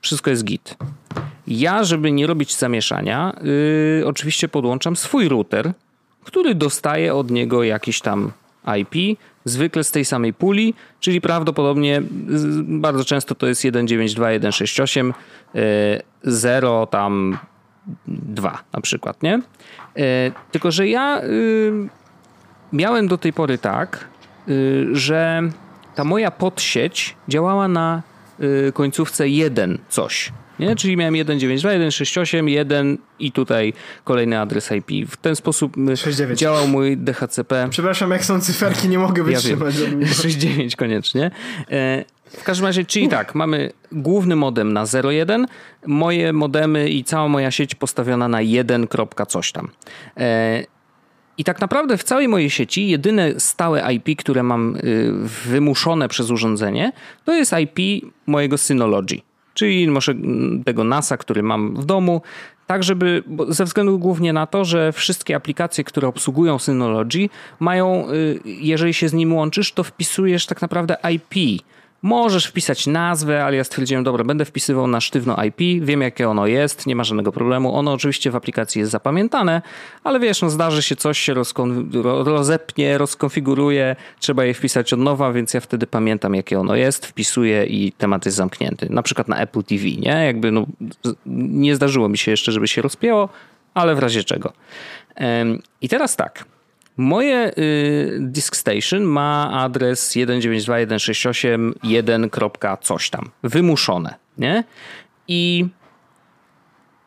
wszystko 0.00 0.30
jest 0.30 0.44
git. 0.44 0.76
Ja, 1.46 1.84
żeby 1.84 2.12
nie 2.12 2.26
robić 2.26 2.56
zamieszania, 2.56 3.36
yy, 4.00 4.06
oczywiście 4.06 4.48
podłączam 4.48 4.96
swój 4.96 5.28
router, 5.28 5.72
który 6.24 6.54
dostaje 6.54 7.14
od 7.14 7.30
niego 7.30 7.64
jakiś 7.64 8.00
tam 8.00 8.32
IP, 8.80 9.18
zwykle 9.44 9.84
z 9.84 9.90
tej 9.90 10.04
samej 10.04 10.34
puli, 10.34 10.74
czyli 11.00 11.20
prawdopodobnie 11.20 12.02
bardzo 12.62 13.04
często 13.04 13.34
to 13.34 13.46
jest 13.46 13.64
192.168 13.64 15.12
yy, 15.54 15.62
0 16.22 16.86
tam 16.86 17.38
2 18.06 18.58
na 18.72 18.80
przykład, 18.80 19.22
nie? 19.22 19.40
Yy, 19.96 20.04
tylko, 20.52 20.70
że 20.70 20.88
ja 20.88 21.22
yy, 21.22 21.88
miałem 22.72 23.08
do 23.08 23.18
tej 23.18 23.32
pory 23.32 23.58
tak, 23.58 24.08
że 24.92 25.42
ta 25.94 26.04
moja 26.04 26.30
podsieć 26.30 27.16
działała 27.28 27.68
na 27.68 28.02
końcówce 28.74 29.28
1 29.28 29.78
coś. 29.88 30.32
Nie? 30.58 30.76
Czyli 30.76 30.96
miałem 30.96 31.14
192, 31.14 32.50
1 32.50 32.98
i 33.18 33.32
tutaj 33.32 33.72
kolejny 34.04 34.40
adres 34.40 34.72
IP. 34.72 35.10
W 35.10 35.16
ten 35.16 35.36
sposób 35.36 35.76
69. 35.76 36.30
Y, 36.30 36.36
działał 36.36 36.68
mój 36.68 36.96
DHCP. 36.96 37.66
Przepraszam, 37.70 38.10
jak 38.10 38.24
są 38.24 38.40
cyferki, 38.40 38.88
nie 38.88 38.98
mogę 38.98 39.22
wytrzymać. 39.22 39.74
Ja 40.00 40.06
69 40.06 40.76
koniecznie. 40.86 41.30
E, 41.70 42.04
w 42.26 42.44
każdym 42.44 42.66
razie, 42.66 42.84
czyli 42.84 43.08
tak, 43.08 43.34
mamy 43.34 43.72
główny 43.92 44.36
modem 44.36 44.72
na 44.72 44.84
0.1, 44.84 45.44
moje 45.86 46.32
modemy 46.32 46.90
i 46.90 47.04
cała 47.04 47.28
moja 47.28 47.50
sieć 47.50 47.74
postawiona 47.74 48.28
na 48.28 48.40
1. 48.40 48.86
coś 49.28 49.52
tam. 49.52 49.70
E, 50.16 50.64
I 51.38 51.44
tak 51.44 51.60
naprawdę 51.60 51.98
w 51.98 52.04
całej 52.04 52.28
mojej 52.28 52.50
sieci 52.50 52.88
jedyne 52.88 53.40
stałe 53.40 53.92
IP, 53.92 54.18
które 54.18 54.42
mam 54.42 54.76
y, 54.76 55.12
wymuszone 55.46 56.08
przez 56.08 56.30
urządzenie, 56.30 56.92
to 57.24 57.32
jest 57.32 57.52
IP 57.52 58.04
mojego 58.26 58.58
Synology 58.58 59.20
czyli 59.56 59.88
może 59.88 60.14
tego 60.64 60.84
NASA, 60.84 61.16
który 61.16 61.42
mam 61.42 61.74
w 61.74 61.84
domu, 61.84 62.22
tak 62.66 62.84
żeby, 62.84 63.22
ze 63.48 63.64
względu 63.64 63.98
głównie 63.98 64.32
na 64.32 64.46
to, 64.46 64.64
że 64.64 64.92
wszystkie 64.92 65.36
aplikacje, 65.36 65.84
które 65.84 66.08
obsługują 66.08 66.58
Synology 66.58 67.28
mają, 67.60 68.10
y, 68.10 68.40
jeżeli 68.44 68.94
się 68.94 69.08
z 69.08 69.12
nim 69.12 69.34
łączysz, 69.34 69.72
to 69.72 69.84
wpisujesz 69.84 70.46
tak 70.46 70.62
naprawdę 70.62 70.96
IP 71.14 71.62
Możesz 72.06 72.46
wpisać 72.46 72.86
nazwę, 72.86 73.44
ale 73.44 73.56
ja 73.56 73.64
stwierdziłem, 73.64 74.04
dobra, 74.04 74.24
będę 74.24 74.44
wpisywał 74.44 74.86
na 74.86 75.00
sztywno 75.00 75.36
IP, 75.44 75.86
wiem 75.86 76.02
jakie 76.02 76.28
ono 76.28 76.46
jest, 76.46 76.86
nie 76.86 76.96
ma 76.96 77.04
żadnego 77.04 77.32
problemu. 77.32 77.76
Ono 77.76 77.92
oczywiście 77.92 78.30
w 78.30 78.36
aplikacji 78.36 78.78
jest 78.78 78.92
zapamiętane, 78.92 79.62
ale 80.04 80.20
wiesz, 80.20 80.42
no 80.42 80.50
zdarzy 80.50 80.82
się 80.82 80.96
coś, 80.96 81.18
się 81.18 81.34
rozkon- 81.34 82.02
rozepnie, 82.24 82.98
rozkonfiguruje, 82.98 83.96
trzeba 84.20 84.44
je 84.44 84.54
wpisać 84.54 84.92
od 84.92 85.00
nowa, 85.00 85.32
więc 85.32 85.54
ja 85.54 85.60
wtedy 85.60 85.86
pamiętam 85.86 86.34
jakie 86.34 86.60
ono 86.60 86.74
jest, 86.74 87.06
wpisuję 87.06 87.64
i 87.64 87.92
temat 87.92 88.24
jest 88.24 88.36
zamknięty. 88.36 88.86
Na 88.90 89.02
przykład 89.02 89.28
na 89.28 89.36
Apple 89.36 89.62
TV, 89.62 89.84
nie? 89.84 90.24
Jakby 90.26 90.52
no, 90.52 90.66
nie 91.26 91.76
zdarzyło 91.76 92.08
mi 92.08 92.18
się 92.18 92.30
jeszcze, 92.30 92.52
żeby 92.52 92.68
się 92.68 92.82
rozpięło, 92.82 93.28
ale 93.74 93.94
w 93.94 93.98
razie 93.98 94.24
czego. 94.24 94.52
I 95.80 95.88
teraz 95.88 96.16
tak. 96.16 96.44
Moje 96.96 97.52
y, 97.58 98.18
Disk 98.20 98.56
Station 98.56 99.02
ma 99.02 99.50
adres 99.52 100.16
192.168.1. 100.16 102.76
coś 102.82 103.10
tam. 103.10 103.30
Wymuszone, 103.42 104.14
nie? 104.38 104.64
I 105.28 105.66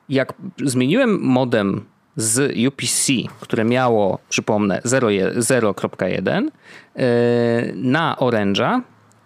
jak 0.09 0.33
zmieniłem 0.65 1.19
modem 1.21 1.85
z 2.15 2.57
UPC, 2.67 3.11
które 3.39 3.65
miało, 3.65 4.19
przypomnę, 4.29 4.81
0.1 4.85 6.47
y, 6.47 6.51
na 7.75 8.15
Orange'a, 8.19 8.81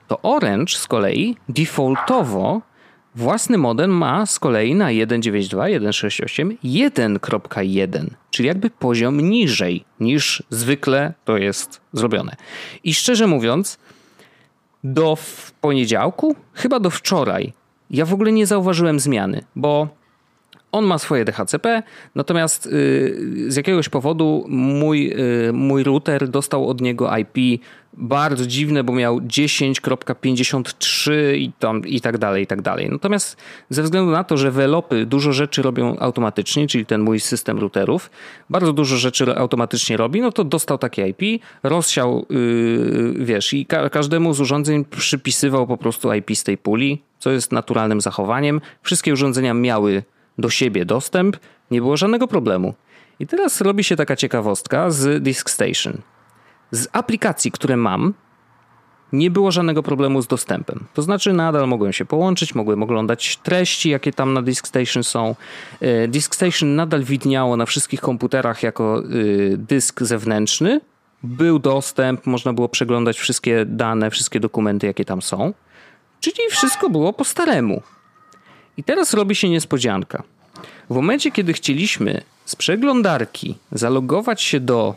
to 0.08 0.22
Orange 0.22 0.74
z 0.74 0.88
kolei 0.88 1.36
defaultowo 1.50 2.62
Własny 3.16 3.58
modem 3.58 3.92
ma 3.92 4.26
z 4.26 4.40
kolei 4.40 4.76
na 4.76 4.88
192.168 4.88 6.58
1.1, 6.64 8.08
czyli 8.32 8.48
jakby 8.48 8.70
poziom 8.70 9.22
niżej 9.22 9.86
niż 10.00 10.44
zwykle 10.50 11.14
to 11.26 11.38
jest 11.38 11.82
zrobione. 11.94 12.36
I 12.84 12.94
szczerze 12.94 13.28
mówiąc, 13.28 13.78
do 14.84 15.18
poniedziałku, 15.62 16.36
chyba 16.54 16.80
do 16.80 16.90
wczoraj, 16.90 17.54
ja 17.90 18.06
w 18.06 18.14
ogóle 18.14 18.32
nie 18.32 18.48
zauważyłem 18.48 19.00
zmiany, 19.00 19.44
bo 19.56 19.88
on 20.74 20.86
ma 20.86 20.98
swoje 20.98 21.26
DHCP, 21.26 21.84
natomiast 22.16 22.66
y, 22.66 23.46
z 23.48 23.56
jakiegoś 23.56 23.90
powodu 23.90 24.46
mój, 24.50 25.14
y, 25.50 25.54
mój 25.54 25.84
router 25.84 26.30
dostał 26.30 26.70
od 26.70 26.82
niego 26.82 27.18
IP 27.18 27.62
bardzo 27.98 28.46
dziwne, 28.46 28.84
bo 28.84 28.94
miał 28.94 29.20
10.53 29.20 31.36
i, 31.36 31.52
tam, 31.60 31.86
i 31.86 32.02
tak 32.02 32.18
dalej, 32.18 32.44
i 32.44 32.48
tak 32.48 32.62
dalej. 32.62 32.90
Natomiast 32.92 33.38
ze 33.70 33.84
względu 33.84 34.12
na 34.12 34.24
to, 34.24 34.38
że 34.38 34.52
welopy 34.52 35.06
dużo 35.06 35.34
rzeczy 35.34 35.62
robią 35.62 36.00
automatycznie, 36.00 36.68
czyli 36.68 36.86
ten 36.86 37.02
mój 37.02 37.20
system 37.20 37.60
routerów, 37.60 38.10
bardzo 38.50 38.74
dużo 38.74 38.98
rzeczy 38.98 39.38
automatycznie 39.38 39.98
robi, 39.98 40.22
no 40.22 40.32
to 40.32 40.44
dostał 40.44 40.78
takie 40.78 41.08
IP, 41.08 41.22
rozsiał, 41.64 42.26
yy, 42.30 43.14
wiesz, 43.18 43.54
i 43.54 43.66
ka 43.66 43.90
każdemu 43.90 44.34
z 44.34 44.42
urządzeń 44.42 44.86
przypisywał 44.86 45.68
po 45.68 45.78
prostu 45.78 46.14
IP 46.14 46.36
z 46.36 46.44
tej 46.44 46.58
puli, 46.58 47.02
co 47.20 47.32
jest 47.32 47.52
naturalnym 47.52 48.02
zachowaniem. 48.02 48.62
Wszystkie 48.82 49.14
urządzenia 49.14 49.54
miały 49.54 50.04
do 50.38 50.50
siebie 50.50 50.86
dostęp, 50.86 51.38
nie 51.72 51.82
było 51.82 51.98
żadnego 51.98 52.28
problemu. 52.28 52.74
I 53.20 53.28
teraz 53.28 53.62
robi 53.62 53.84
się 53.84 53.96
taka 53.96 54.16
ciekawostka 54.16 54.90
z 54.90 55.24
Disk 55.24 55.50
Station. 55.50 55.98
Z 56.72 56.88
aplikacji, 56.92 57.52
które 57.52 57.78
mam, 57.78 58.14
nie 59.14 59.32
było 59.32 59.52
żadnego 59.52 59.84
problemu 59.84 60.22
z 60.22 60.28
dostępem. 60.28 60.86
To 60.94 61.02
znaczy, 61.02 61.34
nadal 61.34 61.68
mogłem 61.68 61.94
się 61.94 62.06
połączyć, 62.06 62.56
mogłem 62.56 62.84
oglądać 62.84 63.38
treści, 63.38 63.90
jakie 63.90 64.14
tam 64.14 64.34
na 64.34 64.42
Disk 64.42 64.68
Station 64.68 65.04
są. 65.04 65.36
E, 65.82 66.08
Disk 66.08 66.36
Station 66.36 66.76
nadal 66.76 67.04
widniało 67.04 67.58
na 67.58 67.66
wszystkich 67.66 68.02
komputerach 68.02 68.64
jako 68.64 69.00
e, 69.00 69.04
dysk 69.58 70.02
zewnętrzny. 70.02 70.82
Był 71.24 71.60
dostęp, 71.60 72.26
można 72.26 72.54
było 72.54 72.70
przeglądać 72.70 73.18
wszystkie 73.18 73.66
dane, 73.66 74.12
wszystkie 74.12 74.40
dokumenty, 74.40 74.88
jakie 74.88 75.06
tam 75.06 75.22
są. 75.22 75.54
Czyli 76.20 76.38
wszystko 76.50 76.90
było 76.90 77.14
po 77.14 77.24
staremu. 77.24 77.82
I 78.78 78.84
teraz 78.84 79.14
robi 79.14 79.36
się 79.36 79.50
niespodzianka. 79.50 80.24
W 80.90 80.96
momencie, 80.96 81.32
kiedy 81.32 81.54
chcieliśmy 81.54 82.22
z 82.46 82.56
przeglądarki 82.56 83.56
zalogować 83.72 84.42
się 84.42 84.60
do 84.60 84.96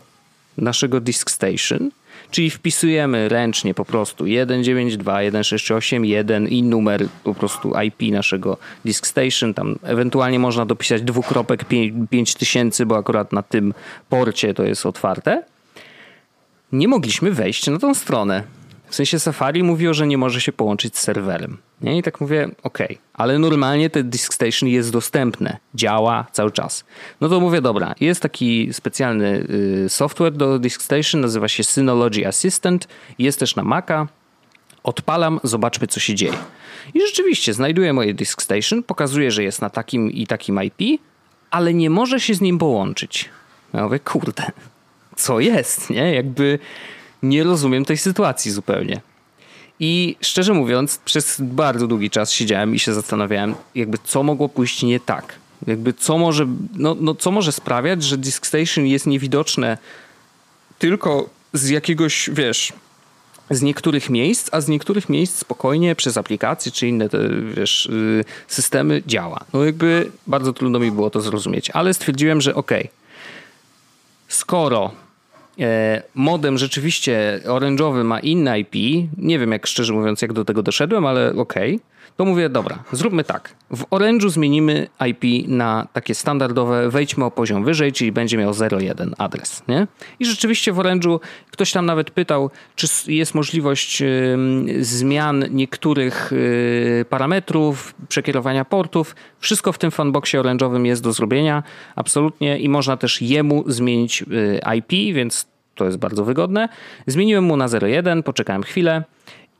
naszego 0.58 1.00
Disk 1.00 1.30
Station, 1.30 1.90
czyli 2.30 2.50
wpisujemy 2.50 3.28
ręcznie 3.28 3.74
po 3.74 3.84
prostu 3.84 4.24
192.168.1 4.24 6.48
i 6.48 6.62
numer 6.62 7.08
po 7.24 7.34
prostu 7.34 7.72
IP 7.82 8.12
naszego 8.12 8.56
Disk 8.84 9.06
Station, 9.06 9.54
tam 9.54 9.78
ewentualnie 9.82 10.38
można 10.38 10.66
dopisać 10.66 11.02
dwukropek 11.02 11.64
5000, 12.10 12.86
bo 12.86 12.96
akurat 12.96 13.32
na 13.32 13.42
tym 13.42 13.74
porcie 14.08 14.54
to 14.54 14.62
jest 14.62 14.86
otwarte. 14.86 15.42
Nie 16.72 16.88
mogliśmy 16.88 17.32
wejść 17.32 17.66
na 17.66 17.78
tą 17.78 17.94
stronę. 17.94 18.42
W 18.96 19.04
sensie 19.04 19.18
Safari 19.18 19.62
mówiło, 19.62 19.94
że 19.94 20.06
nie 20.06 20.18
może 20.18 20.40
się 20.40 20.52
połączyć 20.52 20.98
z 20.98 21.00
serwerem. 21.00 21.58
Nie? 21.80 21.98
I 21.98 22.02
tak 22.02 22.20
mówię, 22.20 22.48
ok, 22.62 22.78
ale 23.14 23.38
normalnie 23.38 23.90
te 23.90 24.02
Disk 24.02 24.34
Station 24.34 24.68
jest 24.68 24.92
dostępne, 24.92 25.56
działa 25.74 26.26
cały 26.32 26.50
czas. 26.50 26.84
No 27.20 27.28
to 27.28 27.40
mówię, 27.40 27.60
dobra, 27.60 27.94
jest 28.00 28.22
taki 28.22 28.68
specjalny 28.72 29.46
y, 29.84 29.88
software 29.88 30.32
do 30.32 30.58
Disk 30.58 30.82
Station, 30.82 31.20
nazywa 31.20 31.48
się 31.48 31.64
Synology 31.64 32.26
Assistant, 32.26 32.88
jest 33.18 33.38
też 33.38 33.56
na 33.56 33.62
Maca. 33.62 34.06
Odpalam, 34.82 35.40
zobaczmy 35.42 35.86
co 35.86 36.00
się 36.00 36.14
dzieje. 36.14 36.38
I 36.94 37.00
rzeczywiście 37.00 37.54
znajduję 37.54 37.92
moje 37.92 38.14
Disk 38.14 38.42
Station, 38.42 38.82
pokazuje, 38.82 39.30
że 39.30 39.42
jest 39.42 39.62
na 39.62 39.70
takim 39.70 40.10
i 40.10 40.26
takim 40.26 40.60
IP, 40.62 41.00
ale 41.50 41.74
nie 41.74 41.90
może 41.90 42.20
się 42.20 42.34
z 42.34 42.40
nim 42.40 42.58
połączyć. 42.58 43.28
Ja 43.74 43.84
mówię, 43.84 43.98
kurde, 43.98 44.42
co 45.16 45.40
jest, 45.40 45.90
nie? 45.90 46.14
Jakby 46.14 46.58
nie 47.22 47.44
rozumiem 47.44 47.84
tej 47.84 47.98
sytuacji 47.98 48.50
zupełnie. 48.50 49.00
I 49.80 50.16
szczerze 50.20 50.54
mówiąc, 50.54 51.00
przez 51.04 51.36
bardzo 51.40 51.86
długi 51.86 52.10
czas 52.10 52.32
siedziałem 52.32 52.74
i 52.74 52.78
się 52.78 52.94
zastanawiałem, 52.94 53.54
jakby 53.74 53.98
co 54.04 54.22
mogło 54.22 54.48
pójść 54.48 54.82
nie 54.82 55.00
tak. 55.00 55.38
Jakby 55.66 55.92
co 55.92 56.18
może, 56.18 56.46
no, 56.74 56.96
no 57.00 57.14
co 57.14 57.30
może 57.30 57.52
sprawiać, 57.52 58.02
że 58.02 58.18
Disk 58.18 58.46
Station 58.46 58.86
jest 58.86 59.06
niewidoczne 59.06 59.78
tylko 60.78 61.28
z 61.52 61.68
jakiegoś, 61.68 62.30
wiesz, 62.32 62.72
z 63.50 63.62
niektórych 63.62 64.10
miejsc, 64.10 64.48
a 64.52 64.60
z 64.60 64.68
niektórych 64.68 65.08
miejsc 65.08 65.38
spokojnie 65.38 65.94
przez 65.94 66.16
aplikacje 66.16 66.72
czy 66.72 66.88
inne 66.88 67.08
te, 67.08 67.18
wiesz, 67.56 67.86
y, 67.86 68.24
systemy 68.48 69.02
działa. 69.06 69.44
No 69.52 69.64
jakby 69.64 70.10
bardzo 70.26 70.52
trudno 70.52 70.78
mi 70.78 70.90
było 70.90 71.10
to 71.10 71.20
zrozumieć, 71.20 71.70
ale 71.70 71.94
stwierdziłem, 71.94 72.40
że 72.40 72.54
okej, 72.54 72.80
okay, 72.80 72.90
skoro 74.28 74.90
modem 76.14 76.58
rzeczywiście 76.58 77.40
oranżowy 77.48 78.04
ma 78.04 78.20
inny 78.20 78.58
IP. 78.58 78.74
Nie 79.18 79.38
wiem, 79.38 79.52
jak 79.52 79.66
szczerze 79.66 79.92
mówiąc, 79.92 80.22
jak 80.22 80.32
do 80.32 80.44
tego 80.44 80.62
doszedłem, 80.62 81.06
ale 81.06 81.34
okej. 81.36 81.74
Okay. 81.74 81.95
To 82.16 82.24
mówię, 82.24 82.48
dobra, 82.48 82.84
zróbmy 82.92 83.24
tak. 83.24 83.54
W 83.70 83.84
Orange'u 83.84 84.28
zmienimy 84.28 84.88
IP 85.08 85.48
na 85.48 85.86
takie 85.92 86.14
standardowe, 86.14 86.90
wejdźmy 86.90 87.24
o 87.24 87.30
poziom 87.30 87.64
wyżej, 87.64 87.92
czyli 87.92 88.12
będzie 88.12 88.38
miał 88.38 88.52
0,1 88.52 89.12
adres, 89.18 89.62
nie? 89.68 89.86
I 90.20 90.26
rzeczywiście 90.26 90.72
w 90.72 90.76
Orange'u 90.76 91.20
ktoś 91.50 91.72
tam 91.72 91.86
nawet 91.86 92.10
pytał, 92.10 92.50
czy 92.76 92.86
jest 93.06 93.34
możliwość 93.34 94.02
y, 94.02 94.36
zmian 94.80 95.44
niektórych 95.50 96.32
y, 96.32 97.04
parametrów, 97.10 97.94
przekierowania 98.08 98.64
portów. 98.64 99.16
Wszystko 99.38 99.72
w 99.72 99.78
tym 99.78 99.90
fanboxie 99.90 100.40
orange'owym 100.40 100.84
jest 100.84 101.02
do 101.02 101.12
zrobienia, 101.12 101.62
absolutnie 101.96 102.58
i 102.58 102.68
można 102.68 102.96
też 102.96 103.22
jemu 103.22 103.64
zmienić 103.66 104.22
y, 104.22 104.60
IP, 104.76 105.14
więc 105.14 105.46
to 105.74 105.84
jest 105.84 105.96
bardzo 105.96 106.24
wygodne. 106.24 106.68
Zmieniłem 107.06 107.44
mu 107.44 107.56
na 107.56 107.66
0,1, 107.66 108.22
poczekałem 108.22 108.62
chwilę 108.62 109.04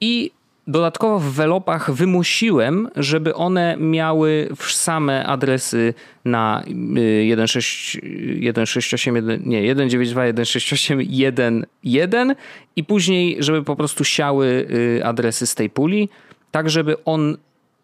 i 0.00 0.30
Dodatkowo 0.68 1.18
w 1.18 1.32
welopach 1.32 1.92
wymusiłem, 1.92 2.88
żeby 2.96 3.34
one 3.34 3.76
miały 3.76 4.48
same 4.60 5.26
adresy 5.26 5.94
na 6.24 6.62
1.6.8.1, 6.66 9.30
y, 9.30 9.40
nie, 9.44 9.74
1.9.2.1.6.8.1.1 9.74 12.34
i 12.76 12.84
później, 12.84 13.36
żeby 13.38 13.62
po 13.62 13.76
prostu 13.76 14.04
siały 14.04 14.46
y, 14.46 15.00
adresy 15.04 15.46
z 15.46 15.54
tej 15.54 15.70
puli, 15.70 16.08
tak 16.50 16.70
żeby 16.70 17.04
on 17.04 17.36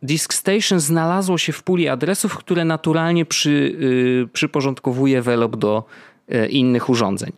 Disk 0.03 0.35
Station 0.35 0.81
znalazło 0.81 1.39
się 1.39 1.53
w 1.53 1.63
puli 1.63 1.89
adresów, 1.89 2.37
które 2.37 2.65
naturalnie 2.65 3.25
przy, 3.25 3.51
y, 3.51 4.29
przyporządkowuje 4.33 5.23
welop 5.23 5.57
do 5.57 5.85
innych 6.49 6.91
urządzeń. 6.91 7.33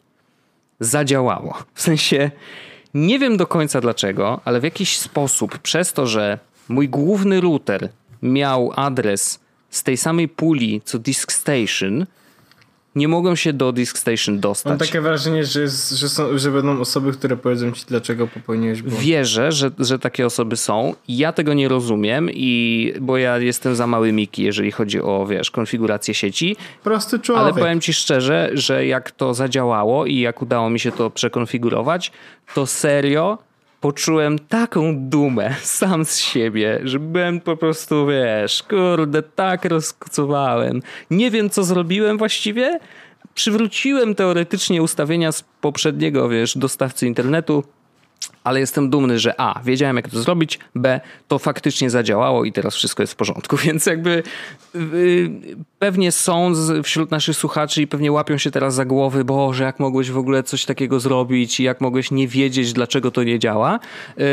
Zadziałało. 0.80 1.58
W 1.74 1.82
sensie 1.82 2.30
nie 2.94 3.18
wiem 3.18 3.36
do 3.36 3.46
końca 3.46 3.80
dlaczego, 3.80 4.40
ale 4.44 4.60
w 4.60 4.64
jakiś 4.64 4.98
sposób 4.98 5.58
przez 5.58 5.92
to, 5.92 6.06
że 6.06 6.38
mój 6.68 6.88
główny 6.88 7.40
router 7.40 7.88
miał 8.22 8.72
adres 8.76 9.40
z 9.70 9.82
tej 9.82 9.96
samej 9.96 10.28
puli 10.28 10.82
co 10.84 10.98
Disk 10.98 11.32
Station, 11.32 12.06
nie 12.94 13.08
mogą 13.08 13.34
się 13.34 13.52
do 13.52 13.72
Disk 13.72 13.98
Station 13.98 14.40
dostać. 14.40 14.70
Mam 14.70 14.78
takie 14.78 15.00
wrażenie, 15.00 15.44
że, 15.44 15.60
jest, 15.60 15.90
że, 15.90 16.08
są, 16.08 16.38
że 16.38 16.50
będą 16.50 16.80
osoby, 16.80 17.12
które 17.12 17.36
powiedzą 17.36 17.72
ci, 17.72 17.84
dlaczego 17.88 18.26
popełniłeś 18.26 18.82
błąd. 18.82 18.98
Wierzę, 18.98 19.52
że, 19.52 19.70
że 19.78 19.98
takie 19.98 20.26
osoby 20.26 20.56
są. 20.56 20.94
Ja 21.08 21.32
tego 21.32 21.54
nie 21.54 21.68
rozumiem, 21.68 22.28
i, 22.32 22.92
bo 23.00 23.16
ja 23.16 23.38
jestem 23.38 23.76
za 23.76 23.86
mały 23.86 24.12
Miki, 24.12 24.42
jeżeli 24.42 24.72
chodzi 24.72 25.00
o, 25.00 25.26
wiesz, 25.26 25.50
konfigurację 25.50 26.14
sieci. 26.14 26.56
Prosty 26.82 27.18
człowiek. 27.18 27.44
Ale 27.44 27.54
powiem 27.54 27.80
ci 27.80 27.92
szczerze, 27.92 28.50
że 28.54 28.86
jak 28.86 29.10
to 29.10 29.34
zadziałało 29.34 30.06
i 30.06 30.18
jak 30.18 30.42
udało 30.42 30.70
mi 30.70 30.80
się 30.80 30.92
to 30.92 31.10
przekonfigurować, 31.10 32.12
to 32.54 32.66
serio 32.66 33.38
poczułem 33.84 34.38
taką 34.38 35.08
dumę 35.08 35.54
sam 35.62 36.04
z 36.04 36.18
siebie, 36.18 36.80
że 36.84 36.98
byłem 36.98 37.40
po 37.40 37.56
prostu, 37.56 38.06
wiesz, 38.06 38.62
kurde, 38.62 39.22
tak 39.22 39.64
rozkocowałem. 39.64 40.82
Nie 41.10 41.30
wiem, 41.30 41.50
co 41.50 41.64
zrobiłem 41.64 42.18
właściwie. 42.18 42.78
Przywróciłem 43.34 44.14
teoretycznie 44.14 44.82
ustawienia 44.82 45.32
z 45.32 45.44
poprzedniego, 45.60 46.28
wiesz, 46.28 46.58
dostawcy 46.58 47.06
internetu, 47.06 47.64
ale 48.44 48.60
jestem 48.60 48.90
dumny, 48.90 49.18
że 49.18 49.40
A, 49.40 49.60
wiedziałem 49.64 49.96
jak 49.96 50.08
to 50.08 50.22
zrobić, 50.22 50.58
B, 50.74 51.00
to 51.28 51.38
faktycznie 51.38 51.90
zadziałało 51.90 52.44
i 52.44 52.52
teraz 52.52 52.74
wszystko 52.74 53.02
jest 53.02 53.12
w 53.12 53.16
porządku. 53.16 53.56
Więc 53.64 53.86
jakby 53.86 54.22
yy, 54.74 55.30
pewnie 55.78 56.12
są 56.12 56.52
wśród 56.82 57.10
naszych 57.10 57.36
słuchaczy 57.36 57.82
i 57.82 57.86
pewnie 57.86 58.12
łapią 58.12 58.38
się 58.38 58.50
teraz 58.50 58.74
za 58.74 58.84
głowy, 58.84 59.24
Boże, 59.24 59.64
jak 59.64 59.80
mogłeś 59.80 60.10
w 60.10 60.18
ogóle 60.18 60.42
coś 60.42 60.64
takiego 60.64 61.00
zrobić 61.00 61.60
i 61.60 61.62
jak 61.62 61.80
mogłeś 61.80 62.10
nie 62.10 62.28
wiedzieć, 62.28 62.72
dlaczego 62.72 63.10
to 63.10 63.22
nie 63.22 63.38
działa. 63.38 63.80
Yy, 64.16 64.24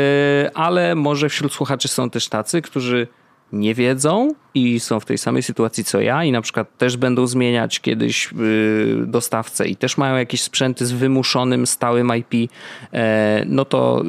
ale 0.54 0.94
może 0.94 1.28
wśród 1.28 1.52
słuchaczy 1.52 1.88
są 1.88 2.10
też 2.10 2.28
tacy, 2.28 2.62
którzy 2.62 3.06
nie 3.52 3.74
wiedzą 3.74 4.34
i 4.54 4.80
są 4.80 5.00
w 5.00 5.04
tej 5.04 5.18
samej 5.18 5.42
sytuacji 5.42 5.84
co 5.84 6.00
ja 6.00 6.24
i 6.24 6.32
na 6.32 6.42
przykład 6.42 6.78
też 6.78 6.96
będą 6.96 7.26
zmieniać 7.26 7.80
kiedyś 7.80 8.32
y, 8.32 9.04
dostawcę 9.06 9.68
i 9.68 9.76
też 9.76 9.98
mają 9.98 10.16
jakieś 10.16 10.42
sprzęty 10.42 10.86
z 10.86 10.92
wymuszonym 10.92 11.66
stałym 11.66 12.12
IP, 12.16 12.50
e, 12.92 13.44
no 13.46 13.64
to 13.64 14.02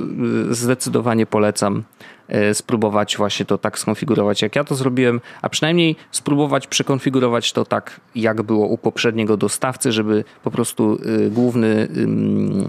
y, 0.52 0.54
zdecydowanie 0.56 1.26
polecam 1.26 1.84
e, 2.28 2.54
spróbować 2.54 3.18
właśnie 3.18 3.46
to 3.46 3.58
tak 3.58 3.80
skonfigurować, 3.80 4.42
jak 4.42 4.56
ja 4.56 4.64
to 4.64 4.76
zrobiłem, 4.76 5.22
a 5.42 5.50
przynajmniej 5.50 5.96
spróbować 6.12 6.68
przekonfigurować 6.68 7.54
to 7.54 7.66
tak, 7.66 8.02
jak 8.16 8.42
było 8.42 8.68
u 8.68 8.78
poprzedniego 8.78 9.38
dostawcy, 9.38 9.92
żeby 9.92 10.24
po 10.44 10.52
prostu 10.52 10.98
y, 11.06 11.30
główny, 11.30 11.88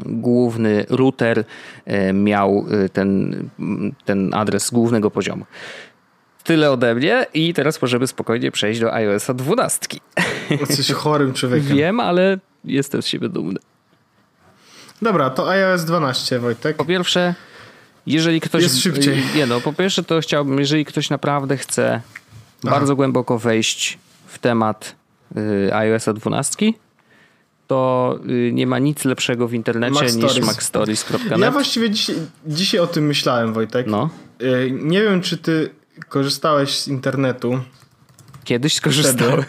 główny 0.07 0.87
router 0.89 1.45
e, 1.85 2.13
miał 2.13 2.67
ten, 2.93 3.35
ten 4.05 4.35
adres 4.35 4.71
głównego 4.71 5.11
poziomu. 5.11 5.45
Tyle 6.45 6.71
ode 6.71 6.95
mnie 6.95 7.27
i 7.35 7.55
teraz 7.55 7.83
możemy 7.83 8.07
spokojnie 8.07 8.51
przejść 8.51 8.81
do 8.81 8.95
iOS-a 8.95 9.35
12. 9.35 9.81
Jesteś 10.51 10.93
chorym 10.93 11.33
człowiekiem. 11.33 11.77
Wiem, 11.77 12.01
ale 12.01 12.39
jestem 12.65 13.03
z 13.03 13.07
siebie 13.07 13.29
dumny. 13.29 13.59
Dobra, 15.03 15.31
to 15.31 15.51
iOS 15.51 15.85
12, 15.85 16.39
Wojtek. 16.39 16.77
Po 16.77 16.85
pierwsze, 16.85 17.35
jeżeli 18.07 18.41
ktoś... 18.41 18.63
Jest 18.63 18.83
szybciej. 18.83 19.23
Nie 19.37 19.47
no, 19.47 19.61
po 19.61 19.73
pierwsze 19.73 20.03
to 20.03 20.21
chciałbym, 20.21 20.59
jeżeli 20.59 20.85
ktoś 20.85 21.11
naprawdę 21.11 21.57
chce 21.57 22.01
Aha. 22.65 22.75
bardzo 22.75 22.97
głęboko 22.97 23.39
wejść 23.39 23.99
w 24.27 24.39
temat 24.39 24.97
y, 25.37 25.75
iOS 25.75 26.05
12, 26.15 26.73
to 27.67 28.19
y, 28.29 28.51
nie 28.53 28.67
ma 28.67 28.79
nic 28.79 29.05
lepszego 29.05 29.49
w 29.49 29.55
internecie 29.55 30.03
Mac 30.03 30.15
niż 30.15 30.41
macstories.net. 30.41 31.39
Ja 31.41 31.51
właściwie 31.51 31.91
dzisiaj, 31.91 32.17
dzisiaj 32.47 32.81
o 32.81 32.87
tym 32.87 33.07
myślałem, 33.07 33.53
Wojtek. 33.53 33.87
No. 33.87 34.11
Y, 34.43 34.71
nie 34.83 35.03
wiem, 35.03 35.21
czy 35.21 35.39
ty 35.39 35.71
korzystałeś 36.09 36.79
z 36.79 36.89
internetu. 36.89 37.61
Kiedyś 38.45 38.75
skorzystałem. 38.75 39.45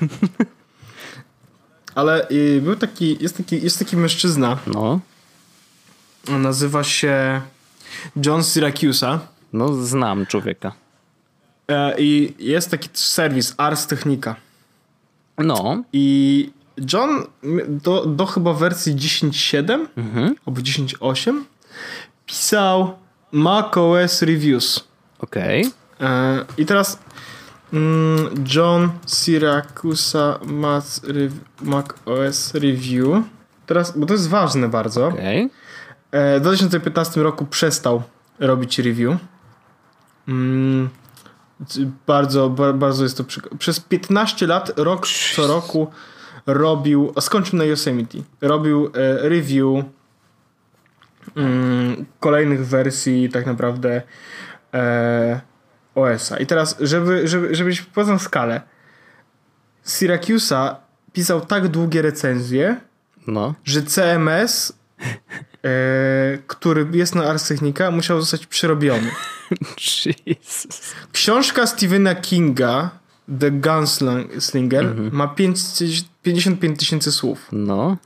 Ale 1.96 2.30
y, 2.30 2.62
był 2.62 2.76
taki 2.76 3.18
jest, 3.24 3.38
taki, 3.38 3.64
jest 3.64 3.80
taki 3.80 3.98
mężczyzna. 3.98 4.58
No. 4.68 5.00
Nazywa 6.28 6.84
się 6.84 7.42
John 8.26 8.44
Syracusa. 8.44 9.20
No, 9.54 9.74
znam 9.74 10.26
człowieka. 10.26 10.74
E, 11.68 11.96
I 12.00 12.34
jest 12.40 12.72
taki 12.72 12.90
serwis 12.94 13.54
Ars 13.58 13.88
Technica. 13.88 14.36
No. 15.38 15.84
I 15.94 16.50
John 16.94 17.24
do, 17.68 18.06
do 18.06 18.26
chyba 18.26 18.54
wersji 18.54 18.96
10.7 18.96 19.86
mhm. 19.98 20.36
albo 20.46 20.62
10.8 20.62 21.44
pisał 22.26 22.98
macOS 23.32 24.22
Reviews. 24.22 24.84
Okej. 25.20 25.62
Okay. 25.62 25.85
E, 26.02 26.46
I 26.58 26.66
teraz 26.66 27.00
mm, 27.74 28.46
John 28.56 28.90
Syracusa 29.06 30.40
Mac, 30.46 31.02
Mac 31.62 31.86
OS 32.06 32.54
Review. 32.54 33.24
Teraz, 33.66 33.98
bo 33.98 34.06
to 34.06 34.14
jest 34.14 34.30
ważne 34.30 34.70
bardzo. 34.70 35.08
Okay. 35.08 35.50
W 36.12 36.40
2015 36.42 37.24
roku 37.24 37.46
przestał 37.46 38.04
robić 38.40 38.80
review. 38.80 39.18
Mm, 40.28 40.90
bardzo, 42.08 42.50
bardzo 42.74 43.04
jest 43.04 43.18
to 43.18 43.24
przykład. 43.24 43.60
Przez 43.60 43.80
15 43.80 44.48
lat, 44.48 44.72
rok 44.76 45.08
co 45.36 45.48
roku 45.48 45.88
robił, 46.46 47.14
skończył 47.20 47.60
na 47.60 47.66
Yosemite, 47.66 48.18
robił 48.42 48.86
e, 48.86 49.30
review 49.30 49.86
mm, 51.36 52.06
kolejnych 52.20 52.68
wersji 52.68 53.30
tak 53.30 53.46
naprawdę 53.46 54.02
e, 54.74 55.42
OS-a. 55.96 56.38
I 56.38 56.46
teraz, 56.46 56.78
żeby, 56.80 57.28
żeby, 57.28 57.56
żebyś 57.56 57.82
poznał 57.82 58.20
skalę, 58.20 58.62
Syracusa 59.84 60.76
pisał 61.14 61.42
tak 61.42 61.68
długie 61.68 62.02
recenzje, 62.02 62.82
no. 63.28 63.54
że 63.64 63.84
CMS 63.84 64.74
e, 65.64 66.38
który 66.48 66.88
jest 66.94 67.16
na 67.16 67.24
Ars 67.24 67.48
Technica, 67.48 67.92
musiał 67.92 68.22
zostać 68.22 68.46
przerobiony. 68.46 69.12
Jesus. 70.26 70.94
Książka 71.12 71.68
Stephena 71.68 72.16
Kinga, 72.16 72.90
The 73.40 73.52
Gunslinger, 73.52 74.86
mhm. 74.86 75.10
ma 75.14 75.28
5, 75.28 75.60
55 76.24 76.80
tysięcy 76.80 77.12
słów. 77.12 77.48
No. 77.52 77.98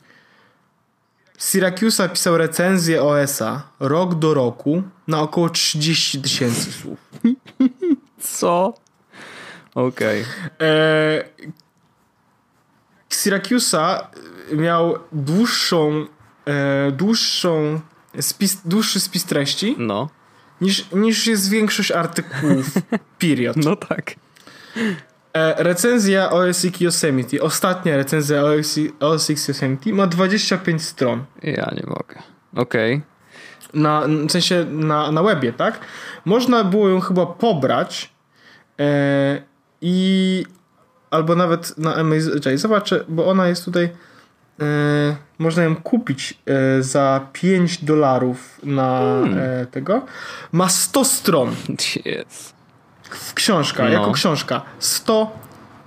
Syracusa 1.38 2.10
pisał 2.10 2.38
recenzję 2.38 3.04
OS-a 3.04 3.64
rok 3.80 4.16
do 4.16 4.34
roku 4.34 4.84
na 5.08 5.22
około 5.22 5.50
30 5.50 6.22
tysięcy 6.22 6.72
słów. 6.72 7.00
Co? 8.40 8.74
Okej. 9.76 10.22
Okay. 10.22 10.68
E, 10.68 11.24
Syracusa 13.10 14.08
miał 14.54 15.00
dłuższą 15.12 16.06
e, 16.46 16.92
dłuższą 16.92 17.80
spis, 18.20 18.62
dłuższy 18.66 19.00
spis 19.00 19.26
treści 19.26 19.76
no. 19.78 20.10
niż, 20.62 20.92
niż 20.92 21.28
jest 21.28 21.50
większość 21.50 21.92
artykułów 21.92 22.66
period. 23.22 23.58
No 23.58 23.76
tak. 23.76 24.16
E, 25.34 25.64
recenzja 25.64 26.30
OS 26.30 26.66
X 26.66 26.80
Yosemite, 26.80 27.42
ostatnia 27.42 27.98
recenzja 27.98 28.44
OS, 28.44 28.80
OS 29.00 29.30
X 29.30 29.48
Yosemite 29.48 29.94
ma 29.94 30.08
25 30.08 30.84
stron. 30.84 31.26
Ja 31.44 31.72
nie 31.76 31.84
mogę. 31.88 32.22
Okej. 32.56 32.96
Okay. 32.96 33.82
Na, 33.82 34.02
w 34.28 34.32
sensie 34.32 34.66
na, 34.70 35.12
na 35.12 35.24
webie, 35.24 35.54
tak? 35.54 35.80
Można 36.26 36.64
było 36.64 36.90
ją 36.90 37.00
chyba 37.00 37.26
pobrać 37.26 38.19
i 39.82 40.46
albo 41.12 41.36
nawet 41.36 41.78
na 41.78 41.96
Amazon. 41.96 42.34
Czekaj, 42.34 42.58
zobaczę, 42.58 43.06
bo 43.08 43.28
ona 43.28 43.48
jest 43.48 43.66
tutaj 43.66 43.90
E, 44.62 45.16
można 45.40 45.64
ją 45.64 45.76
kupić 45.76 46.40
e, 46.46 46.84
za 46.84 47.28
5 47.34 47.84
dolarów 47.84 48.60
na 48.64 49.00
hmm. 49.00 49.40
E, 49.40 49.66
tego. 49.66 50.06
Ma 50.52 50.70
100 50.70 51.06
stron. 51.06 51.56
Yes. 52.06 52.54
Książka, 53.34 53.84
no. 53.84 53.90
jako 53.90 54.12
książka. 54.12 54.62
100 54.80 55.32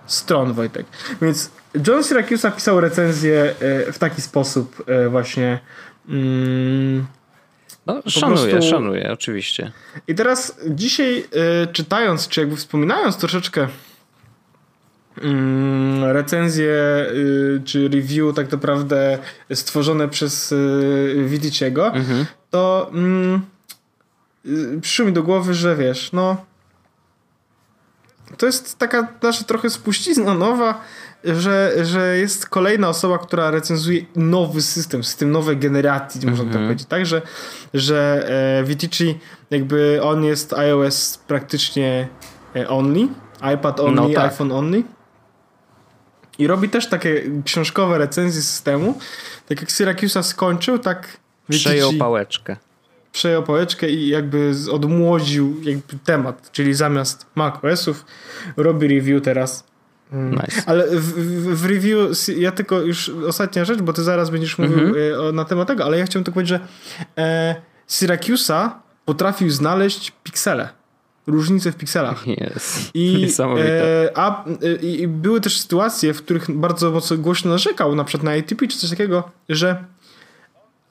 stron, 0.06 0.52
Wojtek. 0.52 0.86
Więc 1.22 1.50
John 1.86 2.04
Syracuse 2.04 2.48
napisał 2.48 2.80
recenzję 2.80 3.54
w 3.92 3.96
taki 3.98 4.22
sposób 4.22 4.84
właśnie. 5.10 5.58
Mm, 6.08 7.06
no, 7.86 8.02
szanuję, 8.06 8.52
prostu... 8.52 8.70
szanuję, 8.70 9.12
oczywiście. 9.12 9.72
I 10.08 10.14
teraz 10.14 10.56
dzisiaj 10.66 11.24
czytając, 11.72 12.28
czy 12.28 12.40
jakby 12.40 12.56
wspominając 12.56 13.16
troszeczkę 13.16 13.68
Mm, 15.20 16.04
recenzje 16.04 17.06
y, 17.14 17.62
czy 17.64 17.88
review 17.88 18.34
tak 18.34 18.52
naprawdę 18.52 19.18
stworzone 19.54 20.08
przez 20.08 20.52
y, 20.52 21.24
Widiciego, 21.26 21.86
mhm. 21.86 22.26
to 22.50 22.90
mm, 22.92 23.42
y, 24.46 24.80
przyszło 24.80 25.06
mi 25.06 25.12
do 25.12 25.22
głowy, 25.22 25.54
że 25.54 25.76
wiesz, 25.76 26.12
no 26.12 26.44
to 28.36 28.46
jest 28.46 28.78
taka 28.78 29.08
nasza 29.22 29.44
trochę 29.44 29.70
spuścizna 29.70 30.34
nowa, 30.34 30.80
że, 31.24 31.72
że 31.82 32.18
jest 32.18 32.48
kolejna 32.48 32.88
osoba, 32.88 33.18
która 33.18 33.50
recenzuje 33.50 34.02
nowy 34.16 34.62
system, 34.62 35.04
system 35.04 35.30
nowej 35.30 35.56
generacji, 35.56 36.20
mm 36.20 36.28
-hmm. 36.28 36.38
można 36.38 36.44
tak 36.44 36.54
mhm. 36.54 36.66
powiedzieć, 36.66 36.88
tak, 36.88 37.06
że, 37.06 37.22
że 37.74 38.28
e, 38.60 38.64
Vitici 38.64 39.18
jakby 39.50 40.00
on 40.02 40.24
jest 40.24 40.52
iOS 40.52 41.18
praktycznie 41.26 42.08
e, 42.56 42.68
only, 42.68 43.08
iPad 43.54 43.80
only, 43.80 44.00
no 44.00 44.08
tak. 44.08 44.32
iPhone 44.32 44.52
only 44.52 44.82
i 46.38 46.46
robi 46.46 46.68
też 46.68 46.86
takie 46.86 47.22
książkowe 47.44 47.98
recenzje 47.98 48.42
systemu. 48.42 48.98
Tak 49.48 49.60
jak 49.60 49.72
Syracusa 49.72 50.22
skończył, 50.22 50.78
tak... 50.78 51.16
Przejął 51.48 51.92
pałeczkę. 51.92 52.56
Przejął 53.12 53.42
pałeczkę 53.42 53.90
i 53.90 54.08
jakby 54.08 54.52
odmłodził 54.72 55.60
jakby 55.62 55.98
temat, 56.04 56.52
czyli 56.52 56.74
zamiast 56.74 57.26
macOSów 57.34 58.04
robi 58.56 58.88
review 58.88 59.22
teraz. 59.22 59.64
Nice. 60.12 60.62
Ale 60.66 60.86
w, 60.86 61.60
w, 61.60 61.64
review, 61.66 62.28
ja 62.38 62.52
tylko 62.52 62.80
już 62.80 63.08
ostatnia 63.28 63.64
rzecz, 63.64 63.82
bo 63.82 63.92
ty 63.92 64.02
zaraz 64.02 64.30
będziesz 64.30 64.58
mówił 64.58 64.78
mm 64.78 64.92
-hmm. 64.92 65.34
na 65.34 65.44
temat 65.44 65.68
tego, 65.68 65.84
ale 65.84 65.98
ja 65.98 66.04
chciałem 66.04 66.24
tylko 66.24 66.34
powiedzieć, 66.34 66.48
że 66.48 66.60
e, 67.22 67.54
Syracusa 67.86 68.80
potrafił 69.04 69.50
znaleźć 69.50 70.12
piksele 70.22 70.68
różnice 71.26 71.72
w 71.72 71.76
pikselach. 71.76 72.24
Yes. 72.28 72.90
I, 72.94 73.26
e, 73.58 74.10
a, 74.14 74.44
e, 74.44 74.74
I 74.74 75.08
były 75.08 75.40
też 75.40 75.60
sytuacje, 75.60 76.14
w 76.14 76.22
których 76.22 76.50
bardzo 76.50 76.90
mocno 76.90 77.16
głośno 77.16 77.50
narzekał, 77.50 77.94
na 77.94 78.04
przykład 78.04 78.24
na 78.24 78.30
ATP 78.30 78.68
czy 78.68 78.78
coś 78.78 78.90
takiego, 78.90 79.30
że 79.48 79.84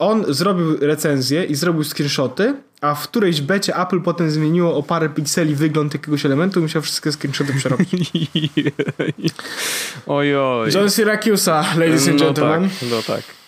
on 0.02 0.34
zrobił 0.34 0.76
recenzję 0.80 1.44
i 1.44 1.54
zrobił 1.54 1.84
screenshoty, 1.84 2.54
a 2.80 2.94
w 2.94 3.08
którejś 3.08 3.40
becie 3.40 3.76
Apple 3.76 4.00
potem 4.00 4.30
zmieniło 4.30 4.76
o 4.76 4.82
parę 4.82 5.08
pikseli 5.08 5.54
wygląd 5.54 5.94
jakiegoś 5.94 6.26
elementu 6.26 6.60
i 6.60 6.62
musiał 6.62 6.82
wszystkie 6.82 7.12
screenshoty 7.12 7.52
przerobić. 7.54 8.12
Ojoj. 10.06 10.70
John 10.74 10.90
Syracusa, 10.90 11.64
ladies 11.76 12.08
and 12.08 12.20
no 12.20 12.26
gentlemen. 12.26 12.62
Tak, 12.62 12.90
no 12.90 13.02
tak. 13.02 13.41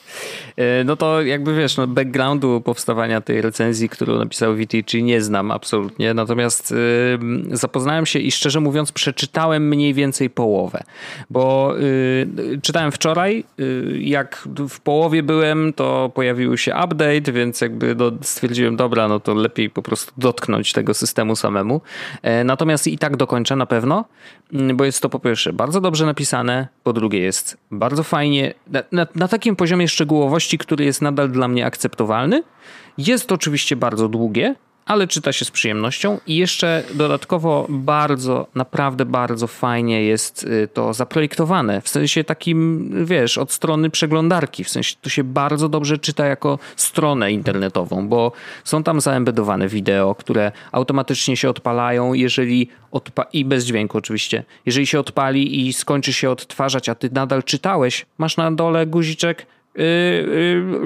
E, 0.57 0.85
no 0.85 0.97
to 0.97 1.23
jakby 1.23 1.55
wiesz, 1.55 1.77
no 1.77 1.87
backgroundu 1.87 2.61
powstawania 2.61 3.21
tej 3.21 3.43
recenzji, 3.43 3.89
którą 3.89 4.19
napisał 4.19 4.55
VTG 4.55 5.03
nie 5.03 5.21
znam 5.21 5.51
absolutnie, 5.51 6.15
natomiast 6.15 6.71
yy, 6.71 7.57
zapoznałem 7.57 8.07
się 8.07 8.19
i 8.19 8.33
szczerze 8.33 8.61
mówiąc 8.61 8.93
przeczytałem 8.93 9.69
mniej 9.69 9.95
więcej 9.95 10.31
połowę, 10.31 10.83
bo 11.31 11.75
yy, 11.77 12.61
czytałem 12.63 12.93
wczoraj, 12.93 13.45
yy, 13.59 13.99
jak 13.99 14.49
w 14.69 14.81
połowie 14.81 15.23
byłem, 15.23 15.73
to 15.73 16.11
pojawił 16.15 16.57
się 16.57 16.75
update, 16.85 17.33
więc 17.33 17.61
jakby 17.61 17.95
do, 17.95 18.13
stwierdziłem, 18.23 18.77
dobra, 18.77 19.09
no 19.09 19.21
to 19.21 19.35
lepiej 19.35 19.71
po 19.71 19.83
prostu 19.83 20.13
dotknąć 20.19 20.73
tego 20.73 20.95
systemu 20.95 21.37
samemu. 21.37 21.81
E, 22.23 22.45
natomiast 22.45 22.87
i 22.87 22.99
tak 22.99 23.17
dokończę 23.17 23.57
na 23.57 23.67
pewno, 23.67 24.05
mm, 24.53 24.77
bo 24.77 24.85
jest 24.85 25.03
to 25.03 25.09
po 25.09 25.19
pierwsze 25.19 25.53
bardzo 25.53 25.81
dobrze 25.81 26.07
napisane, 26.07 26.69
po 26.83 26.93
drugie 26.93 27.19
jest 27.19 27.57
bardzo 27.71 28.03
fajnie, 28.03 28.55
na, 28.67 28.83
na, 28.93 29.07
na 29.15 29.29
takim 29.29 29.57
poziomie 29.57 29.89
szczegółowości, 29.89 30.43
który 30.59 30.84
jest 30.84 31.03
nadal 31.03 31.30
dla 31.30 31.49
mnie 31.49 31.66
akceptowalny. 31.66 32.42
Jest 32.99 33.32
oczywiście 33.32 33.76
bardzo 33.76 34.09
długie, 34.09 34.55
ale 34.86 35.07
czyta 35.07 35.32
się 35.32 35.45
z 35.45 35.51
przyjemnością 35.51 36.18
i 36.26 36.36
jeszcze 36.36 36.82
dodatkowo 36.95 37.66
bardzo, 37.68 38.47
naprawdę 38.55 39.05
bardzo 39.05 39.47
fajnie 39.47 40.03
jest 40.03 40.45
y, 40.45 40.68
to 40.72 40.95
zaprojektowane. 40.95 41.80
W 41.80 41.88
sensie 41.88 42.24
takim, 42.24 42.90
wiesz, 43.05 43.38
od 43.38 43.53
strony 43.53 43.90
przeglądarki. 43.90 44.64
W 44.64 44.68
sensie 44.68 44.97
to 45.01 45.11
się 45.11 45.24
bardzo 45.24 45.68
dobrze 45.68 45.99
czyta 45.99 46.26
jako 46.26 46.59
stronę 46.76 47.32
internetową, 47.32 48.09
bo 48.09 48.32
są 48.64 48.82
tam 48.82 49.01
zaembedowane 49.01 49.68
wideo, 49.68 50.14
które 50.14 50.53
automatycznie 50.72 51.36
się 51.36 51.51
odpalają, 51.51 52.12
jeżeli 52.14 52.68
odpa- 52.92 53.26
i 53.32 53.45
bez 53.45 53.64
dźwięku 53.64 53.99
oczywiście. 53.99 54.45
Jeżeli 54.66 54.86
się 54.86 55.01
odpali 55.01 55.66
i 55.66 55.72
skończy 55.72 56.12
się 56.12 56.30
odtwarzać, 56.30 56.88
a 56.88 56.95
ty 56.95 57.11
nadal 57.12 57.42
czytałeś, 57.42 58.07
masz 58.18 58.36
na 58.36 58.53
dole 58.53 58.86
guziczek 58.86 59.47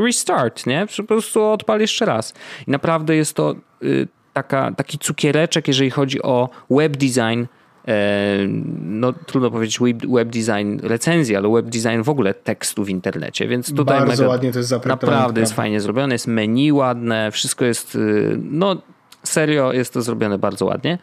restart, 0.04 0.66
nie? 0.66 0.86
Po 0.96 1.02
prostu 1.02 1.44
odpal 1.44 1.80
jeszcze 1.80 2.04
raz. 2.04 2.34
I 2.66 2.70
naprawdę 2.70 3.16
jest 3.16 3.34
to 3.34 3.54
y, 3.82 4.08
taka, 4.32 4.72
taki 4.72 4.98
cukiereczek, 4.98 5.68
jeżeli 5.68 5.90
chodzi 5.90 6.22
o 6.22 6.48
web 6.70 6.96
design. 6.96 7.44
E, 7.88 8.38
no, 8.82 9.12
trudno 9.12 9.50
powiedzieć 9.50 9.78
web 10.08 10.28
design 10.28 10.78
recenzji, 10.82 11.36
ale 11.36 11.48
web 11.48 11.66
design 11.66 12.02
w 12.02 12.08
ogóle 12.08 12.34
tekstu 12.34 12.84
w 12.84 12.88
internecie, 12.88 13.48
więc 13.48 13.74
tutaj 13.74 13.98
Bardzo 13.98 14.22
mega, 14.22 14.28
ładnie 14.28 14.52
to 14.52 14.58
jest 14.58 14.72
Naprawdę 14.84 15.40
jest 15.40 15.52
fajnie 15.52 15.80
zrobione, 15.80 16.14
jest 16.14 16.26
menu 16.26 16.72
ładne, 16.72 17.30
wszystko 17.30 17.64
jest, 17.64 17.98
no 18.42 18.76
serio 19.22 19.72
jest 19.72 19.92
to 19.92 20.02
zrobione 20.02 20.38
bardzo 20.38 20.64
ładnie. 20.64 20.98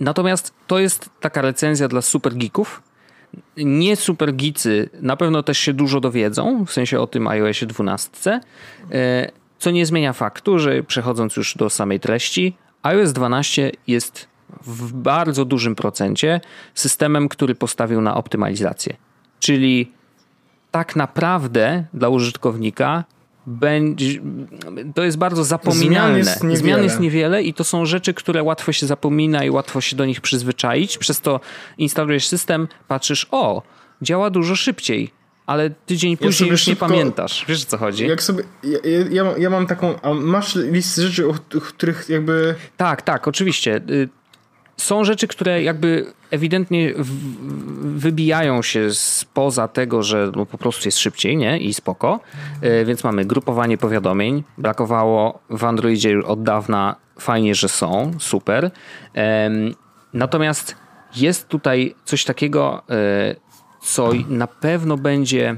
Natomiast 0.00 0.54
to 0.66 0.78
jest 0.78 1.10
taka 1.20 1.42
recenzja 1.42 1.88
dla 1.88 2.02
super 2.02 2.34
geeków, 2.34 2.82
nie 3.56 3.96
super 3.96 4.34
gicy 4.34 4.90
na 5.02 5.16
pewno 5.16 5.42
też 5.42 5.58
się 5.58 5.72
dużo 5.72 6.00
dowiedzą, 6.00 6.64
w 6.64 6.72
sensie 6.72 7.00
o 7.00 7.06
tym 7.06 7.28
iOSie 7.28 7.66
12, 7.66 8.40
e, 8.90 9.30
co 9.58 9.70
nie 9.70 9.86
zmienia 9.86 10.12
faktu, 10.12 10.58
że 10.58 10.82
przechodząc 10.82 11.36
już 11.36 11.56
do 11.56 11.70
samej 11.70 12.00
treści, 12.00 12.56
iOS 12.82 13.12
12 13.12 13.72
jest 13.86 14.28
w 14.62 14.92
bardzo 14.92 15.44
dużym 15.44 15.74
procencie 15.74 16.40
systemem, 16.74 17.28
który 17.28 17.54
postawił 17.54 18.00
na 18.00 18.16
optymalizację. 18.16 18.96
Czyli 19.40 19.92
tak 20.70 20.96
naprawdę 20.96 21.84
dla 21.94 22.08
użytkownika 22.08 23.04
będzie, 23.46 24.20
to 24.94 25.04
jest 25.04 25.18
bardzo 25.18 25.44
zapominalne. 25.44 26.24
Zmian 26.24 26.50
jest, 26.50 26.62
Zmian 26.62 26.82
jest, 26.82 27.00
niewiele 27.00 27.42
i 27.42 27.54
to 27.54 27.64
są 27.64 27.86
rzeczy, 27.86 28.14
które 28.14 28.42
łatwo 28.42 28.72
się 28.72 28.86
zapomina 28.86 29.44
i 29.44 29.50
łatwo 29.50 29.80
się 29.80 29.96
do 29.96 30.04
nich 30.04 30.20
przyzwyczaić. 30.20 30.98
Przez 30.98 31.20
to 31.20 31.40
instalujesz 31.78 32.26
system, 32.26 32.68
patrzysz, 32.88 33.26
o, 33.30 33.62
działa 34.02 34.30
dużo 34.30 34.56
szybciej, 34.56 35.10
ale 35.46 35.70
tydzień 35.70 36.10
ja 36.10 36.16
później 36.26 36.50
już 36.50 36.62
szybko, 36.62 36.86
nie 36.86 36.90
pamiętasz. 36.90 37.44
Wiesz 37.48 37.62
o 37.62 37.66
co 37.66 37.78
chodzi? 37.78 38.06
Jak 38.06 38.22
sobie, 38.22 38.44
ja, 38.62 38.78
ja, 39.10 39.24
ja 39.38 39.50
mam 39.50 39.66
taką, 39.66 40.00
a 40.00 40.14
masz 40.14 40.54
listę 40.54 41.02
rzeczy, 41.02 41.28
o 41.28 41.34
których 41.60 42.08
jakby... 42.08 42.54
Tak, 42.76 43.02
tak, 43.02 43.28
oczywiście. 43.28 43.80
Są 44.80 45.04
rzeczy, 45.04 45.28
które 45.28 45.62
jakby 45.62 46.12
ewidentnie 46.30 46.94
wybijają 47.82 48.62
się 48.62 48.94
spoza 48.94 49.68
tego, 49.68 50.02
że 50.02 50.32
no 50.36 50.46
po 50.46 50.58
prostu 50.58 50.88
jest 50.88 50.98
szybciej 50.98 51.36
nie? 51.36 51.58
i 51.58 51.74
spoko. 51.74 52.20
E, 52.62 52.84
więc 52.84 53.04
mamy 53.04 53.24
grupowanie 53.24 53.78
powiadomień. 53.78 54.44
Brakowało 54.58 55.38
w 55.50 55.64
Androidzie 55.64 56.18
od 56.26 56.42
dawna. 56.42 56.96
Fajnie, 57.18 57.54
że 57.54 57.68
są. 57.68 58.12
Super. 58.18 58.70
Natomiast 60.12 60.76
jest 61.16 61.48
tutaj 61.48 61.94
coś 62.04 62.24
takiego, 62.24 62.82
e, 62.90 63.36
co 63.82 64.10
na 64.28 64.46
pewno 64.46 64.96
będzie 64.96 65.56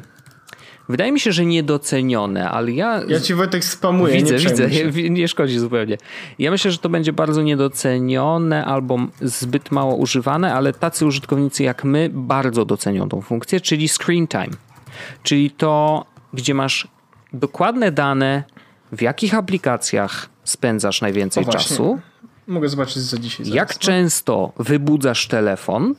Wydaje 0.88 1.12
mi 1.12 1.20
się, 1.20 1.32
że 1.32 1.44
niedocenione, 1.44 2.50
ale 2.50 2.72
ja. 2.72 3.02
Ja 3.08 3.20
ci 3.20 3.34
Wojtek 3.34 3.64
spamuję. 3.64 4.14
Widzę, 4.14 4.34
nie 4.34 4.40
widzę, 4.40 4.68
nie, 4.68 5.10
nie 5.20 5.28
szkodzi 5.28 5.58
zupełnie. 5.58 5.98
Ja 6.38 6.50
myślę, 6.50 6.70
że 6.70 6.78
to 6.78 6.88
będzie 6.88 7.12
bardzo 7.12 7.42
niedocenione 7.42 8.64
albo 8.64 8.98
zbyt 9.20 9.70
mało 9.70 9.94
używane, 9.94 10.54
ale 10.54 10.72
tacy 10.72 11.06
użytkownicy 11.06 11.62
jak 11.62 11.84
my 11.84 12.10
bardzo 12.12 12.64
docenią 12.64 13.08
tą 13.08 13.20
funkcję, 13.20 13.60
czyli 13.60 13.88
screen 13.88 14.28
time. 14.28 14.56
Czyli 15.22 15.50
to, 15.50 16.04
gdzie 16.32 16.54
masz 16.54 16.88
dokładne 17.32 17.92
dane, 17.92 18.44
w 18.92 19.02
jakich 19.02 19.34
aplikacjach 19.34 20.28
spędzasz 20.44 21.00
najwięcej 21.00 21.46
czasu. 21.46 22.00
Mogę 22.46 22.68
zobaczyć 22.68 23.02
za 23.02 23.18
dzisiaj. 23.18 23.46
Jak 23.46 23.68
zaraz, 23.68 23.78
często 23.78 24.52
wybudzasz 24.58 25.26
telefon 25.26 25.94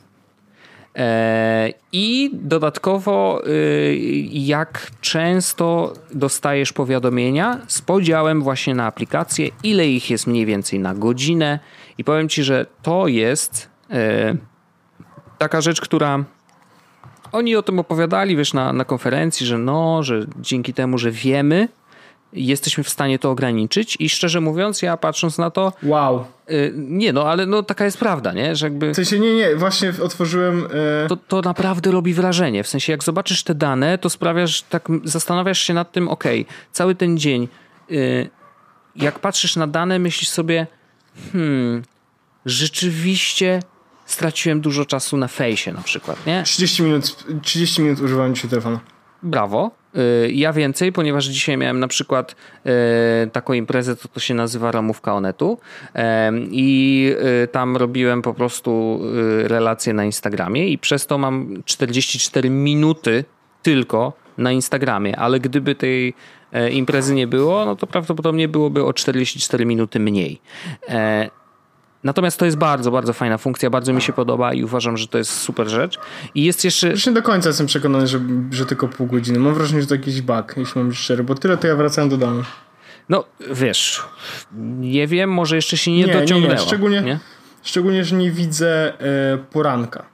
I 1.92 2.30
dodatkowo, 2.32 3.42
y, 3.46 3.96
jak 4.30 4.90
często 5.00 5.92
dostajesz 6.14 6.72
powiadomienia 6.72 7.58
z 7.66 7.82
podziałem 7.82 8.42
właśnie 8.42 8.74
na 8.74 8.86
aplikacje, 8.86 9.48
ile 9.62 9.88
ich 9.88 10.10
jest 10.10 10.26
mniej 10.26 10.46
więcej 10.46 10.78
na 10.78 10.94
godzinę. 10.94 11.58
I 11.98 12.04
powiem 12.04 12.28
ci, 12.28 12.42
że 12.42 12.66
to 12.82 13.08
jest 13.08 13.68
e, 13.90 14.36
taka 15.38 15.60
rzecz, 15.60 15.80
która 15.80 16.24
oni 17.32 17.56
o 17.56 17.62
tym 17.62 17.78
opowiadali, 17.78 18.36
wiesz, 18.36 18.54
na, 18.54 18.72
na 18.72 18.84
konferencji, 18.84 19.46
że 19.46 19.58
no, 19.58 20.02
że 20.02 20.26
dzięki 20.40 20.74
temu, 20.74 20.98
że 20.98 21.10
wiemy, 21.10 21.68
jesteśmy 22.34 22.84
w 22.84 22.88
stanie 22.88 23.18
to 23.18 23.30
ograniczyć 23.30 23.96
i 24.00 24.08
szczerze 24.08 24.40
mówiąc, 24.40 24.82
ja 24.82 24.96
patrząc 24.96 25.38
na 25.38 25.50
to... 25.50 25.72
Wow. 25.82 26.24
Y, 26.50 26.72
nie, 26.76 27.12
no 27.12 27.24
ale 27.24 27.46
no, 27.46 27.62
taka 27.62 27.84
jest 27.84 27.98
prawda, 27.98 28.32
nie? 28.32 28.56
Że 28.56 28.66
jakby... 28.66 28.92
W 28.92 28.96
sensie 28.96 29.18
nie, 29.18 29.34
nie, 29.34 29.56
właśnie 29.56 29.92
otworzyłem... 30.02 30.66
Y... 31.04 31.08
To, 31.08 31.16
to 31.16 31.40
naprawdę 31.40 31.90
robi 31.90 32.14
wrażenie. 32.14 32.64
W 32.64 32.68
sensie 32.68 32.92
jak 32.92 33.04
zobaczysz 33.04 33.42
te 33.42 33.54
dane, 33.54 33.98
to 33.98 34.10
sprawiasz, 34.10 34.62
tak 34.62 34.88
zastanawiasz 35.04 35.58
się 35.58 35.74
nad 35.74 35.92
tym, 35.92 36.08
okej, 36.08 36.42
okay, 36.42 36.54
cały 36.72 36.94
ten 36.94 37.18
dzień, 37.18 37.48
y... 37.90 38.30
jak 38.96 39.18
patrzysz 39.18 39.56
na 39.56 39.66
dane, 39.66 39.98
myślisz 39.98 40.28
sobie, 40.28 40.66
hmm, 41.32 41.82
rzeczywiście 42.46 43.60
straciłem 44.06 44.60
dużo 44.60 44.84
czasu 44.84 45.16
na 45.16 45.28
fejsie 45.28 45.72
na 45.72 45.82
przykład, 45.82 46.26
nie? 46.26 46.42
30 46.42 46.82
minut, 46.82 47.24
30 47.42 47.82
minut 47.82 48.00
używałem 48.00 48.34
dzisiaj 48.34 48.50
telefonu. 48.50 48.78
Brawo. 49.22 49.83
Y, 49.96 50.32
ja 50.32 50.52
więcej, 50.52 50.92
ponieważ 50.92 51.24
dzisiaj 51.26 51.56
miałem 51.56 51.80
na 51.80 51.88
przykład 51.88 52.36
y, 53.26 53.30
taką 53.30 53.52
imprezę, 53.52 53.96
to, 53.96 54.08
to 54.08 54.20
się 54.20 54.34
nazywa 54.34 54.72
Ramówka 54.72 55.14
Onetu 55.14 55.58
i 56.50 57.10
y, 57.44 57.48
tam 57.48 57.76
robiłem 57.76 58.22
po 58.22 58.34
prostu 58.34 59.00
relacje 59.44 59.92
na 59.92 60.04
Instagramie 60.04 60.68
i 60.68 60.78
przez 60.78 61.06
to 61.06 61.18
mam 61.18 61.62
44 61.64 62.50
minuty 62.50 63.24
tylko 63.62 64.12
na 64.38 64.52
Instagramie, 64.52 65.16
ale 65.16 65.40
gdyby 65.40 65.74
tej 65.74 66.14
e, 66.52 66.70
imprezy 66.70 67.14
nie 67.14 67.26
było, 67.26 67.64
no 67.64 67.76
to 67.76 67.86
prawdopodobnie 67.86 68.48
byłoby 68.48 68.84
o 68.84 68.92
44 68.92 69.66
minuty 69.66 70.00
mniej. 70.00 70.40
Natomiast 72.04 72.38
to 72.38 72.44
jest 72.44 72.56
bardzo, 72.56 72.90
bardzo 72.90 73.12
fajna 73.12 73.38
funkcja, 73.38 73.70
bardzo 73.70 73.92
mi 73.92 74.02
się 74.02 74.12
podoba 74.12 74.54
i 74.54 74.64
uważam, 74.64 74.96
że 74.96 75.08
to 75.08 75.18
jest 75.18 75.30
super 75.30 75.68
rzecz. 75.68 75.98
I 76.34 76.44
jest 76.44 76.64
jeszcze. 76.64 76.90
Już 76.90 77.06
nie 77.06 77.12
do 77.12 77.22
końca 77.22 77.48
jestem 77.48 77.66
przekonany, 77.66 78.06
że, 78.06 78.20
że 78.50 78.66
tylko 78.66 78.88
pół 78.88 79.06
godziny. 79.06 79.38
Mam 79.38 79.54
wrażenie, 79.54 79.80
że 79.80 79.86
to 79.86 79.94
jakiś 79.94 80.22
bug, 80.22 80.54
jeśli 80.56 80.80
mam 80.80 80.88
być 80.88 80.98
szczery, 80.98 81.24
bo 81.24 81.34
tyle 81.34 81.56
to 81.56 81.66
ja 81.66 81.76
wracałem 81.76 82.10
do 82.10 82.16
domu. 82.16 82.42
No 83.08 83.24
wiesz, 83.50 84.02
nie 84.78 85.06
wiem, 85.06 85.30
może 85.30 85.56
jeszcze 85.56 85.76
się 85.76 85.90
nie, 85.90 86.04
nie 86.04 86.12
dociągnęło. 86.12 86.54
Nie, 86.54 86.60
nie. 86.60 86.66
Szczególnie, 86.66 87.02
nie? 87.02 87.18
szczególnie, 87.62 88.04
że 88.04 88.16
nie 88.16 88.30
widzę 88.30 89.00
e, 89.00 89.38
poranka. 89.38 90.04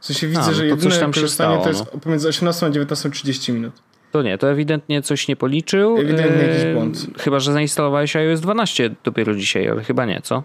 W 0.00 0.06
sensie 0.06 0.28
widzę, 0.28 0.42
a, 0.42 0.46
no 0.46 0.52
że 0.52 0.66
jedyne 0.66 0.98
tam 0.98 1.12
korzystanie 1.12 1.54
stało, 1.54 1.64
to 1.64 1.68
jest 1.68 1.94
no. 1.94 2.00
pomiędzy 2.00 2.28
18 2.28 2.66
a 2.66 2.70
19.30 2.70 3.52
minut. 3.52 3.72
To 4.12 4.22
nie, 4.22 4.38
to 4.38 4.50
ewidentnie 4.50 5.02
coś 5.02 5.28
nie 5.28 5.36
policzył. 5.36 5.96
Ewidentnie 5.98 6.42
jakiś 6.42 6.64
błąd. 6.74 7.06
Chyba, 7.18 7.40
że 7.40 7.52
zainstalowałeś 7.52 8.16
iOS 8.16 8.40
12 8.40 8.94
dopiero 9.04 9.34
dzisiaj, 9.34 9.68
ale 9.68 9.84
chyba 9.84 10.04
nie, 10.04 10.20
co? 10.22 10.42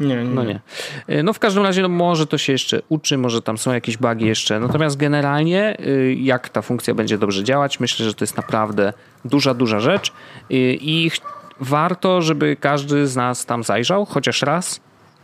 Nie, 0.00 0.16
nie. 0.16 0.24
No 0.24 0.44
nie. 0.44 0.60
E, 1.06 1.22
no 1.22 1.32
w 1.32 1.38
każdym 1.38 1.62
razie 1.62 1.82
no 1.82 1.88
może 1.88 2.26
to 2.26 2.38
się 2.38 2.52
jeszcze 2.52 2.82
uczy, 2.88 3.18
może 3.18 3.42
tam 3.42 3.58
są 3.58 3.72
jakieś 3.72 3.96
bugi 3.96 4.26
jeszcze. 4.26 4.60
Natomiast 4.60 4.96
generalnie 4.96 5.76
y, 5.80 6.16
jak 6.20 6.48
ta 6.48 6.62
funkcja 6.62 6.94
będzie 6.94 7.18
dobrze 7.18 7.44
działać, 7.44 7.80
myślę, 7.80 8.06
że 8.06 8.14
to 8.14 8.24
jest 8.24 8.36
naprawdę 8.36 8.92
duża, 9.24 9.54
duża 9.54 9.80
rzecz 9.80 10.08
y, 10.08 10.12
i 10.80 11.10
warto, 11.60 12.22
żeby 12.22 12.56
każdy 12.56 13.06
z 13.06 13.16
nas 13.16 13.46
tam 13.46 13.62
zajrzał 13.62 14.04
chociaż 14.04 14.42
raz 14.42 14.80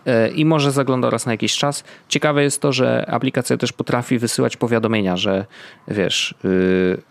y, 0.07 0.29
i 0.29 0.45
może 0.45 0.73
zaglądał 0.73 1.11
raz 1.11 1.27
na 1.27 1.33
jakiś 1.33 1.57
czas. 1.57 1.85
Ciekawe 2.09 2.43
jest 2.43 2.63
to, 2.63 2.73
że 2.73 3.11
aplikacja 3.11 3.57
też 3.57 3.73
potrafi 3.73 4.19
wysyłać 4.19 4.57
powiadomienia, 4.57 5.17
że 5.17 5.47
wiesz, 5.89 6.35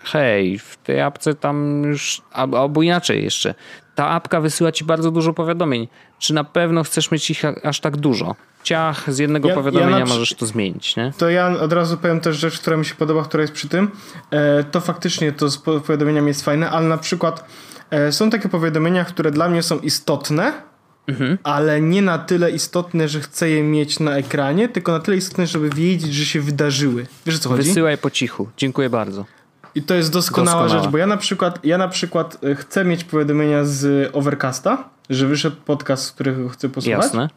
hej, 0.03 0.59
w 0.59 0.77
tej 0.77 1.01
apce 1.01 1.33
tam 1.33 1.83
już, 1.83 2.21
albo 2.31 2.81
inaczej 2.81 3.23
jeszcze, 3.23 3.55
ta 3.97 4.09
apka 4.09 4.41
wysyła 4.41 4.71
ci 4.71 4.85
bardzo 4.85 5.11
dużo 5.11 5.33
powiadomień. 5.33 5.87
Czy 6.19 6.33
na 6.33 6.43
pewno 6.43 6.83
chcesz 6.83 7.11
mieć 7.11 7.29
ich 7.29 7.41
aż 7.63 7.79
tak 7.79 7.97
dużo? 7.97 8.35
Ciach, 8.63 9.13
z 9.13 9.17
jednego 9.17 9.49
ja, 9.49 9.55
powiadomienia 9.55 9.99
ja 9.99 10.05
możesz 10.05 10.33
to 10.33 10.45
zmienić, 10.45 10.95
nie? 10.95 11.13
To 11.17 11.29
ja 11.29 11.47
od 11.47 11.73
razu 11.73 11.97
powiem 11.97 12.19
też 12.19 12.37
rzecz, 12.37 12.59
która 12.59 12.77
mi 12.77 12.85
się 12.85 12.95
podoba, 12.95 13.23
która 13.23 13.41
jest 13.41 13.53
przy 13.53 13.69
tym. 13.69 13.91
E, 14.31 14.63
to 14.63 14.81
faktycznie 14.81 15.31
to 15.31 15.49
z 15.49 15.57
powiadomieniami 15.57 16.27
jest 16.27 16.45
fajne, 16.45 16.69
ale 16.69 16.87
na 16.87 16.97
przykład 16.97 17.45
e, 17.89 18.11
są 18.11 18.29
takie 18.29 18.49
powiadomienia, 18.49 19.05
które 19.05 19.31
dla 19.31 19.49
mnie 19.49 19.63
są 19.63 19.79
istotne, 19.79 20.53
mhm. 21.07 21.37
ale 21.43 21.81
nie 21.81 22.01
na 22.01 22.17
tyle 22.17 22.51
istotne, 22.51 23.07
że 23.07 23.19
chcę 23.19 23.49
je 23.49 23.63
mieć 23.63 23.99
na 23.99 24.17
ekranie, 24.17 24.69
tylko 24.69 24.91
na 24.91 24.99
tyle 24.99 25.17
istotne, 25.17 25.47
żeby 25.47 25.69
wiedzieć, 25.69 26.13
że 26.13 26.25
się 26.25 26.41
wydarzyły. 26.41 27.05
Wiesz 27.25 27.35
o 27.35 27.39
co 27.39 27.49
chodzi? 27.49 27.63
Wysyłaj 27.63 27.97
po 27.97 28.09
cichu. 28.09 28.49
Dziękuję 28.57 28.89
bardzo. 28.89 29.25
I 29.77 29.81
to 29.81 29.93
jest 29.93 30.13
doskonała, 30.13 30.61
doskonała, 30.61 30.83
rzecz, 30.83 30.91
bo 30.91 30.97
ja 30.97 31.07
na 31.07 31.17
przykład 31.17 31.65
ja 31.65 31.77
na 31.77 31.87
przykład 31.87 32.37
e, 32.43 32.55
chcę 32.55 32.85
mieć 32.85 33.03
powiadomienia 33.03 33.65
z 33.65 34.09
Overcasta, 34.15 34.89
że 35.09 35.27
wyszedł 35.27 35.55
podcast, 35.65 36.11
którego 36.11 36.49
chcę 36.49 36.69
posłuchać. 36.69 37.03
Jasne. 37.03 37.29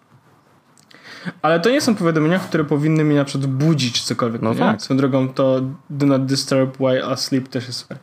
Ale 1.42 1.60
to 1.60 1.70
nie 1.70 1.80
są 1.80 1.94
powiadomienia, 1.94 2.38
które 2.38 2.64
powinny 2.64 3.04
mnie 3.04 3.16
na 3.16 3.24
przykład 3.24 3.50
budzić 3.50 4.02
cokolwiek. 4.02 4.42
No 4.42 4.54
tak. 4.54 4.82
Swoją 4.82 4.98
drogą 4.98 5.28
to 5.28 5.60
do 5.90 6.06
not 6.06 6.26
disturb 6.26 6.80
while 6.80 7.04
asleep 7.04 7.48
też 7.48 7.66
jest 7.66 7.78
super. 7.78 7.98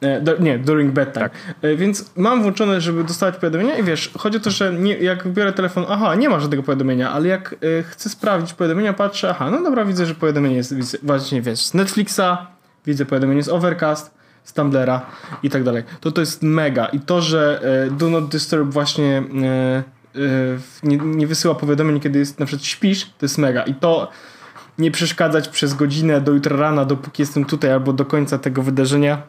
E, 0.00 0.20
do, 0.20 0.36
nie, 0.38 0.58
during 0.58 0.92
bedtime. 0.92 1.28
Tak. 1.28 1.38
E, 1.62 1.76
więc 1.76 2.10
mam 2.16 2.42
włączone, 2.42 2.80
żeby 2.80 3.04
dostawać 3.04 3.34
powiadomienia 3.34 3.78
i 3.78 3.82
wiesz, 3.82 4.10
chodzi 4.18 4.36
o 4.36 4.40
to, 4.40 4.50
że 4.50 4.72
nie, 4.72 4.98
jak 4.98 5.28
biorę 5.28 5.52
telefon, 5.52 5.84
aha, 5.88 6.14
nie 6.14 6.28
ma 6.28 6.40
żadnego 6.40 6.62
powiadomienia, 6.62 7.12
ale 7.12 7.28
jak 7.28 7.54
chcę 7.90 8.08
sprawdzić 8.08 8.54
powiadomienia, 8.54 8.92
patrzę, 8.92 9.30
aha, 9.30 9.50
no 9.50 9.62
dobra, 9.62 9.84
widzę, 9.84 10.06
że 10.06 10.14
powiadomienie 10.14 10.56
jest 10.56 10.96
właśnie, 11.02 11.42
wiesz, 11.42 11.66
z 11.66 11.74
Netflixa, 11.74 12.55
widzę 12.86 13.06
powiadomienie 13.06 13.42
z 13.42 13.48
Overcast, 13.48 14.14
z 14.44 14.52
Tumblera 14.52 15.06
i 15.42 15.50
tak 15.50 15.62
dalej. 15.62 15.82
To 16.00 16.12
to 16.12 16.20
jest 16.20 16.42
mega. 16.42 16.86
I 16.86 17.00
to, 17.00 17.20
że 17.20 17.60
e, 17.86 17.90
Do 17.90 18.10
Not 18.10 18.28
Disturb 18.28 18.70
właśnie 18.70 19.22
e, 19.42 19.96
Y, 20.16 20.58
nie, 20.82 20.96
nie 20.96 21.26
wysyła 21.26 21.54
powiadomień, 21.54 22.00
kiedy 22.00 22.18
jest, 22.18 22.40
na 22.40 22.46
przykład 22.46 22.64
śpisz, 22.64 23.04
to 23.04 23.24
jest 23.26 23.38
mega. 23.38 23.62
I 23.62 23.74
to 23.74 24.10
nie 24.78 24.90
przeszkadzać 24.90 25.48
przez 25.48 25.74
godzinę 25.74 26.20
do 26.20 26.32
jutra 26.32 26.56
rana, 26.56 26.84
dopóki 26.84 27.22
jestem 27.22 27.44
tutaj, 27.44 27.72
albo 27.72 27.92
do 27.92 28.04
końca 28.04 28.38
tego 28.38 28.62
wydarzenia. 28.62 29.22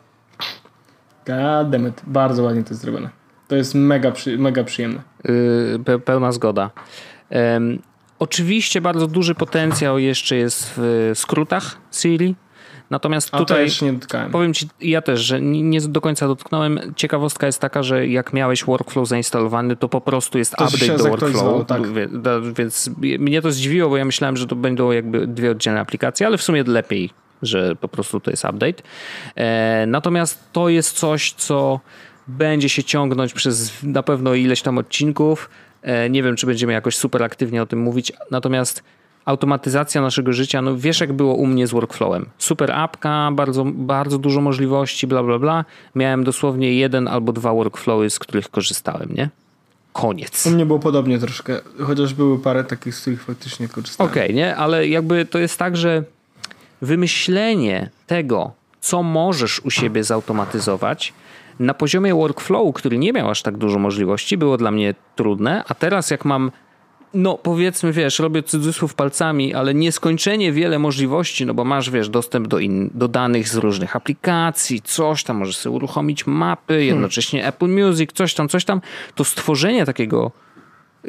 God 1.26 1.68
Bardzo 2.08 2.43
ładnie 2.43 2.64
to 2.64 2.70
jest 2.70 2.82
zrobione. 2.82 3.10
To 3.47 3.55
jest 3.55 3.76
mega, 3.76 4.12
mega 4.38 4.64
przyjemne. 4.64 5.01
Yy, 5.88 5.99
pełna 5.99 6.32
zgoda. 6.32 6.72
Um, 7.30 7.80
oczywiście 8.20 8.82
bardzo 8.82 9.08
duży 9.08 9.36
potencjał 9.36 9.99
jeszcze 9.99 10.36
jest 10.36 10.74
w 10.78 11.12
skrótach 11.16 11.78
Siri 11.91 12.36
Natomiast 12.89 13.29
A 13.31 13.38
tutaj 13.38 13.67
nie 13.81 13.93
dotknąłem. 13.93 14.31
powiem 14.31 14.53
ci, 14.53 14.69
ja 14.81 15.01
też, 15.01 15.19
że 15.19 15.41
nie 15.41 15.81
do 15.81 16.01
końca 16.01 16.27
dotknąłem. 16.27 16.79
Ciekawostka 16.95 17.45
jest 17.45 17.59
taka, 17.59 17.83
że 17.83 18.07
jak 18.07 18.33
miałeś 18.33 18.65
workflow 18.65 19.07
zainstalowany, 19.07 19.75
to 19.75 19.89
po 19.89 20.01
prostu 20.01 20.38
jest 20.38 20.55
to 20.55 20.65
update 20.65 20.97
do 20.97 21.03
workflow. 21.03 21.67
Tak. 21.67 21.81
Więc 22.57 22.89
mnie 22.99 23.41
to 23.41 23.51
zdziwiło, 23.51 23.89
bo 23.89 23.97
ja 23.97 24.05
myślałem, 24.05 24.38
że 24.38 24.47
to 24.47 24.55
będą 24.55 24.91
jakby 24.91 25.27
dwie 25.27 25.51
oddzielne 25.51 25.79
aplikacje, 25.79 26.27
ale 26.27 26.38
w 26.38 26.43
sumie 26.43 26.63
lepiej, 26.63 27.09
że 27.41 27.75
po 27.75 27.88
prostu 27.88 28.19
to 28.19 28.31
jest 28.31 28.45
update. 28.45 28.83
E, 29.35 29.85
natomiast 29.88 30.43
to 30.51 30.69
jest 30.69 30.97
coś, 30.97 31.33
co 31.33 31.79
będzie 32.27 32.69
się 32.69 32.83
ciągnąć 32.83 33.33
przez 33.33 33.83
na 33.83 34.03
pewno 34.03 34.33
ileś 34.33 34.61
tam 34.61 34.77
odcinków. 34.77 35.49
E, 35.81 36.09
nie 36.09 36.23
wiem, 36.23 36.35
czy 36.35 36.47
będziemy 36.47 36.73
jakoś 36.73 36.95
super 36.95 37.23
aktywnie 37.23 37.61
o 37.61 37.65
tym 37.65 37.79
mówić. 37.79 38.11
Natomiast 38.31 38.83
automatyzacja 39.28 40.01
naszego 40.01 40.34
życia, 40.34 40.61
no 40.61 40.78
wiesz 40.78 40.99
jak 40.99 41.13
było 41.13 41.34
u 41.34 41.45
mnie 41.47 41.67
z 41.67 41.71
workflowem. 41.71 42.25
Super 42.38 42.71
apka, 42.71 43.30
bardzo, 43.32 43.65
bardzo 43.65 44.17
dużo 44.17 44.41
możliwości, 44.41 45.07
bla, 45.07 45.23
bla, 45.23 45.39
bla. 45.39 45.65
Miałem 45.95 46.23
dosłownie 46.23 46.73
jeden 46.73 47.07
albo 47.07 47.34
dwa 47.34 47.53
workflowy, 47.53 48.09
z 48.09 48.19
których 48.19 48.49
korzystałem, 48.49 49.09
nie? 49.15 49.30
Koniec. 49.93 50.45
U 50.45 50.49
mnie 50.49 50.65
było 50.65 50.80
podobnie 50.80 51.19
troszkę, 51.19 51.59
chociaż 51.84 52.13
były 52.13 52.39
parę 52.39 52.63
takich, 52.63 52.95
z 52.95 53.01
których 53.01 53.23
faktycznie 53.23 53.67
korzystałem. 53.67 54.11
Okej, 54.11 54.23
okay, 54.23 54.36
nie? 54.36 54.55
Ale 54.55 54.88
jakby 54.88 55.25
to 55.25 55.39
jest 55.39 55.59
tak, 55.59 55.78
że 55.78 56.03
wymyślenie 56.82 57.89
tego, 58.07 58.51
co 58.80 59.03
możesz 59.03 59.59
u 59.59 59.71
siebie 59.71 60.03
zautomatyzować, 60.03 61.13
na 61.59 61.73
poziomie 61.73 62.15
workflowu, 62.15 62.73
który 62.73 62.97
nie 62.97 63.13
miał 63.13 63.30
aż 63.30 63.41
tak 63.41 63.57
dużo 63.57 63.80
możliwości, 63.80 64.38
było 64.38 64.57
dla 64.57 64.71
mnie 64.71 64.95
trudne, 65.15 65.63
a 65.67 65.73
teraz 65.73 66.11
jak 66.11 66.25
mam 66.25 66.51
no 67.14 67.38
powiedzmy, 67.38 67.93
wiesz, 67.93 68.20
robię 68.20 68.43
cudzysłów 68.43 68.93
palcami, 68.93 69.53
ale 69.53 69.74
nieskończenie 69.74 70.51
wiele 70.51 70.80
możliwości, 70.80 71.45
no 71.45 71.53
bo 71.53 71.64
masz, 71.64 71.89
wiesz, 71.89 72.10
dostęp 72.10 72.47
do, 72.47 72.60
in, 72.60 72.89
do 72.93 73.08
danych 73.08 73.49
z 73.49 73.55
różnych 73.55 73.95
aplikacji, 73.95 74.82
coś 74.82 75.24
tam, 75.24 75.38
możesz 75.38 75.58
sobie 75.58 75.76
uruchomić 75.76 76.28
mapy, 76.28 76.74
hmm. 76.74 76.88
jednocześnie 76.88 77.39
hmm. 77.41 77.55
Apple 77.55 77.68
Music, 77.68 78.12
coś 78.14 78.34
tam, 78.34 78.49
coś 78.49 78.66
tam, 78.66 78.82
to 79.16 79.24
stworzenie 79.24 79.86
takiego, 79.86 80.32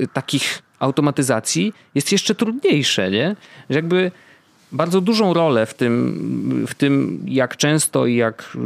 y, 0.00 0.08
takich 0.12 0.62
automatyzacji 0.78 1.72
jest 1.94 2.12
jeszcze 2.12 2.34
trudniejsze, 2.34 3.10
nie? 3.10 3.36
Że 3.70 3.76
jakby 3.76 4.10
bardzo 4.72 5.00
dużą 5.00 5.34
rolę 5.34 5.66
w 5.66 5.74
tym, 5.74 6.64
w 6.68 6.74
tym 6.74 7.24
jak 7.26 7.56
często 7.56 8.06
i 8.06 8.16
jak, 8.16 8.42
y, 8.54 8.58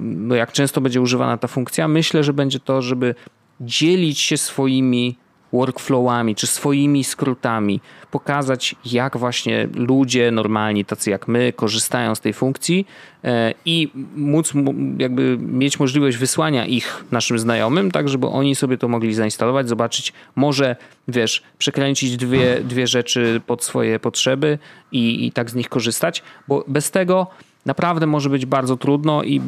no 0.00 0.34
jak 0.34 0.52
często 0.52 0.80
będzie 0.80 1.00
używana 1.00 1.38
ta 1.38 1.48
funkcja, 1.48 1.88
myślę, 1.88 2.24
że 2.24 2.32
będzie 2.32 2.60
to, 2.60 2.82
żeby 2.82 3.14
dzielić 3.60 4.18
się 4.18 4.36
swoimi 4.36 5.21
workflowami 5.52 6.34
czy 6.34 6.46
swoimi 6.46 7.04
skrótami, 7.04 7.80
pokazać 8.10 8.76
jak 8.84 9.16
właśnie 9.16 9.68
ludzie 9.74 10.30
normalni, 10.30 10.84
tacy 10.84 11.10
jak 11.10 11.28
my, 11.28 11.52
korzystają 11.52 12.14
z 12.14 12.20
tej 12.20 12.32
funkcji 12.32 12.86
e, 13.24 13.54
i 13.64 13.90
móc 14.16 14.52
jakby 14.98 15.38
mieć 15.40 15.80
możliwość 15.80 16.16
wysłania 16.16 16.66
ich 16.66 17.04
naszym 17.10 17.38
znajomym, 17.38 17.90
tak 17.90 18.08
żeby 18.08 18.26
oni 18.26 18.54
sobie 18.54 18.78
to 18.78 18.88
mogli 18.88 19.14
zainstalować, 19.14 19.68
zobaczyć, 19.68 20.12
może 20.36 20.76
wiesz, 21.08 21.42
przekręcić 21.58 22.16
dwie, 22.16 22.60
dwie 22.64 22.86
rzeczy 22.86 23.40
pod 23.46 23.64
swoje 23.64 23.98
potrzeby 23.98 24.58
i, 24.92 25.26
i 25.26 25.32
tak 25.32 25.50
z 25.50 25.54
nich 25.54 25.68
korzystać, 25.68 26.22
bo 26.48 26.64
bez 26.68 26.90
tego 26.90 27.26
naprawdę 27.66 28.06
może 28.06 28.30
być 28.30 28.46
bardzo 28.46 28.76
trudno 28.76 29.22
i 29.22 29.40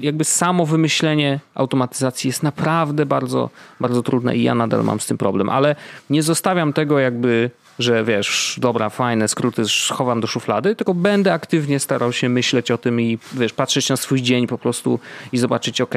jakby 0.00 0.24
samo 0.24 0.66
wymyślenie 0.66 1.40
automatyzacji 1.54 2.28
jest 2.28 2.42
naprawdę 2.42 3.06
bardzo, 3.06 3.50
bardzo 3.80 4.02
trudne 4.02 4.36
i 4.36 4.42
ja 4.42 4.54
nadal 4.54 4.84
mam 4.84 5.00
z 5.00 5.06
tym 5.06 5.18
problem, 5.18 5.48
ale 5.48 5.76
nie 6.10 6.22
zostawiam 6.22 6.72
tego 6.72 6.98
jakby 6.98 7.50
że 7.78 8.04
wiesz, 8.04 8.58
dobra, 8.60 8.90
fajne 8.90 9.28
skróty 9.28 9.64
schowam 9.68 10.20
do 10.20 10.26
szuflady, 10.26 10.76
tylko 10.76 10.94
będę 10.94 11.32
aktywnie 11.32 11.80
starał 11.80 12.12
się 12.12 12.28
myśleć 12.28 12.70
o 12.70 12.78
tym 12.78 13.00
i 13.00 13.18
wiesz, 13.32 13.52
patrzeć 13.52 13.88
na 13.88 13.96
swój 13.96 14.22
dzień 14.22 14.46
po 14.46 14.58
prostu 14.58 15.00
i 15.32 15.38
zobaczyć, 15.38 15.80
ok, 15.80 15.94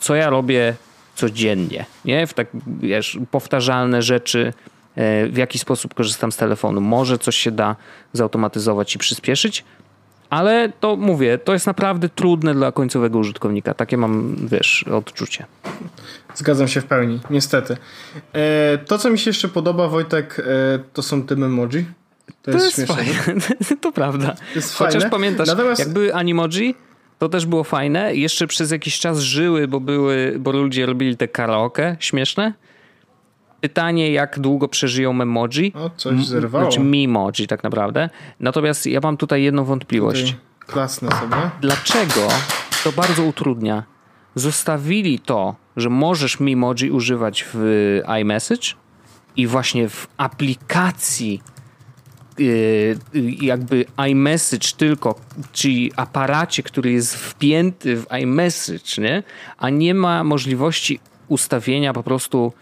co 0.00 0.14
ja 0.14 0.30
robię 0.30 0.74
codziennie, 1.14 1.86
nie? 2.04 2.26
W 2.26 2.34
tak, 2.34 2.46
wiesz, 2.66 3.18
powtarzalne 3.30 4.02
rzeczy, 4.02 4.52
e, 4.96 5.26
w 5.26 5.36
jaki 5.36 5.58
sposób 5.58 5.94
korzystam 5.94 6.32
z 6.32 6.36
telefonu. 6.36 6.80
Może 6.80 7.18
coś 7.18 7.36
się 7.36 7.50
da 7.50 7.76
zautomatyzować 8.12 8.94
i 8.94 8.98
przyspieszyć, 8.98 9.64
ale 10.34 10.72
to 10.80 10.96
mówię, 10.96 11.38
to 11.38 11.52
jest 11.52 11.66
naprawdę 11.66 12.08
trudne 12.08 12.54
dla 12.54 12.72
końcowego 12.72 13.18
użytkownika. 13.18 13.74
Takie 13.74 13.96
mam, 13.96 14.36
wiesz, 14.46 14.84
odczucie. 14.92 15.46
Zgadzam 16.34 16.68
się 16.68 16.80
w 16.80 16.84
pełni, 16.84 17.20
niestety. 17.30 17.76
E, 18.32 18.78
to, 18.78 18.98
co 18.98 19.10
mi 19.10 19.18
się 19.18 19.30
jeszcze 19.30 19.48
podoba, 19.48 19.88
Wojtek, 19.88 20.40
e, 20.40 20.78
to 20.92 21.02
są 21.02 21.22
te 21.22 21.34
emoji. 21.34 21.84
To, 22.42 22.52
to 22.52 22.58
jest, 22.58 22.78
jest 22.78 22.92
fajne. 22.92 23.40
to 23.80 23.92
prawda. 23.92 24.28
To 24.28 24.54
jest 24.54 24.74
Chociaż 24.74 24.94
fajne. 24.94 25.10
pamiętasz, 25.10 25.48
Natomiast... 25.48 25.80
jak 25.80 25.88
były 25.88 26.14
animoji, 26.14 26.76
to 27.18 27.28
też 27.28 27.46
było 27.46 27.64
fajne. 27.64 28.14
Jeszcze 28.14 28.46
przez 28.46 28.70
jakiś 28.70 28.98
czas 28.98 29.18
żyły, 29.18 29.68
bo 29.68 29.80
były, 29.80 30.36
bo 30.38 30.52
ludzie 30.52 30.86
robili 30.86 31.16
te 31.16 31.28
karaoke 31.28 31.96
śmieszne. 32.00 32.52
Pytanie, 33.64 34.12
jak 34.12 34.40
długo 34.40 34.68
przeżyją 34.68 35.12
memoji. 35.12 35.72
O, 35.74 35.90
coś 35.96 36.26
zerwało. 36.26 36.64
Znaczy 36.64 36.80
memoji 36.80 37.46
tak 37.48 37.62
naprawdę. 37.62 38.10
Natomiast 38.40 38.86
ja 38.86 39.00
mam 39.02 39.16
tutaj 39.16 39.42
jedną 39.42 39.64
wątpliwość. 39.64 40.32
Tutaj 40.32 40.40
klasne 40.66 41.10
sobie. 41.10 41.36
Dlaczego 41.60 42.28
to 42.84 42.92
bardzo 42.92 43.22
utrudnia? 43.22 43.84
Zostawili 44.34 45.18
to, 45.18 45.56
że 45.76 45.90
możesz 45.90 46.40
memoji 46.40 46.90
używać 46.90 47.44
w 47.54 48.00
iMessage 48.20 48.66
i 49.36 49.46
właśnie 49.46 49.88
w 49.88 50.06
aplikacji 50.16 51.42
yy, 52.38 52.98
jakby 53.40 53.84
iMessage 54.10 54.68
tylko, 54.76 55.14
czyli 55.52 55.92
aparacie, 55.96 56.62
który 56.62 56.92
jest 56.92 57.16
wpięty 57.16 57.96
w 57.96 58.06
iMessage, 58.22 59.02
nie? 59.02 59.22
a 59.58 59.70
nie 59.70 59.94
ma 59.94 60.24
możliwości 60.24 61.00
ustawienia 61.28 61.92
po 61.92 62.02
prostu 62.02 62.52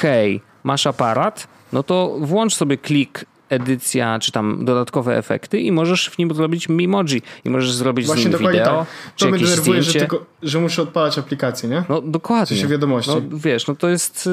hej, 0.00 0.40
masz 0.64 0.86
aparat, 0.86 1.48
no 1.72 1.82
to 1.82 2.16
włącz 2.20 2.54
sobie 2.54 2.78
klik 2.78 3.24
edycja, 3.48 4.18
czy 4.18 4.32
tam 4.32 4.64
dodatkowe 4.64 5.18
efekty 5.18 5.60
i 5.60 5.72
możesz 5.72 6.10
w 6.10 6.18
nim 6.18 6.34
zrobić 6.34 6.68
Mimoji 6.68 7.22
i 7.44 7.50
możesz 7.50 7.72
zrobić 7.72 8.06
Właśnie 8.06 8.22
z 8.22 8.40
nim 8.40 8.50
wideo, 8.50 8.64
tak. 8.64 8.86
To 9.16 9.28
mnie 9.28 9.38
denerwuje, 9.38 9.82
że, 9.82 9.98
tylko, 9.98 10.24
że 10.42 10.60
muszę 10.60 10.82
odpalać 10.82 11.18
aplikację, 11.18 11.68
nie? 11.68 11.84
No 11.88 12.00
dokładnie. 12.00 12.44
W 12.44 12.48
sensie 12.48 12.68
wiadomości. 12.68 13.10
No, 13.10 13.38
wiesz, 13.38 13.66
no 13.66 13.74
to 13.74 13.88
jest 13.88 14.26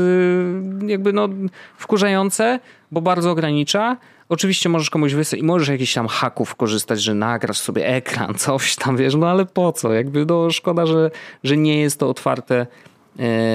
yy, 0.81 0.87
jakby 0.91 1.13
no 1.13 1.29
wkurzające, 1.77 2.59
bo 2.91 3.01
bardzo 3.01 3.31
ogranicza. 3.31 3.97
Oczywiście 4.29 4.69
możesz 4.69 4.89
komuś 4.89 5.13
wysłać 5.13 5.41
i 5.41 5.43
możesz 5.43 5.67
jakichś 5.67 5.93
tam 5.93 6.07
haków 6.07 6.55
korzystać, 6.55 7.01
że 7.01 7.13
nagrasz 7.13 7.57
sobie 7.57 7.87
ekran, 7.87 8.35
coś 8.45 8.75
tam, 8.75 8.97
wiesz, 8.97 9.15
no 9.15 9.29
ale 9.29 9.45
po 9.45 9.71
co? 9.71 9.93
Jakby 9.93 10.25
no 10.25 10.51
szkoda, 10.51 10.85
że, 10.85 11.11
że 11.43 11.57
nie 11.57 11.81
jest 11.81 11.99
to 11.99 12.09
otwarte 12.09 12.67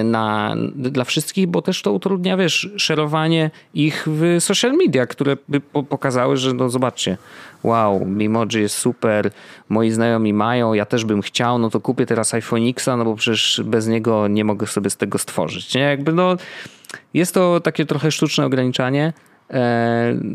na, 0.04 0.54
dla 0.74 1.04
wszystkich, 1.04 1.46
bo 1.46 1.62
też 1.62 1.82
to 1.82 1.92
utrudnia, 1.92 2.36
wiesz, 2.36 2.70
szerowanie 2.76 3.50
ich 3.74 4.08
w 4.10 4.36
social 4.40 4.72
media, 4.72 5.06
które 5.06 5.36
by 5.48 5.60
pokazały, 5.60 6.36
że 6.36 6.52
no 6.52 6.68
zobaczcie, 6.68 7.16
wow, 7.62 8.06
Mimoji 8.06 8.60
jest 8.60 8.74
super, 8.74 9.30
moi 9.68 9.90
znajomi 9.90 10.32
mają, 10.32 10.74
ja 10.74 10.84
też 10.84 11.04
bym 11.04 11.22
chciał, 11.22 11.58
no 11.58 11.70
to 11.70 11.80
kupię 11.80 12.06
teraz 12.06 12.34
iPhone 12.34 12.68
X, 12.68 12.86
no 12.86 13.04
bo 13.04 13.14
przecież 13.14 13.62
bez 13.64 13.86
niego 13.86 14.28
nie 14.28 14.44
mogę 14.44 14.66
sobie 14.66 14.90
z 14.90 14.96
tego 14.96 15.18
stworzyć. 15.18 15.74
Nie? 15.74 15.80
Jakby 15.80 16.12
no, 16.12 16.36
jest 17.14 17.34
to 17.34 17.60
takie 17.60 17.86
trochę 17.86 18.10
sztuczne 18.10 18.46
ograniczanie, 18.46 19.12
E, 19.12 19.37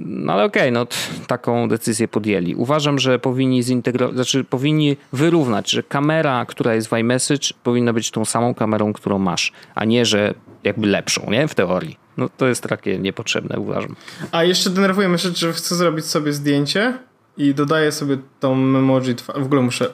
no 0.05 0.33
ale 0.33 0.43
okej, 0.43 0.61
okay, 0.61 0.71
no 0.71 0.87
taką 1.27 1.69
decyzję 1.69 2.07
podjęli. 2.07 2.55
Uważam, 2.55 2.99
że 2.99 3.19
powinni 3.19 3.63
zintegrować, 3.63 4.15
znaczy 4.15 4.43
powinni 4.43 4.97
wyrównać, 5.13 5.71
że 5.71 5.83
kamera, 5.83 6.45
która 6.45 6.75
jest 6.75 6.87
w 6.87 6.93
iMessage 6.93 7.47
powinna 7.63 7.93
być 7.93 8.11
tą 8.11 8.25
samą 8.25 8.53
kamerą, 8.53 8.93
którą 8.93 9.19
masz, 9.19 9.51
a 9.75 9.85
nie, 9.85 10.05
że 10.05 10.33
jakby 10.63 10.87
lepszą, 10.87 11.31
nie? 11.31 11.47
W 11.47 11.55
teorii. 11.55 11.97
No 12.17 12.29
to 12.37 12.47
jest 12.47 12.63
takie 12.63 12.99
niepotrzebne, 12.99 13.59
uważam. 13.59 13.95
A 14.31 14.43
jeszcze 14.43 14.69
denerwuje 14.69 15.09
mnie 15.09 15.17
rzecz, 15.17 15.39
że 15.39 15.53
chcę 15.53 15.75
zrobić 15.75 16.05
sobie 16.05 16.33
zdjęcie 16.33 16.97
i 17.37 17.53
dodaję 17.53 17.91
sobie 17.91 18.17
tą 18.39 18.53
emoji, 18.53 19.15
w 19.35 19.45
ogóle 19.45 19.61
muszę 19.61 19.93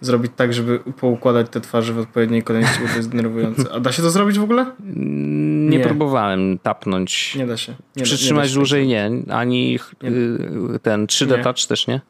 zrobić 0.00 0.32
tak, 0.36 0.54
żeby 0.54 0.78
poukładać 0.78 1.46
te 1.50 1.60
twarze 1.60 1.92
w 1.92 1.98
odpowiedniej 1.98 2.42
kolejności, 2.42 2.80
bo 2.82 2.88
to 2.88 2.96
jest 2.96 3.08
denerwujące. 3.08 3.72
A 3.72 3.80
da 3.80 3.92
się 3.92 4.02
to 4.02 4.10
zrobić 4.10 4.38
w 4.38 4.42
ogóle? 4.42 4.66
Nie, 4.80 5.78
nie 5.78 5.84
próbowałem 5.84 6.58
tapnąć. 6.58 7.34
Nie 7.34 7.46
da 7.46 7.56
się. 7.56 7.74
Nie 7.96 8.02
Przytrzymać 8.02 8.48
da, 8.48 8.50
nie 8.50 8.54
dłużej 8.54 8.86
nie. 8.86 9.10
Ani 9.30 9.78
nie. 10.02 10.10
Y, 10.10 10.78
ten 10.82 11.06
3D 11.06 11.36
nie. 11.36 11.44
Touch 11.44 11.66
też 11.68 11.86
nie? 11.86 12.00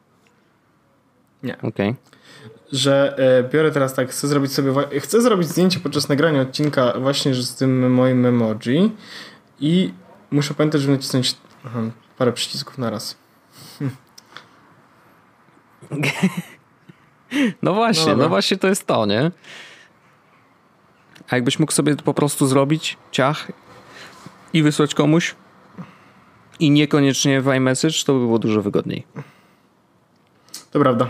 Nie. 1.43 1.57
Okej. 1.57 1.69
Okay. 1.69 1.95
Że 2.71 3.17
e, 3.17 3.43
biorę 3.49 3.71
teraz 3.71 3.93
tak, 3.93 4.09
chcę 4.09 4.27
zrobić 4.27 4.53
sobie, 4.53 4.73
chcę 4.99 5.21
zrobić 5.21 5.47
zdjęcie 5.47 5.79
podczas 5.79 6.09
nagrania 6.09 6.41
odcinka 6.41 6.93
właśnie 6.99 7.33
z 7.33 7.55
tym 7.55 7.93
moim 7.93 8.25
emoji 8.25 8.91
i 9.59 9.93
muszę 10.31 10.53
pamiętać, 10.53 10.81
żeby 10.81 10.93
nacisnąć 10.93 11.35
aha, 11.65 11.79
parę 12.17 12.33
przycisków 12.33 12.77
na 12.77 12.89
raz. 12.89 13.17
Hm. 13.79 13.91
No 17.61 17.73
właśnie, 17.73 18.11
no, 18.11 18.17
no, 18.17 18.29
właśnie 18.29 18.57
to 18.57 18.67
jest 18.67 18.87
to, 18.87 19.05
nie? 19.05 19.31
A 21.29 21.35
jakbyś 21.35 21.59
mógł 21.59 21.71
sobie 21.71 21.95
po 21.95 22.13
prostu 22.13 22.47
zrobić 22.47 22.97
ciach 23.11 23.51
i 24.53 24.63
wysłać 24.63 24.93
komuś 24.95 25.35
i 26.59 26.71
niekoniecznie 26.71 27.41
w 27.41 27.47
iMessage, 27.47 28.03
to 28.05 28.13
by 28.13 28.19
było 28.19 28.39
dużo 28.39 28.61
wygodniej. 28.61 29.05
To 30.71 30.79
prawda. 30.79 31.09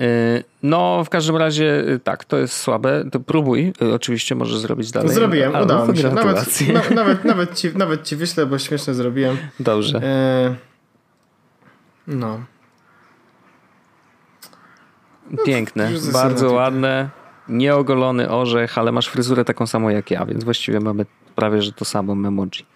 Y, 0.00 0.44
no, 0.62 1.04
w 1.04 1.08
każdym 1.08 1.36
razie 1.36 1.88
y, 1.88 1.98
tak, 1.98 2.24
to 2.24 2.38
jest 2.38 2.54
słabe. 2.54 3.04
To 3.12 3.20
próbuj, 3.20 3.72
y, 3.82 3.94
oczywiście 3.94 4.34
możesz 4.34 4.58
zrobić 4.58 4.90
dalej. 4.90 5.14
Zrobiłem, 5.14 5.62
udało 5.62 5.86
mi 5.86 5.98
się. 5.98 6.10
Nawet, 6.10 6.60
na, 6.60 6.94
nawet, 6.94 7.24
nawet, 7.24 7.54
ci, 7.54 7.76
nawet 7.76 8.02
ci 8.02 8.16
wyślę, 8.16 8.46
bo 8.46 8.58
śmiesznie 8.58 8.94
zrobiłem. 8.94 9.36
Dobrze. 9.60 10.00
no. 12.06 12.16
No 12.16 12.57
Piękne, 15.44 15.90
bardzo 16.12 16.52
ładne. 16.52 17.10
Nieogolony 17.48 18.30
orzech, 18.30 18.78
ale 18.78 18.92
masz 18.92 19.08
fryzurę 19.08 19.44
taką 19.44 19.66
samą 19.66 19.88
jak 19.88 20.10
ja, 20.10 20.26
więc 20.26 20.44
właściwie 20.44 20.80
mamy 20.80 21.06
prawie, 21.36 21.62
że 21.62 21.72
to 21.72 21.84
samo 21.84 22.14
memoji. 22.14 22.66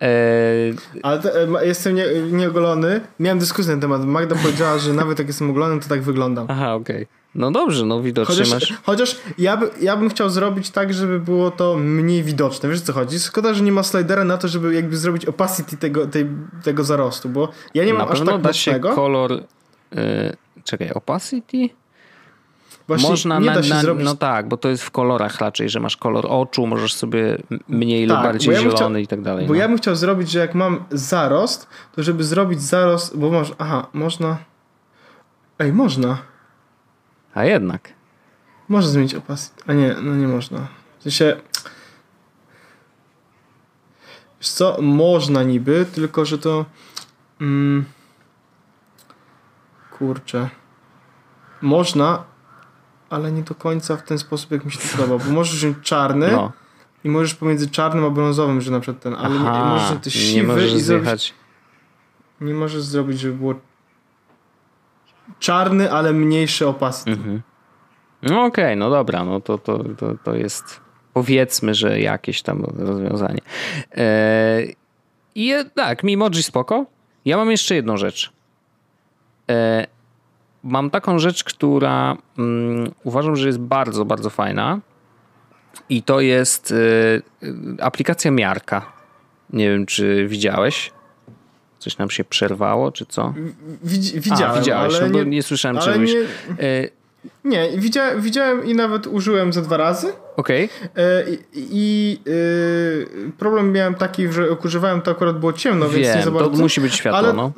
Eee... 0.00 0.74
Ale 1.02 1.18
to, 1.18 1.60
e, 1.60 1.66
jestem 1.66 1.94
nie, 1.94 2.04
nieogolony. 2.32 3.00
Miałem 3.20 3.38
dyskusję 3.38 3.74
na 3.74 3.80
temat. 3.80 4.04
Magda 4.04 4.36
powiedziała, 4.36 4.78
że 4.78 4.92
nawet 4.92 5.18
jak 5.18 5.28
jestem 5.28 5.50
ogolony, 5.50 5.80
to 5.80 5.88
tak 5.88 6.02
wyglądam. 6.02 6.46
Aha, 6.50 6.74
okej. 6.74 6.96
Okay. 6.96 7.06
No 7.34 7.50
dobrze, 7.50 7.86
no 7.86 8.02
widocznie 8.02 8.34
chociaż, 8.34 8.50
masz... 8.50 8.72
Chociaż 8.82 9.16
ja, 9.38 9.56
by, 9.56 9.70
ja 9.80 9.96
bym 9.96 10.10
chciał 10.10 10.30
zrobić 10.30 10.70
tak, 10.70 10.94
żeby 10.94 11.20
było 11.20 11.50
to 11.50 11.76
mniej 11.76 12.22
widoczne. 12.22 12.68
Wiesz 12.68 12.80
co 12.80 12.92
chodzi? 12.92 13.20
Szkoda, 13.20 13.54
że 13.54 13.62
nie 13.62 13.72
ma 13.72 13.82
slidera 13.82 14.24
na 14.24 14.38
to, 14.38 14.48
żeby 14.48 14.74
jakby 14.74 14.96
zrobić 14.96 15.26
opacity 15.26 15.76
tego, 15.76 16.06
tej, 16.06 16.26
tego 16.62 16.84
zarostu, 16.84 17.28
bo 17.28 17.48
ja 17.74 17.84
nie 17.84 17.94
mam 17.94 18.06
na 18.06 18.12
aż 18.12 18.18
tak 18.18 18.28
da 18.28 18.48
mocnego. 18.48 18.88
się 18.88 18.94
kolor... 18.94 19.32
Yy, 19.32 20.36
czekaj, 20.64 20.90
opacity? 20.90 21.68
Właśnie 22.88 23.08
Można 23.08 23.62
się 23.62 23.70
na, 23.70 23.80
zrobić... 23.80 24.04
No 24.04 24.14
tak, 24.14 24.48
bo 24.48 24.56
to 24.56 24.68
jest 24.68 24.82
w 24.82 24.90
kolorach 24.90 25.38
raczej, 25.38 25.68
że 25.68 25.80
masz 25.80 25.96
kolor 25.96 26.26
oczu, 26.28 26.66
możesz 26.66 26.94
sobie 26.94 27.38
mniej 27.68 28.08
tak, 28.08 28.16
lub 28.16 28.24
bardziej 28.24 28.54
ja 28.54 28.60
zielony 28.60 28.76
chciał, 28.76 28.96
i 28.96 29.06
tak 29.06 29.22
dalej. 29.22 29.46
Bo 29.46 29.52
no. 29.52 29.58
ja 29.58 29.68
bym 29.68 29.78
chciał 29.78 29.96
zrobić, 29.96 30.30
że 30.30 30.38
jak 30.38 30.54
mam 30.54 30.84
zarost, 30.90 31.68
to 31.94 32.02
żeby 32.02 32.24
zrobić 32.24 32.62
zarost, 32.62 33.18
bo 33.18 33.30
może, 33.30 33.54
aha, 33.58 33.86
można... 33.92 34.38
Ej, 35.58 35.72
można. 35.72 36.18
A 37.34 37.44
jednak. 37.44 37.92
Można 38.68 38.90
zmienić 38.90 39.14
opacity. 39.14 39.62
A 39.66 39.72
nie, 39.72 39.96
no 40.02 40.16
nie 40.16 40.28
można. 40.28 40.66
W 40.98 41.02
sensie... 41.02 41.36
Wiesz 44.40 44.50
co, 44.50 44.76
można 44.82 45.42
niby, 45.42 45.86
tylko 45.94 46.24
że 46.24 46.38
to... 46.38 46.64
Mm, 47.40 47.84
kurczę. 50.02 50.48
Można, 51.60 52.24
ale 53.10 53.32
nie 53.32 53.42
do 53.42 53.54
końca 53.54 53.96
w 53.96 54.02
ten 54.02 54.18
sposób, 54.18 54.50
jak 54.50 54.64
mi 54.64 54.72
się 54.72 54.78
to 54.78 54.96
podoba, 54.96 55.24
bo 55.24 55.32
możesz 55.32 55.56
wziąć 55.56 55.76
czarny 55.82 56.32
no. 56.32 56.52
i 57.04 57.08
możesz 57.08 57.34
pomiędzy 57.34 57.70
czarnym 57.70 58.04
a 58.04 58.10
brązowym, 58.10 58.60
że 58.60 58.70
na 58.70 58.80
przykład 58.80 59.02
ten, 59.02 59.14
ale 59.14 59.36
Aha, 59.40 59.58
nie, 59.58 59.64
możesz 59.64 60.04
też 60.04 60.12
siwy 60.14 60.36
nie 60.36 60.42
możesz 60.42 60.72
i 60.72 60.80
zrobić, 60.80 61.34
nie 62.40 62.54
możesz 62.54 62.82
zrobić, 62.82 63.20
żeby 63.20 63.34
było 63.34 63.54
czarny, 65.38 65.92
ale 65.92 66.12
mniejszy 66.12 66.68
opacity. 66.68 67.10
Mhm. 67.10 67.42
No 68.22 68.44
okej, 68.44 68.64
okay, 68.64 68.76
no 68.76 68.90
dobra, 68.90 69.24
no 69.24 69.40
to, 69.40 69.58
to, 69.58 69.84
to, 69.84 70.14
to 70.24 70.34
jest 70.34 70.80
powiedzmy, 71.12 71.74
że 71.74 72.00
jakieś 72.00 72.42
tam 72.42 72.64
rozwiązanie. 72.78 73.40
Eee, 73.92 74.76
I 75.34 75.54
tak, 75.74 76.04
Mimoji 76.04 76.42
spoko. 76.42 76.86
Ja 77.24 77.36
mam 77.36 77.50
jeszcze 77.50 77.74
jedną 77.74 77.96
rzecz. 77.96 78.41
Eee, 79.48 79.86
mam 80.62 80.90
taką 80.90 81.18
rzecz, 81.18 81.44
która 81.44 82.16
um, 82.38 82.90
uważam, 83.04 83.36
że 83.36 83.46
jest 83.46 83.58
bardzo, 83.58 84.04
bardzo 84.04 84.30
fajna. 84.30 84.80
I 85.88 86.02
to 86.02 86.20
jest 86.20 86.70
y, 86.70 87.22
aplikacja 87.80 88.30
miarka. 88.30 88.92
Nie 89.50 89.70
wiem, 89.70 89.86
czy 89.86 90.26
widziałeś. 90.28 90.92
Coś 91.78 91.98
nam 91.98 92.10
się 92.10 92.24
przerwało, 92.24 92.92
czy 92.92 93.06
co? 93.06 93.34
Widz, 93.82 94.10
widziałem, 94.10 94.56
A, 94.56 94.60
widziałeś, 94.60 94.94
ale 94.94 95.10
no 95.10 95.18
nie, 95.18 95.24
nie 95.24 95.42
słyszałem 95.42 95.78
czegoś. 95.78 96.10
Nie, 97.44 97.72
nie 97.72 97.78
widziałem, 97.78 98.20
widziałem 98.20 98.64
i 98.64 98.74
nawet 98.74 99.06
użyłem 99.06 99.52
ze 99.52 99.62
dwa 99.62 99.76
razy. 99.76 100.12
Okej. 100.36 100.68
Okay. 100.92 101.38
I, 101.54 102.18
y, 102.26 103.32
problem 103.38 103.72
miałem 103.72 103.94
taki, 103.94 104.32
że 104.32 104.50
używałem, 104.50 105.00
to 105.00 105.10
akurat 105.10 105.38
było 105.38 105.52
ciemno, 105.52 105.88
Wiem, 105.88 106.02
więc 106.02 106.16
nie 106.16 106.22
za 106.22 106.30
bardzo. 106.30 106.50
to 106.50 106.56
musi 106.56 106.80
być 106.80 106.94
światło, 106.94 107.18
ale, 107.18 107.32
no. 107.32 107.52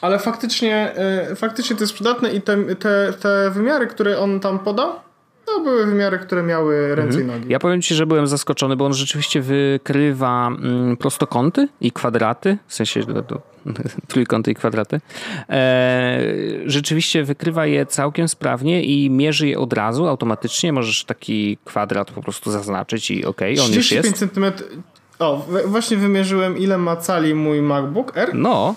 Ale 0.00 0.18
faktycznie, 0.18 0.94
y, 1.32 1.36
faktycznie 1.36 1.76
to 1.76 1.82
jest 1.82 1.94
przydatne 1.94 2.32
i 2.32 2.40
te, 2.40 2.74
te, 2.74 3.12
te 3.20 3.50
wymiary, 3.50 3.86
które 3.86 4.18
on 4.18 4.40
tam 4.40 4.58
podał, 4.58 4.92
to 5.46 5.60
były 5.60 5.86
wymiary, 5.86 6.18
które 6.18 6.42
miały 6.42 6.94
ręce 6.94 7.18
mhm. 7.18 7.24
i 7.24 7.40
nogi. 7.40 7.52
Ja 7.52 7.58
powiem 7.58 7.82
ci, 7.82 7.94
że 7.94 8.06
byłem 8.06 8.26
zaskoczony, 8.26 8.76
bo 8.76 8.86
on 8.86 8.94
rzeczywiście 8.94 9.40
wykrywa 9.40 10.46
mm, 10.46 10.96
prostokąty 10.96 11.68
i 11.80 11.92
kwadraty, 11.92 12.58
w 12.66 12.74
sensie 12.74 13.00
do, 13.00 13.42
trójkąty 14.08 14.50
i 14.50 14.54
kwadraty. 14.54 15.00
E, 15.48 16.20
rzeczywiście 16.66 17.24
wykrywa 17.24 17.66
je 17.66 17.86
całkiem 17.86 18.28
sprawnie 18.28 18.84
i 18.84 19.10
mierzy 19.10 19.48
je 19.48 19.58
od 19.58 19.72
razu 19.72 20.06
automatycznie. 20.06 20.72
Możesz 20.72 21.04
taki 21.04 21.58
kwadrat 21.64 22.10
po 22.10 22.22
prostu 22.22 22.50
zaznaczyć 22.50 23.10
i 23.10 23.24
ok, 23.24 23.40
on 23.66 23.72
już 23.72 23.92
jest. 23.92 24.16
cm. 24.16 24.44
O, 25.18 25.46
właśnie 25.66 25.96
wymierzyłem 25.96 26.58
ile 26.58 26.78
ma 26.78 26.96
cali 26.96 27.34
mój 27.34 27.62
MacBook 27.62 28.16
Air. 28.16 28.34
No, 28.34 28.74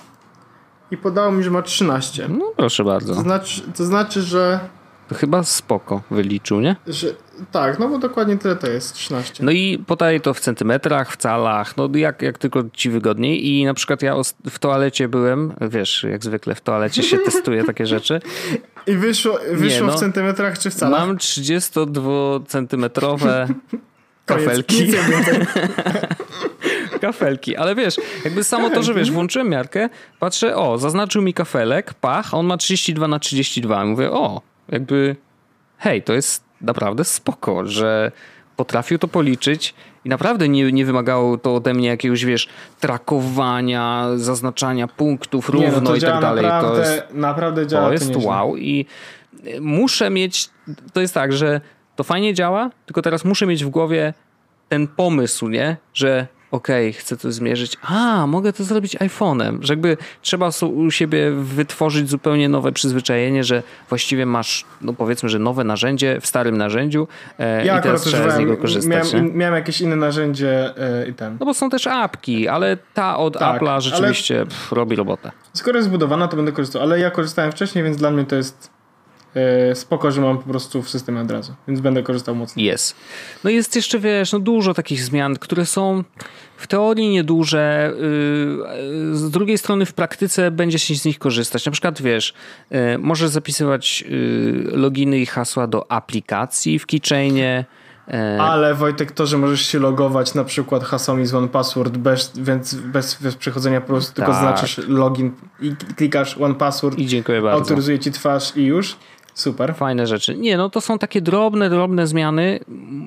i 0.91 0.97
podało 0.97 1.31
mi, 1.31 1.43
że 1.43 1.51
ma 1.51 1.61
13. 1.61 2.27
No 2.29 2.53
proszę 2.57 2.83
bardzo. 2.83 3.15
To 3.15 3.21
znaczy, 3.21 3.61
to 3.77 3.85
znaczy 3.85 4.21
że... 4.21 4.59
To 5.07 5.15
chyba 5.15 5.43
spoko 5.43 6.01
wyliczył, 6.11 6.61
nie? 6.61 6.75
Że, 6.87 7.07
tak, 7.51 7.79
no 7.79 7.89
bo 7.89 7.97
dokładnie 7.97 8.37
tyle 8.37 8.55
to 8.55 8.67
jest, 8.67 8.93
13. 8.93 9.43
No 9.43 9.51
i 9.51 9.83
podaje 9.87 10.19
to 10.19 10.33
w 10.33 10.39
centymetrach, 10.39 11.11
w 11.11 11.17
calach, 11.17 11.77
no 11.77 11.89
jak, 11.93 12.21
jak 12.21 12.37
tylko 12.37 12.63
ci 12.73 12.89
wygodniej 12.89 13.47
i 13.47 13.65
na 13.65 13.73
przykład 13.73 14.01
ja 14.01 14.15
w 14.49 14.59
toalecie 14.59 15.07
byłem, 15.07 15.53
wiesz, 15.61 16.05
jak 16.11 16.23
zwykle 16.23 16.55
w 16.55 16.61
toalecie 16.61 17.03
się 17.03 17.17
testuje 17.25 17.63
takie 17.63 17.85
rzeczy. 17.85 18.21
I 18.87 18.95
wyszło, 18.95 19.39
wyszło 19.51 19.85
Nie, 19.85 19.91
no, 19.91 19.97
w 19.97 19.99
centymetrach 19.99 20.59
czy 20.59 20.69
w 20.69 20.75
calach? 20.75 21.07
Mam 21.07 21.17
32 21.17 22.39
centymetrowe 22.47 23.47
kafelki. 24.25 24.91
kafelki, 26.99 27.55
ale 27.55 27.75
wiesz, 27.75 27.95
jakby 28.25 28.43
samo 28.43 28.69
to, 28.69 28.83
że 28.83 28.93
wiesz, 28.93 29.11
włączyłem 29.11 29.49
miarkę, 29.49 29.89
patrzę, 30.19 30.55
o, 30.55 30.77
zaznaczył 30.77 31.21
mi 31.21 31.33
kafelek, 31.33 31.93
pach, 31.93 32.33
on 32.33 32.45
ma 32.45 32.57
32 32.57 33.07
na 33.07 33.19
32. 33.19 33.85
Mówię, 33.85 34.11
o, 34.11 34.41
jakby, 34.69 35.15
hej, 35.77 36.03
to 36.03 36.13
jest 36.13 36.43
naprawdę 36.61 37.03
spoko, 37.03 37.65
że 37.65 38.11
potrafił 38.55 38.97
to 38.97 39.07
policzyć 39.07 39.73
i 40.05 40.09
naprawdę 40.09 40.49
nie, 40.49 40.71
nie 40.71 40.85
wymagało 40.85 41.37
to 41.37 41.55
ode 41.55 41.73
mnie 41.73 41.87
jakiegoś, 41.87 42.25
wiesz, 42.25 42.47
trakowania, 42.79 44.07
zaznaczania 44.15 44.87
punktów 44.87 45.49
równo 45.49 45.69
nie, 45.69 45.81
no 45.81 45.95
i 45.95 46.01
tak 46.01 46.21
dalej. 46.21 46.43
Naprawdę, 46.43 46.83
to 46.83 46.91
jest, 46.91 47.03
naprawdę 47.13 47.67
działa. 47.67 47.87
To 47.87 47.93
jest 47.93 48.15
wow 48.15 48.57
i 48.57 48.85
muszę 49.61 50.09
mieć, 50.09 50.49
to 50.93 51.01
jest 51.01 51.13
tak, 51.13 51.33
że 51.33 51.61
to 51.95 52.03
fajnie 52.03 52.33
działa, 52.33 52.69
tylko 52.85 53.01
teraz 53.01 53.25
muszę 53.25 53.45
mieć 53.45 53.65
w 53.65 53.69
głowie 53.69 54.13
ten 54.69 54.87
pomysł, 54.87 55.47
nie? 55.47 55.77
Że 55.93 56.27
okej, 56.51 56.89
okay, 56.89 56.99
chcę 56.99 57.17
to 57.17 57.31
zmierzyć, 57.31 57.77
a 57.81 58.27
mogę 58.27 58.53
to 58.53 58.63
zrobić 58.63 58.97
iPhone'em, 58.97 59.57
że 59.61 59.73
jakby 59.73 59.97
trzeba 60.21 60.49
u 60.73 60.91
siebie 60.91 61.31
wytworzyć 61.31 62.09
zupełnie 62.09 62.49
nowe 62.49 62.71
przyzwyczajenie, 62.71 63.43
że 63.43 63.63
właściwie 63.89 64.25
masz, 64.25 64.65
no 64.81 64.93
powiedzmy, 64.93 65.29
że 65.29 65.39
nowe 65.39 65.63
narzędzie 65.63 66.21
w 66.21 66.27
starym 66.27 66.57
narzędziu 66.57 67.07
e, 67.39 67.65
ja 67.65 67.79
i 67.79 67.81
teraz 67.81 68.01
trzeba 68.01 68.29
z 68.29 68.39
niego 68.39 68.57
korzystać. 68.57 69.13
Miałem, 69.13 69.37
miałem 69.37 69.55
jakieś 69.55 69.81
inne 69.81 69.95
narzędzie 69.95 70.77
e, 70.77 71.09
i 71.09 71.13
ten. 71.13 71.37
No 71.39 71.45
bo 71.45 71.53
są 71.53 71.69
też 71.69 71.87
apki, 71.87 72.47
ale 72.47 72.77
ta 72.93 73.17
od 73.17 73.39
tak, 73.39 73.61
Apple'a 73.61 73.81
rzeczywiście 73.81 74.35
ale... 74.35 74.45
pff, 74.45 74.71
robi 74.71 74.95
robotę. 74.95 75.31
Skoro 75.53 75.77
jest 75.77 75.87
zbudowana, 75.89 76.27
to 76.27 76.35
będę 76.35 76.51
korzystał, 76.51 76.81
ale 76.81 76.99
ja 76.99 77.11
korzystałem 77.11 77.51
wcześniej, 77.51 77.83
więc 77.83 77.97
dla 77.97 78.11
mnie 78.11 78.25
to 78.25 78.35
jest 78.35 78.78
spoko, 79.73 80.11
że 80.11 80.21
mam 80.21 80.37
po 80.37 80.49
prostu 80.49 80.81
w 80.81 80.89
systemie 80.89 81.21
od 81.21 81.31
razu, 81.31 81.53
więc 81.67 81.79
będę 81.79 82.03
korzystał 82.03 82.35
mocno. 82.35 82.61
Jest. 82.61 82.95
No 83.43 83.49
jest 83.49 83.75
jeszcze, 83.75 83.99
wiesz, 83.99 84.31
no 84.31 84.39
dużo 84.39 84.73
takich 84.73 85.03
zmian, 85.03 85.35
które 85.35 85.65
są 85.65 86.03
w 86.57 86.67
teorii 86.67 87.09
nieduże, 87.09 87.93
y, 89.11 89.15
z 89.15 89.29
drugiej 89.29 89.57
strony 89.57 89.85
w 89.85 89.93
praktyce 89.93 90.51
będzie 90.51 90.79
się 90.79 90.95
z 90.95 91.05
nich 91.05 91.19
korzystać. 91.19 91.65
Na 91.65 91.71
przykład, 91.71 92.01
wiesz, 92.01 92.33
y, 92.71 92.97
możesz 92.97 93.29
zapisywać 93.29 94.03
y, 94.09 94.69
loginy 94.71 95.19
i 95.19 95.25
hasła 95.25 95.67
do 95.67 95.91
aplikacji 95.91 96.79
w 96.79 96.85
keychainie, 96.85 97.65
e, 98.07 98.41
ale 98.41 98.75
Wojtek, 98.75 99.11
to, 99.11 99.25
że 99.25 99.37
możesz 99.37 99.61
się 99.61 99.79
logować 99.79 100.33
na 100.33 100.43
przykład 100.43 100.83
hasłami 100.83 101.25
z 101.25 101.33
OnePassword, 101.33 101.97
bez, 101.97 102.31
więc 102.37 102.75
bez, 102.75 103.15
bez 103.21 103.35
przechodzenia 103.35 103.81
po 103.81 103.87
prostu 103.87 104.13
tak. 104.13 104.25
tylko 104.25 104.39
znaczysz 104.39 104.87
login 104.87 105.31
i 105.61 105.75
klikasz 105.95 106.37
OnePassword. 106.37 106.97
I 106.97 107.05
dziękuję 107.05 107.41
bardzo. 107.41 107.59
Autoryzuje 107.59 107.99
ci 107.99 108.11
twarz 108.11 108.57
i 108.57 108.63
już. 108.63 108.97
Super. 109.39 109.75
Fajne 109.75 110.07
rzeczy. 110.07 110.35
Nie, 110.35 110.57
no 110.57 110.69
to 110.69 110.81
są 110.81 110.99
takie 110.99 111.21
drobne, 111.21 111.69
drobne 111.69 112.07
zmiany, 112.07 112.59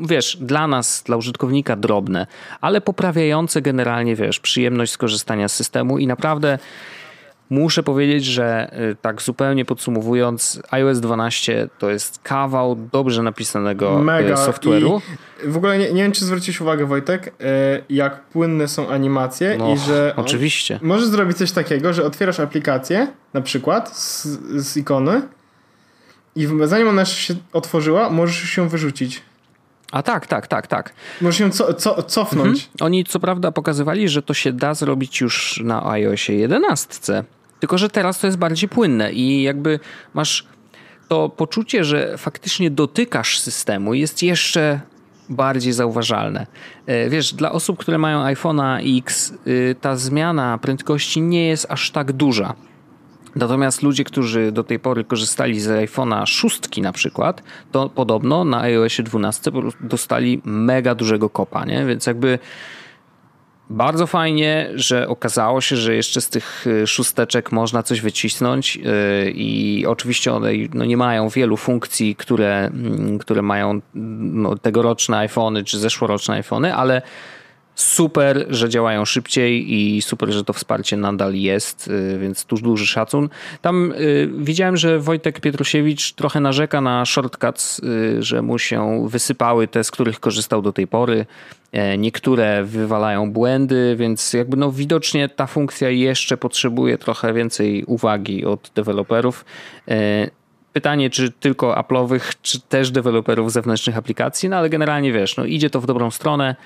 wiesz, 0.07 0.37
dla 0.41 0.67
nas, 0.67 1.03
dla 1.07 1.17
użytkownika 1.17 1.77
drobne, 1.77 2.27
ale 2.61 2.81
poprawiające 2.81 3.63
generalnie, 3.63 4.17
wiesz, 4.17 4.41
przyjemność 4.41 4.93
skorzystania 4.93 5.49
z 5.49 5.55
systemu 5.55 5.99
i 5.99 6.07
naprawdę 6.07 6.59
muszę 7.51 7.83
powiedzieć, 7.83 8.25
że 8.25 8.77
y, 8.93 8.97
tak 9.03 9.23
zupełnie 9.23 9.65
podsumowując, 9.65 10.63
iOS 10.71 11.01
12 11.01 11.69
to 11.79 11.91
jest 11.91 12.21
kawał 12.23 12.77
dobrze 12.93 13.23
napisanego 13.23 14.01
y, 14.01 14.03
Mega. 14.03 14.35
software'u. 14.35 15.01
I 15.47 15.49
w 15.49 15.57
ogóle 15.57 15.79
nie, 15.79 15.93
nie 15.93 16.03
wiem, 16.03 16.13
czy 16.13 16.25
zwróciłeś 16.25 16.61
uwagę, 16.61 16.87
Wojtek, 16.87 17.27
y, 17.27 17.33
jak 17.91 18.23
płynne 18.23 18.69
są 18.69 18.89
animacje 18.89 19.57
no, 19.59 19.75
i 19.75 19.79
że. 19.79 20.15
Oczywiście. 20.17 20.79
Możesz 20.83 21.07
zrobić 21.07 21.37
coś 21.37 21.53
takiego, 21.53 21.93
że 21.93 22.05
otwierasz 22.05 22.41
aplikację, 22.41 23.07
na 23.35 23.41
przykład 23.41 23.97
z, 23.97 24.27
z 24.57 24.77
ikony 24.77 25.23
i 26.37 26.49
zanim 26.65 26.89
ona 26.89 27.05
się 27.05 27.35
otworzyła, 27.53 28.11
możesz 28.11 28.51
się 28.51 28.69
wyrzucić. 28.69 29.23
A 29.93 30.03
tak, 30.03 30.27
tak, 30.27 30.47
tak, 30.47 30.67
tak. 30.67 30.93
Możesz 31.21 31.41
ją 31.41 31.51
co, 31.51 31.75
co, 31.75 32.03
cofnąć. 32.03 32.63
Mhm. 32.63 32.69
Oni 32.81 33.05
co 33.05 33.21
prawda 33.21 33.53
pokazywali, 33.53 34.09
że 34.09 34.23
to 34.23 34.35
się 34.35 34.53
da 34.53 34.75
zrobić 34.75 35.21
już 35.21 35.61
na 35.65 35.91
iOSie 35.91 36.35
11. 36.35 37.25
Tylko, 37.61 37.79
że 37.79 37.89
teraz 37.89 38.19
to 38.19 38.27
jest 38.27 38.39
bardziej 38.39 38.69
płynne 38.69 39.13
i 39.13 39.43
jakby 39.43 39.81
masz 40.15 40.47
to 41.09 41.29
poczucie, 41.29 41.85
że 41.85 42.19
faktycznie 42.19 42.71
dotykasz 42.71 43.39
systemu 43.41 43.95
jest 43.95 44.23
jeszcze 44.23 44.81
bardziej 45.29 45.73
zauważalne. 45.73 46.47
E, 46.87 47.11
wiesz, 47.11 47.35
dla 47.35 47.53
osób, 47.53 47.79
które 47.79 47.99
mają 47.99 48.25
iPhone'a 48.25 48.99
X, 48.99 49.35
y, 49.47 49.77
ta 49.81 49.97
zmiana 49.97 50.59
prędkości 50.59 51.21
nie 51.21 51.49
jest 51.49 51.67
aż 51.69 51.91
tak 51.91 52.13
duża. 52.13 52.55
Natomiast 53.37 53.83
ludzie, 53.83 54.05
którzy 54.05 54.53
do 54.53 54.65
tej 54.65 54.79
pory 54.79 55.05
korzystali 55.05 55.61
z 55.61 55.69
iPhone'a 55.69 56.27
6 56.27 56.81
na 56.83 56.93
przykład, 56.93 57.43
to 57.73 57.89
podobno 57.89 58.45
na 58.45 58.61
iOSie 58.61 59.03
12 59.03 59.51
dostali 59.81 60.43
mega 60.45 60.95
dużego 60.95 61.31
kopa, 61.31 61.65
nie? 61.65 61.85
Więc 61.87 62.07
jakby 62.07 62.39
bardzo 63.71 64.07
fajnie, 64.07 64.71
że 64.75 65.09
okazało 65.09 65.61
się, 65.61 65.77
że 65.77 65.95
jeszcze 65.95 66.21
z 66.21 66.29
tych 66.29 66.67
y, 66.67 66.87
szósteczek 66.87 67.53
można 67.53 67.83
coś 67.83 68.01
wycisnąć 68.01 68.77
y, 68.77 69.31
i 69.31 69.85
oczywiście 69.87 70.33
one 70.33 70.51
no 70.75 70.85
nie 70.85 70.97
mają 70.97 71.29
wielu 71.29 71.57
funkcji, 71.57 72.17
które, 72.17 72.67
mm, 72.67 73.19
które 73.19 73.43
mają 73.43 73.81
no, 73.95 74.59
tegoroczne 74.59 75.19
iPhony 75.19 75.65
czy 75.65 75.79
zeszłoroczne 75.79 76.35
iPhony, 76.35 76.75
ale 76.75 77.03
super, 77.75 78.47
że 78.51 78.69
działają 78.69 79.05
szybciej 79.05 79.75
i 79.75 80.03
super, 80.03 80.33
że 80.33 80.45
to 80.45 80.53
wsparcie 80.53 80.97
nadal 80.97 81.35
jest, 81.35 81.89
y, 81.89 82.19
więc 82.19 82.45
tu 82.45 82.57
duży 82.57 82.87
szacun. 82.87 83.29
Tam 83.61 83.93
y, 83.93 84.31
widziałem, 84.39 84.77
że 84.77 84.99
Wojtek 84.99 85.41
Pietrusiewicz 85.41 86.13
trochę 86.13 86.41
narzeka 86.41 86.81
na 86.81 87.05
shortcuts, 87.05 87.79
y, 87.79 88.23
że 88.23 88.43
mu 88.43 88.59
się 88.59 89.09
wysypały 89.09 89.69
te, 89.69 89.85
z 89.85 89.91
których 89.91 90.21
korzystał 90.21 90.63
do 90.63 90.73
tej 90.73 90.87
pory. 90.87 91.27
E, 91.73 91.99
niektóre 91.99 92.65
wywalają 92.65 93.33
błędy, 93.33 93.97
więc 93.99 94.33
jakby 94.33 94.57
no 94.57 94.73
widocznie 94.73 95.29
ta 95.29 95.47
funkcja 95.47 95.91
jeszcze 95.91 96.37
potrzebuje 96.37 96.99
trochę 96.99 97.33
więcej 97.35 97.85
uwagi 97.85 98.45
od 98.45 98.71
deweloperów. 98.75 99.45
E, 99.89 100.31
pytanie, 100.73 101.11
czy 101.11 101.31
tylko 101.31 101.75
Apple'owych, 101.75 102.35
czy 102.43 102.61
też 102.61 102.91
deweloperów 102.91 103.53
zewnętrznych 103.53 103.97
aplikacji, 103.97 104.49
no 104.49 104.57
ale 104.57 104.71
generalnie 104.71 105.13
wiesz, 105.13 105.37
no 105.37 105.45
idzie 105.45 105.71
to 105.71 105.81
w 105.81 105.87
dobrą 105.87 106.11
stronę. 106.11 106.57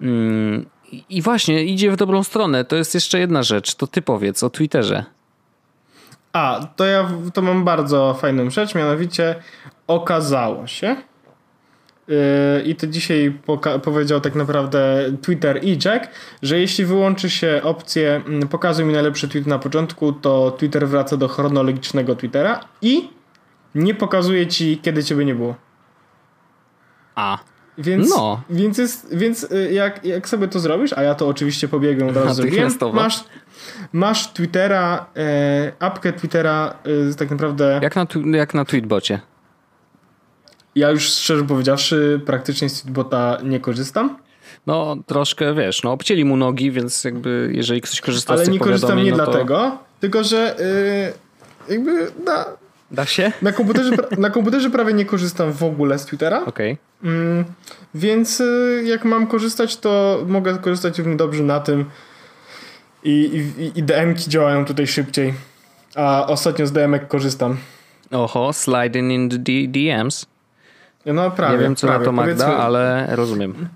Mm, 0.00 0.66
I 1.08 1.22
właśnie, 1.22 1.64
idzie 1.64 1.90
w 1.90 1.96
dobrą 1.96 2.22
stronę. 2.22 2.64
To 2.64 2.76
jest 2.76 2.94
jeszcze 2.94 3.18
jedna 3.18 3.42
rzecz. 3.42 3.74
To 3.74 3.86
ty 3.86 4.02
powiedz 4.02 4.42
o 4.42 4.50
Twitterze. 4.50 5.04
A, 6.32 6.60
to 6.76 6.84
ja 6.84 7.08
to 7.34 7.42
mam 7.42 7.64
bardzo 7.64 8.14
fajną 8.14 8.50
rzecz, 8.50 8.74
mianowicie 8.74 9.34
okazało 9.86 10.66
się, 10.66 10.96
yy, 12.08 12.16
i 12.64 12.74
to 12.74 12.86
dzisiaj 12.86 13.38
powiedział 13.82 14.20
tak 14.20 14.34
naprawdę 14.34 15.04
Twitter 15.22 15.64
i 15.64 15.78
Jack, 15.84 16.08
że 16.42 16.60
jeśli 16.60 16.84
wyłączy 16.84 17.30
się 17.30 17.60
opcję 17.64 18.22
mm, 18.26 18.48
pokazuj 18.48 18.84
mi 18.84 18.92
najlepszy 18.92 19.28
tweet 19.28 19.46
na 19.46 19.58
początku, 19.58 20.12
to 20.12 20.50
Twitter 20.50 20.88
wraca 20.88 21.16
do 21.16 21.28
chronologicznego 21.28 22.16
Twittera 22.16 22.60
i 22.82 23.08
nie 23.74 23.94
pokazuje 23.94 24.46
ci, 24.46 24.78
kiedy 24.82 25.04
ciebie 25.04 25.24
nie 25.24 25.34
było. 25.34 25.54
A. 27.14 27.38
Więc, 27.78 28.10
no. 28.10 28.42
więc, 28.50 28.78
jest, 28.78 29.16
więc 29.16 29.44
y, 29.44 29.72
jak, 29.72 30.04
jak 30.04 30.28
sobie 30.28 30.48
to 30.48 30.60
zrobisz, 30.60 30.92
a 30.92 31.02
ja 31.02 31.14
to 31.14 31.28
oczywiście 31.28 31.68
pobiegłem 31.68 32.08
od 32.08 32.16
razu 32.16 32.34
zrobiłem, 32.42 32.70
masz, 32.92 33.24
masz 33.92 34.32
Twittera, 34.32 35.06
e, 35.16 35.72
apkę 35.78 36.12
Twittera 36.12 36.74
e, 37.10 37.14
tak 37.14 37.30
naprawdę... 37.30 37.80
Jak 37.82 37.96
na, 37.96 38.06
jak 38.32 38.54
na 38.54 38.64
Tweetbocie? 38.64 39.20
Ja 40.74 40.90
już 40.90 41.02
szczerze 41.02 41.44
powiedziawszy 41.44 42.20
praktycznie 42.26 42.68
z 42.68 42.82
Tweetbota 42.82 43.38
nie 43.44 43.60
korzystam. 43.60 44.18
No 44.66 44.96
troszkę, 45.06 45.54
wiesz, 45.54 45.82
no 45.82 45.92
obcięli 45.92 46.24
mu 46.24 46.36
nogi, 46.36 46.70
więc 46.70 47.04
jakby 47.04 47.50
jeżeli 47.54 47.80
ktoś 47.80 48.00
korzysta 48.00 48.32
Ale 48.32 48.42
z 48.42 48.44
tych 48.44 48.52
nie 48.52 48.60
korzystam 48.60 49.02
nie 49.02 49.10
no 49.10 49.16
to... 49.16 49.24
dlatego, 49.24 49.78
tylko 50.00 50.24
że 50.24 50.60
y, 51.68 51.72
jakby 51.72 52.12
na, 52.24 52.44
Da 52.90 53.06
się? 53.06 53.32
Na 53.42 53.52
komputerze, 53.52 53.90
na 54.18 54.30
komputerze 54.30 54.70
prawie 54.70 54.92
nie 54.92 55.04
korzystam 55.04 55.52
w 55.52 55.62
ogóle 55.62 55.98
z 55.98 56.04
Twittera. 56.04 56.44
Okej. 56.44 56.78
Okay. 57.00 57.12
Mm, 57.12 57.44
więc 57.94 58.40
y, 58.40 58.82
jak 58.86 59.04
mam 59.04 59.26
korzystać, 59.26 59.76
to 59.76 60.22
mogę 60.26 60.58
korzystać 60.58 60.98
równie 60.98 61.16
dobrze 61.16 61.42
na 61.42 61.60
tym. 61.60 61.84
I, 63.04 63.10
i, 63.58 63.78
i 63.78 63.82
DM-ki 63.82 64.30
działają 64.30 64.64
tutaj 64.64 64.86
szybciej. 64.86 65.34
A 65.94 66.26
ostatnio 66.26 66.66
z 66.66 66.72
DM-ek 66.72 67.08
korzystam. 67.08 67.56
Oho, 68.10 68.52
sliding 68.52 69.12
in 69.12 69.30
the 69.30 69.38
DMs. 69.68 70.26
No 71.06 71.30
prawie. 71.30 71.56
Nie 71.56 71.62
wiem 71.62 71.76
co 71.76 71.86
prawie. 71.86 71.98
na 71.98 72.04
to 72.04 72.12
Magda, 72.12 72.44
Powiedzmy, 72.44 72.62
ale 72.62 73.06
rozumiem. 73.10 73.68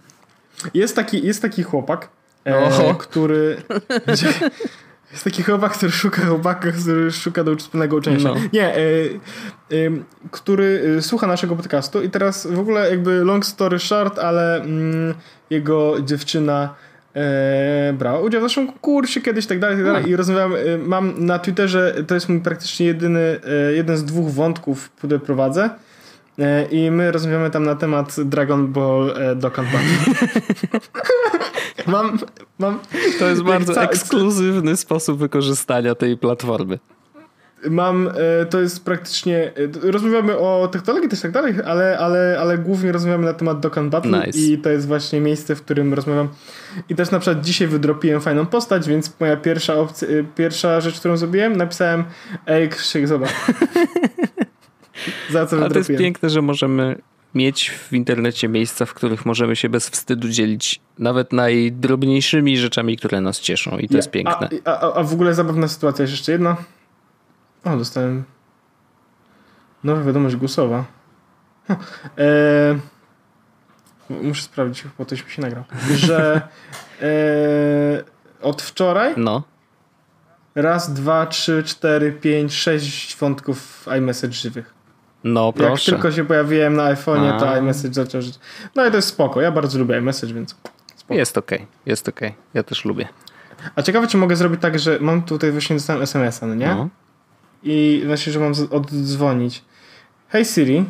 Jest 0.75 0.97
taki, 0.97 1.27
jest 1.27 1.43
taki 1.43 1.63
chłopak, 1.63 2.09
e, 2.45 2.95
który... 2.99 3.57
Jest 5.13 5.25
taki 5.25 5.43
chłopak, 5.43 5.73
który 5.73 5.93
szuka 5.93 6.27
chłopaka, 6.27 6.73
który 6.73 7.13
szuka 7.13 7.45
do 7.45 7.57
wspólnego 7.57 8.03
się. 8.03 8.11
No. 8.11 8.35
Nie, 8.53 8.79
y, 8.79 9.21
y, 9.73 9.93
który 10.31 10.83
y, 10.99 11.03
słucha 11.03 11.27
naszego 11.27 11.57
podcastu 11.57 12.03
i 12.03 12.11
teraz 12.11 12.47
w 12.47 12.59
ogóle 12.59 12.91
jakby 12.91 13.25
long 13.25 13.47
story 13.47 13.79
short, 13.79 14.19
ale 14.19 14.57
mm, 14.57 15.15
jego 15.51 15.97
dziewczyna 16.01 16.75
e, 17.15 17.93
brała 17.99 18.21
udział 18.21 18.41
w 18.41 18.43
naszym 18.43 18.73
kursie 18.73 19.21
kiedyś 19.21 19.47
tak 19.47 19.59
dalej, 19.59 19.77
tak 19.77 19.87
dalej. 19.87 20.09
i 20.09 20.17
rozmawiam, 20.17 20.53
mam 20.87 21.27
na 21.27 21.39
Twitterze, 21.39 21.95
to 22.07 22.15
jest 22.15 22.29
mój 22.29 22.41
praktycznie 22.41 22.87
jedyny, 22.87 23.41
jeden 23.77 23.97
z 23.97 24.05
dwóch 24.05 24.31
wątków, 24.31 24.91
które 24.91 25.19
prowadzę 25.19 25.71
i 26.71 26.91
my 26.91 27.13
rozmawiamy 27.13 27.51
tam 27.51 27.65
na 27.65 27.75
temat 27.75 28.17
Dragon 28.25 28.73
Ball 28.73 29.15
Dokkan 29.37 29.65
Battle. 29.65 30.29
mam, 31.91 32.19
mam, 32.59 32.79
to 33.19 33.29
jest 33.29 33.43
bardzo 33.53 33.75
ca- 33.75 33.83
ekskluzywny 33.83 34.77
sposób 34.77 35.19
wykorzystania 35.19 35.95
tej 35.95 36.17
platformy. 36.17 36.79
Mam, 37.71 38.09
e, 38.09 38.47
to 38.47 38.61
jest 38.61 38.85
praktycznie, 38.85 39.53
e, 39.85 39.91
rozmawiamy 39.91 40.39
o 40.39 40.69
technologii 40.73 41.09
też 41.09 41.21
tak 41.21 41.31
dalej, 41.31 41.55
ale, 41.67 41.99
ale, 41.99 42.39
ale 42.41 42.59
głównie 42.59 42.93
rozmawiamy 42.93 43.25
na 43.25 43.33
temat 43.33 43.61
Dokkan 43.61 43.91
Battle 43.91 44.27
nice. 44.27 44.39
i 44.39 44.59
to 44.59 44.71
jest 44.71 44.87
właśnie 44.87 45.21
miejsce, 45.21 45.55
w 45.55 45.63
którym 45.63 45.95
rozmawiam. 45.95 46.29
I 46.89 46.95
też 46.95 47.11
na 47.11 47.19
przykład 47.19 47.45
dzisiaj 47.45 47.69
wydropiłem 47.69 48.21
fajną 48.21 48.47
postać, 48.47 48.89
więc 48.89 49.21
moja 49.21 49.37
pierwsza 49.37 49.75
opcja, 49.75 50.09
e, 50.09 50.25
pierwsza 50.37 50.81
rzecz, 50.81 51.01
którą 51.01 51.17
zrobiłem, 51.17 51.57
napisałem 51.57 52.05
ej 52.47 52.69
Krzysiek, 52.69 53.09
zobacz. 53.09 53.31
Za 55.31 55.47
co 55.47 55.65
A 55.65 55.69
to 55.69 55.79
jest 55.79 55.91
piękne, 55.99 56.31
że 56.31 56.43
możemy 56.43 56.97
mieć 57.35 57.71
w 57.71 57.93
internecie 57.93 58.49
miejsca, 58.49 58.87
w 58.87 58.95
których 58.95 59.27
możemy 59.27 59.57
się 59.57 59.69
bez 59.69 59.89
wstydu 59.89 60.29
dzielić 60.29 60.81
nawet 60.99 61.33
najdrobniejszymi 61.33 62.59
rzeczami, 62.59 62.97
które 62.97 63.21
nas 63.21 63.41
cieszą 63.41 63.79
i 63.79 63.89
to 63.89 63.97
jest 63.97 64.11
piękne. 64.11 64.49
A, 64.65 64.81
a, 64.81 64.95
a 64.95 65.03
w 65.03 65.13
ogóle 65.13 65.35
zabawna 65.35 65.69
sytuacja 65.69 66.03
jest 66.03 66.13
jeszcze 66.13 66.33
jedna. 66.33 66.57
O, 67.65 67.77
dostałem 67.77 68.25
nowa 69.85 70.03
wiadomość 70.03 70.37
głosowa. 70.37 70.85
Eee, 72.19 72.79
muszę 74.11 74.43
sprawdzić, 74.43 74.85
bo 74.99 75.07
ktoś 75.07 75.25
mi 75.25 75.31
się 75.31 75.43
nagrał. 75.43 75.65
Że 75.95 76.41
eee, 77.03 78.05
od 78.43 78.63
wczoraj 78.63 79.15
no. 79.17 79.43
raz, 80.55 80.93
dwa, 80.93 81.27
trzy, 81.27 81.63
cztery, 81.67 82.13
pięć, 82.13 82.55
sześć 82.55 83.17
wątków 83.17 83.89
iMessage 83.99 84.33
żywych. 84.33 84.80
No 85.25 85.53
proszę. 85.53 85.93
Jak 85.93 86.01
tylko 86.01 86.13
się 86.17 86.25
pojawiłem 86.25 86.75
na 86.77 86.95
iPhone'ie, 86.95 87.41
to 87.41 87.57
iMessage 87.57 87.95
zaczął 87.95 88.23
żyć. 88.23 88.39
No 88.77 88.87
i 88.87 88.91
to 88.91 88.97
jest 88.97 89.09
spoko. 89.09 89.41
Ja 89.41 89.53
bardzo 89.53 89.79
lubię 89.79 89.99
iMessage, 89.99 90.35
więc 90.35 90.57
spoko. 90.97 91.15
Jest 91.15 91.39
okej, 91.39 91.59
okay. 91.59 91.69
jest 91.87 92.09
okej. 92.09 92.29
Okay. 92.29 92.43
Ja 92.55 92.63
też 92.63 92.85
lubię. 92.85 93.09
A 93.77 93.83
ciekawe, 93.83 94.07
czy 94.07 94.17
mogę 94.17 94.37
zrobić 94.37 94.61
tak, 94.61 94.79
że 94.79 94.99
mam 95.01 95.23
tutaj 95.23 95.53
właśnie 95.53 95.77
dostałem 95.77 96.03
SMS-a, 96.03 96.47
no 96.47 96.55
nie? 96.55 96.67
No. 96.67 96.89
I 97.63 98.03
właśnie, 98.07 98.33
że 98.33 98.41
mam 98.41 98.53
oddzwonić. 98.71 99.65
Hey 100.29 100.45
Siri, 100.45 100.85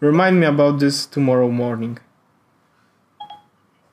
remind 0.00 0.38
me 0.38 0.48
about 0.48 0.80
this 0.80 1.08
tomorrow 1.08 1.52
morning. 1.52 2.00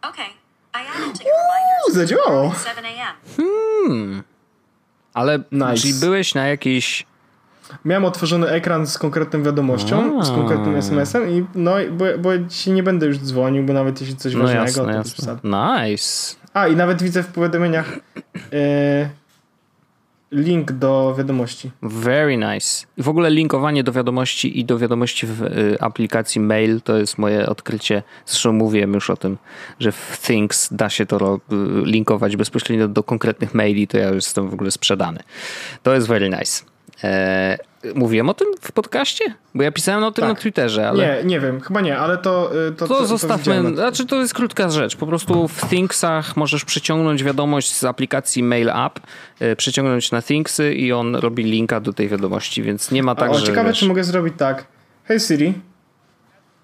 Okay, 0.01 0.25
I 0.73 0.87
added 0.95 1.19
to 1.19 1.23
your 1.23 1.37
reminders. 1.53 1.93
Zadziałało. 1.93 2.53
7 2.67 2.85
a.m. 2.85 3.15
Hmm. 3.37 4.23
Ale 5.13 5.39
nice. 5.51 5.75
czyli 5.75 5.93
byłeś 5.93 6.35
na 6.35 6.47
jakiejś 6.47 7.05
miałem 7.85 8.05
otworzony 8.05 8.47
ekran 8.47 8.87
z 8.87 8.97
konkretną 8.97 9.43
wiadomością, 9.43 10.19
A. 10.19 10.23
z 10.23 10.31
konkretnym 10.31 10.75
SMS-em 10.75 11.29
i 11.29 11.45
no, 11.55 11.75
bo, 11.91 12.05
bo 12.19 12.29
ci 12.49 12.71
nie 12.71 12.83
będę 12.83 13.05
już 13.05 13.17
dzwonił, 13.17 13.63
bo 13.63 13.73
nawet 13.73 14.01
jeśli 14.01 14.15
coś 14.15 14.33
no 14.33 14.39
ważnego, 14.39 14.65
jasne, 14.65 14.83
to 14.83 15.31
jasne. 15.31 15.37
Nice. 15.43 16.35
A, 16.53 16.67
i 16.67 16.75
nawet 16.75 17.03
widzę 17.03 17.23
w 17.23 17.27
powiadomieniach 17.27 17.99
e, 18.53 19.09
link 20.31 20.71
do 20.71 21.15
wiadomości. 21.17 21.71
Very 21.81 22.37
nice. 22.37 22.87
W 22.97 23.09
ogóle 23.09 23.29
linkowanie 23.29 23.83
do 23.83 23.91
wiadomości 23.91 24.59
i 24.59 24.65
do 24.65 24.77
wiadomości 24.77 25.27
w 25.27 25.43
y, 25.43 25.77
aplikacji 25.79 26.41
mail 26.41 26.81
to 26.81 26.97
jest 26.97 27.17
moje 27.17 27.45
odkrycie. 27.45 28.03
Zresztą 28.25 28.53
mówiłem 28.53 28.93
już 28.93 29.09
o 29.09 29.17
tym, 29.17 29.37
że 29.79 29.91
w 29.91 30.19
Things 30.27 30.69
da 30.71 30.89
się 30.89 31.05
to 31.05 31.35
y, 31.35 31.39
linkować 31.85 32.35
bezpośrednio 32.35 32.87
do 32.87 33.03
konkretnych 33.03 33.53
maili, 33.53 33.87
to 33.87 33.97
ja 33.97 34.07
już 34.07 34.15
jestem 34.15 34.49
w 34.49 34.53
ogóle 34.53 34.71
sprzedany. 34.71 35.19
To 35.83 35.93
jest 35.93 36.07
very 36.07 36.29
nice. 36.29 36.76
E, 37.03 37.57
mówiłem 37.95 38.29
o 38.29 38.33
tym 38.33 38.47
w 38.61 38.71
podcaście? 38.71 39.25
Bo 39.55 39.63
ja 39.63 39.71
pisałem 39.71 40.03
o 40.03 40.11
tym 40.11 40.21
tak. 40.21 40.29
na 40.29 40.41
Twitterze, 40.41 40.89
ale... 40.89 41.07
Nie, 41.07 41.23
nie 41.23 41.39
wiem, 41.39 41.61
chyba 41.61 41.81
nie, 41.81 41.97
ale 41.97 42.17
to... 42.17 42.51
Y, 42.67 42.71
to, 42.71 42.87
to, 42.87 42.95
to 42.95 43.05
zostawmy, 43.05 43.63
to 43.63 43.75
znaczy 43.75 44.05
to 44.05 44.15
jest 44.15 44.33
krótka 44.33 44.69
rzecz. 44.69 44.95
Po 44.95 45.07
prostu 45.07 45.47
w 45.47 45.69
Thingsach 45.69 46.37
możesz 46.37 46.65
przyciągnąć 46.65 47.23
wiadomość 47.23 47.75
z 47.75 47.83
aplikacji 47.83 48.43
Mail 48.43 48.69
App, 48.69 48.99
y, 49.41 49.55
przyciągnąć 49.55 50.11
na 50.11 50.21
Thingsy 50.21 50.73
i 50.73 50.93
on 50.93 51.15
robi 51.15 51.43
linka 51.43 51.79
do 51.79 51.93
tej 51.93 52.09
wiadomości, 52.09 52.63
więc 52.63 52.91
nie 52.91 53.03
ma 53.03 53.15
tak, 53.15 53.31
o, 53.31 53.33
że... 53.39 53.45
Ciekawe, 53.45 53.69
wiesz... 53.69 53.79
czy 53.79 53.85
mogę 53.85 54.03
zrobić 54.03 54.33
tak. 54.37 54.65
Hey 55.03 55.19
Siri, 55.19 55.53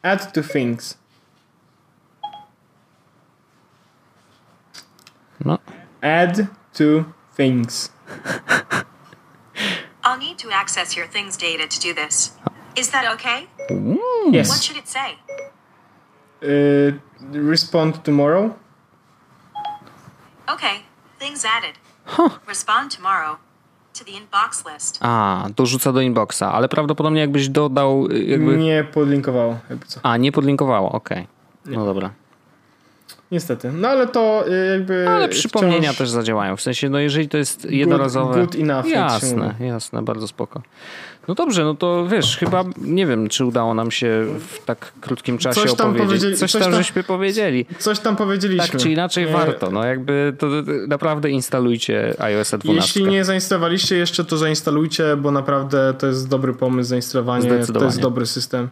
add 0.01 0.33
to 0.33 0.41
Things. 0.43 0.97
No. 5.45 5.57
Add 6.01 6.41
to 6.73 6.83
Things. 7.37 7.91
I'll 10.03 10.19
need 10.19 10.37
to 10.39 10.49
access 10.51 10.97
your 10.97 11.07
things 11.07 11.37
data 11.37 11.67
to 11.67 11.79
do 11.79 11.93
this. 11.93 12.33
Is 12.75 12.89
that 12.89 13.05
okay? 13.13 13.47
Yes. 14.31 14.49
What 14.49 14.63
should 14.63 14.77
it 14.77 14.89
say? 14.89 15.17
Uh, 16.41 16.91
respond 17.31 18.03
tomorrow. 18.03 18.55
Okay. 20.47 20.83
Things 21.19 21.45
added. 21.45 21.75
Huh. 22.05 22.29
Respond 22.47 22.91
tomorrow. 22.91 23.37
To 23.93 24.03
the 24.03 24.11
inbox 24.11 24.65
list. 24.73 24.97
A, 25.01 25.47
dorzuca 25.55 25.93
do 25.93 26.01
inboxa, 26.01 26.53
ale 26.53 26.69
prawdopodobnie 26.69 27.21
jakbyś 27.21 27.49
dodał 27.49 28.07
y, 28.11 28.23
jakby... 28.23 28.57
Nie 28.57 28.83
podlinkowało. 28.83 29.57
Jakby 29.69 29.85
co. 29.85 29.99
A, 30.03 30.17
nie 30.17 30.31
podlinkowało, 30.31 30.91
okej. 30.91 31.27
Okay. 31.63 31.75
No 31.75 31.85
dobra. 31.85 32.09
Niestety. 33.31 33.71
No 33.71 33.87
ale 33.87 34.07
to 34.07 34.45
y, 34.47 34.67
jakby. 34.71 35.09
Ale 35.09 35.29
przypomnienia 35.29 35.81
wciąż... 35.81 35.97
też 35.97 36.09
zadziałają. 36.09 36.57
W 36.57 36.61
sensie, 36.61 36.89
no 36.89 36.99
jeżeli 36.99 37.29
to 37.29 37.37
jest 37.37 37.71
jednorazowe. 37.71 38.39
Good, 38.39 38.55
good 38.55 38.69
enough. 38.69 38.87
Jasne, 38.87 39.55
jasne, 39.59 40.01
bardzo 40.01 40.27
spoko. 40.27 40.61
No 41.27 41.35
dobrze, 41.35 41.63
no 41.63 41.75
to 41.75 42.07
wiesz, 42.07 42.37
chyba 42.37 42.63
nie 42.77 43.07
wiem, 43.07 43.29
czy 43.29 43.45
udało 43.45 43.73
nam 43.73 43.91
się 43.91 44.25
w 44.39 44.65
tak 44.65 44.93
krótkim 45.01 45.37
czasie 45.37 45.61
coś 45.61 45.75
tam 45.75 45.95
opowiedzieć. 45.95 46.39
Coś, 46.39 46.51
coś 46.51 46.61
tam, 46.61 46.73
żeśmy 46.73 47.03
powiedzieli. 47.03 47.65
Coś 47.79 47.99
tam 47.99 48.15
powiedzieliśmy. 48.15 48.67
Tak 48.67 48.81
czy 48.81 48.91
inaczej 48.91 49.27
warto. 49.27 49.71
No 49.71 49.83
jakby 49.83 50.35
to 50.39 50.47
naprawdę 50.87 51.29
instalujcie 51.29 52.15
iOS 52.19 52.49
12. 52.49 52.71
Jeśli 52.73 53.05
nie 53.05 53.25
zainstalowaliście 53.25 53.95
jeszcze, 53.95 54.25
to 54.25 54.37
zainstalujcie, 54.37 55.15
bo 55.17 55.31
naprawdę 55.31 55.93
to 55.93 56.07
jest 56.07 56.29
dobry 56.29 56.53
pomysł 56.53 56.89
zainstalowanie. 56.89 57.49
To 57.49 57.83
jest 57.85 58.01
dobry 58.01 58.25
system. 58.25 58.69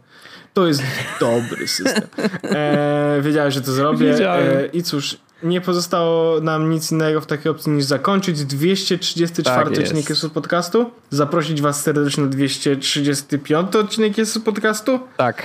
To 0.53 0.67
jest 0.67 0.81
dobry 1.19 1.67
system. 1.67 2.03
E, 2.43 3.19
wiedziałem, 3.21 3.51
że 3.51 3.61
to 3.61 3.71
zrobię. 3.71 4.29
E, 4.29 4.65
I 4.65 4.83
cóż, 4.83 5.17
nie 5.43 5.61
pozostało 5.61 6.41
nam 6.41 6.69
nic 6.69 6.91
innego 6.91 7.21
w 7.21 7.25
takiej 7.25 7.51
opcji 7.51 7.71
niż 7.71 7.85
zakończyć 7.85 8.45
234 8.45 9.69
tak 9.69 9.79
odcinek 9.79 10.09
jest 10.09 10.29
podcastu. 10.29 10.91
Zaprosić 11.09 11.61
was 11.61 11.83
serdecznie 11.83 12.23
na 12.23 12.29
235 12.29 13.75
odcinek 13.75 14.17
jest 14.17 14.45
podcastu. 14.45 14.99
Tak. 15.17 15.43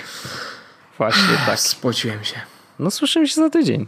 Właśnie 0.98 1.36
tak. 1.46 1.60
Spociłem 1.60 2.24
się. 2.24 2.40
No 2.78 2.90
słyszymy 2.90 3.28
się 3.28 3.34
za 3.34 3.50
tydzień. 3.50 3.86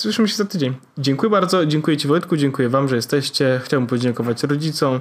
Słyszymy 0.00 0.28
się 0.28 0.36
za 0.36 0.44
tydzień. 0.44 0.74
Dziękuję 0.98 1.30
bardzo. 1.30 1.66
Dziękuję 1.66 1.96
Ci 1.96 2.08
Wojtku, 2.08 2.36
dziękuję 2.36 2.68
Wam, 2.68 2.88
że 2.88 2.96
jesteście. 2.96 3.60
Chciałbym 3.64 3.86
podziękować 3.86 4.42
rodzicom. 4.42 5.00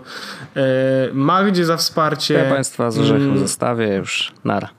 E, 0.55 1.09
Magdzie 1.13 1.65
za 1.65 1.77
wsparcie. 1.77 2.33
Ja 2.33 2.49
Państwa 2.49 2.91
z 2.91 2.99
orzechem 2.99 3.23
mm. 3.23 3.39
zostawię 3.39 3.87
już. 3.87 4.31
Nara. 4.43 4.69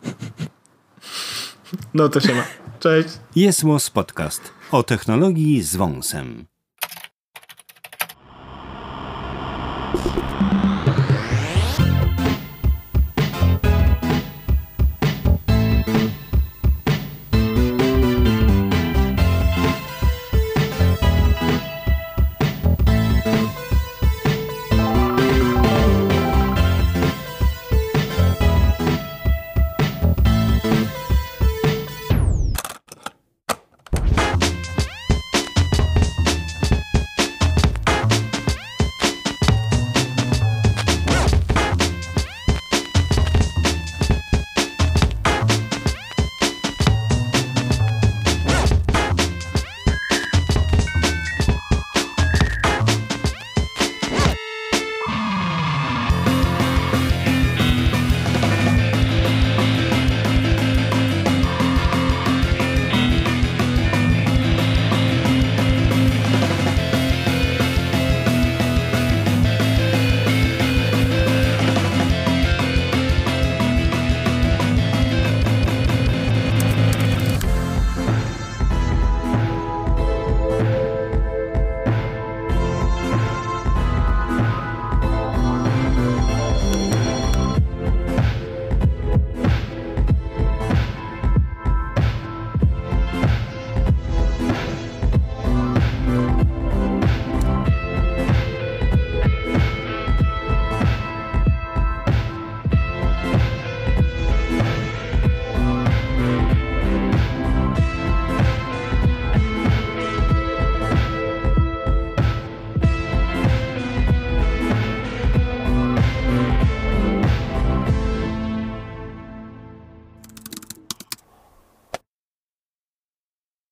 No 1.95 2.09
to 2.09 2.21
się 2.21 2.35
ma. 2.35 2.45
Cześć. 2.81 3.09
Jest 3.37 3.63
Podcast 3.93 4.43
o 4.71 4.83
technologii 4.83 5.63
z 5.63 5.77
wąsem. 5.77 6.45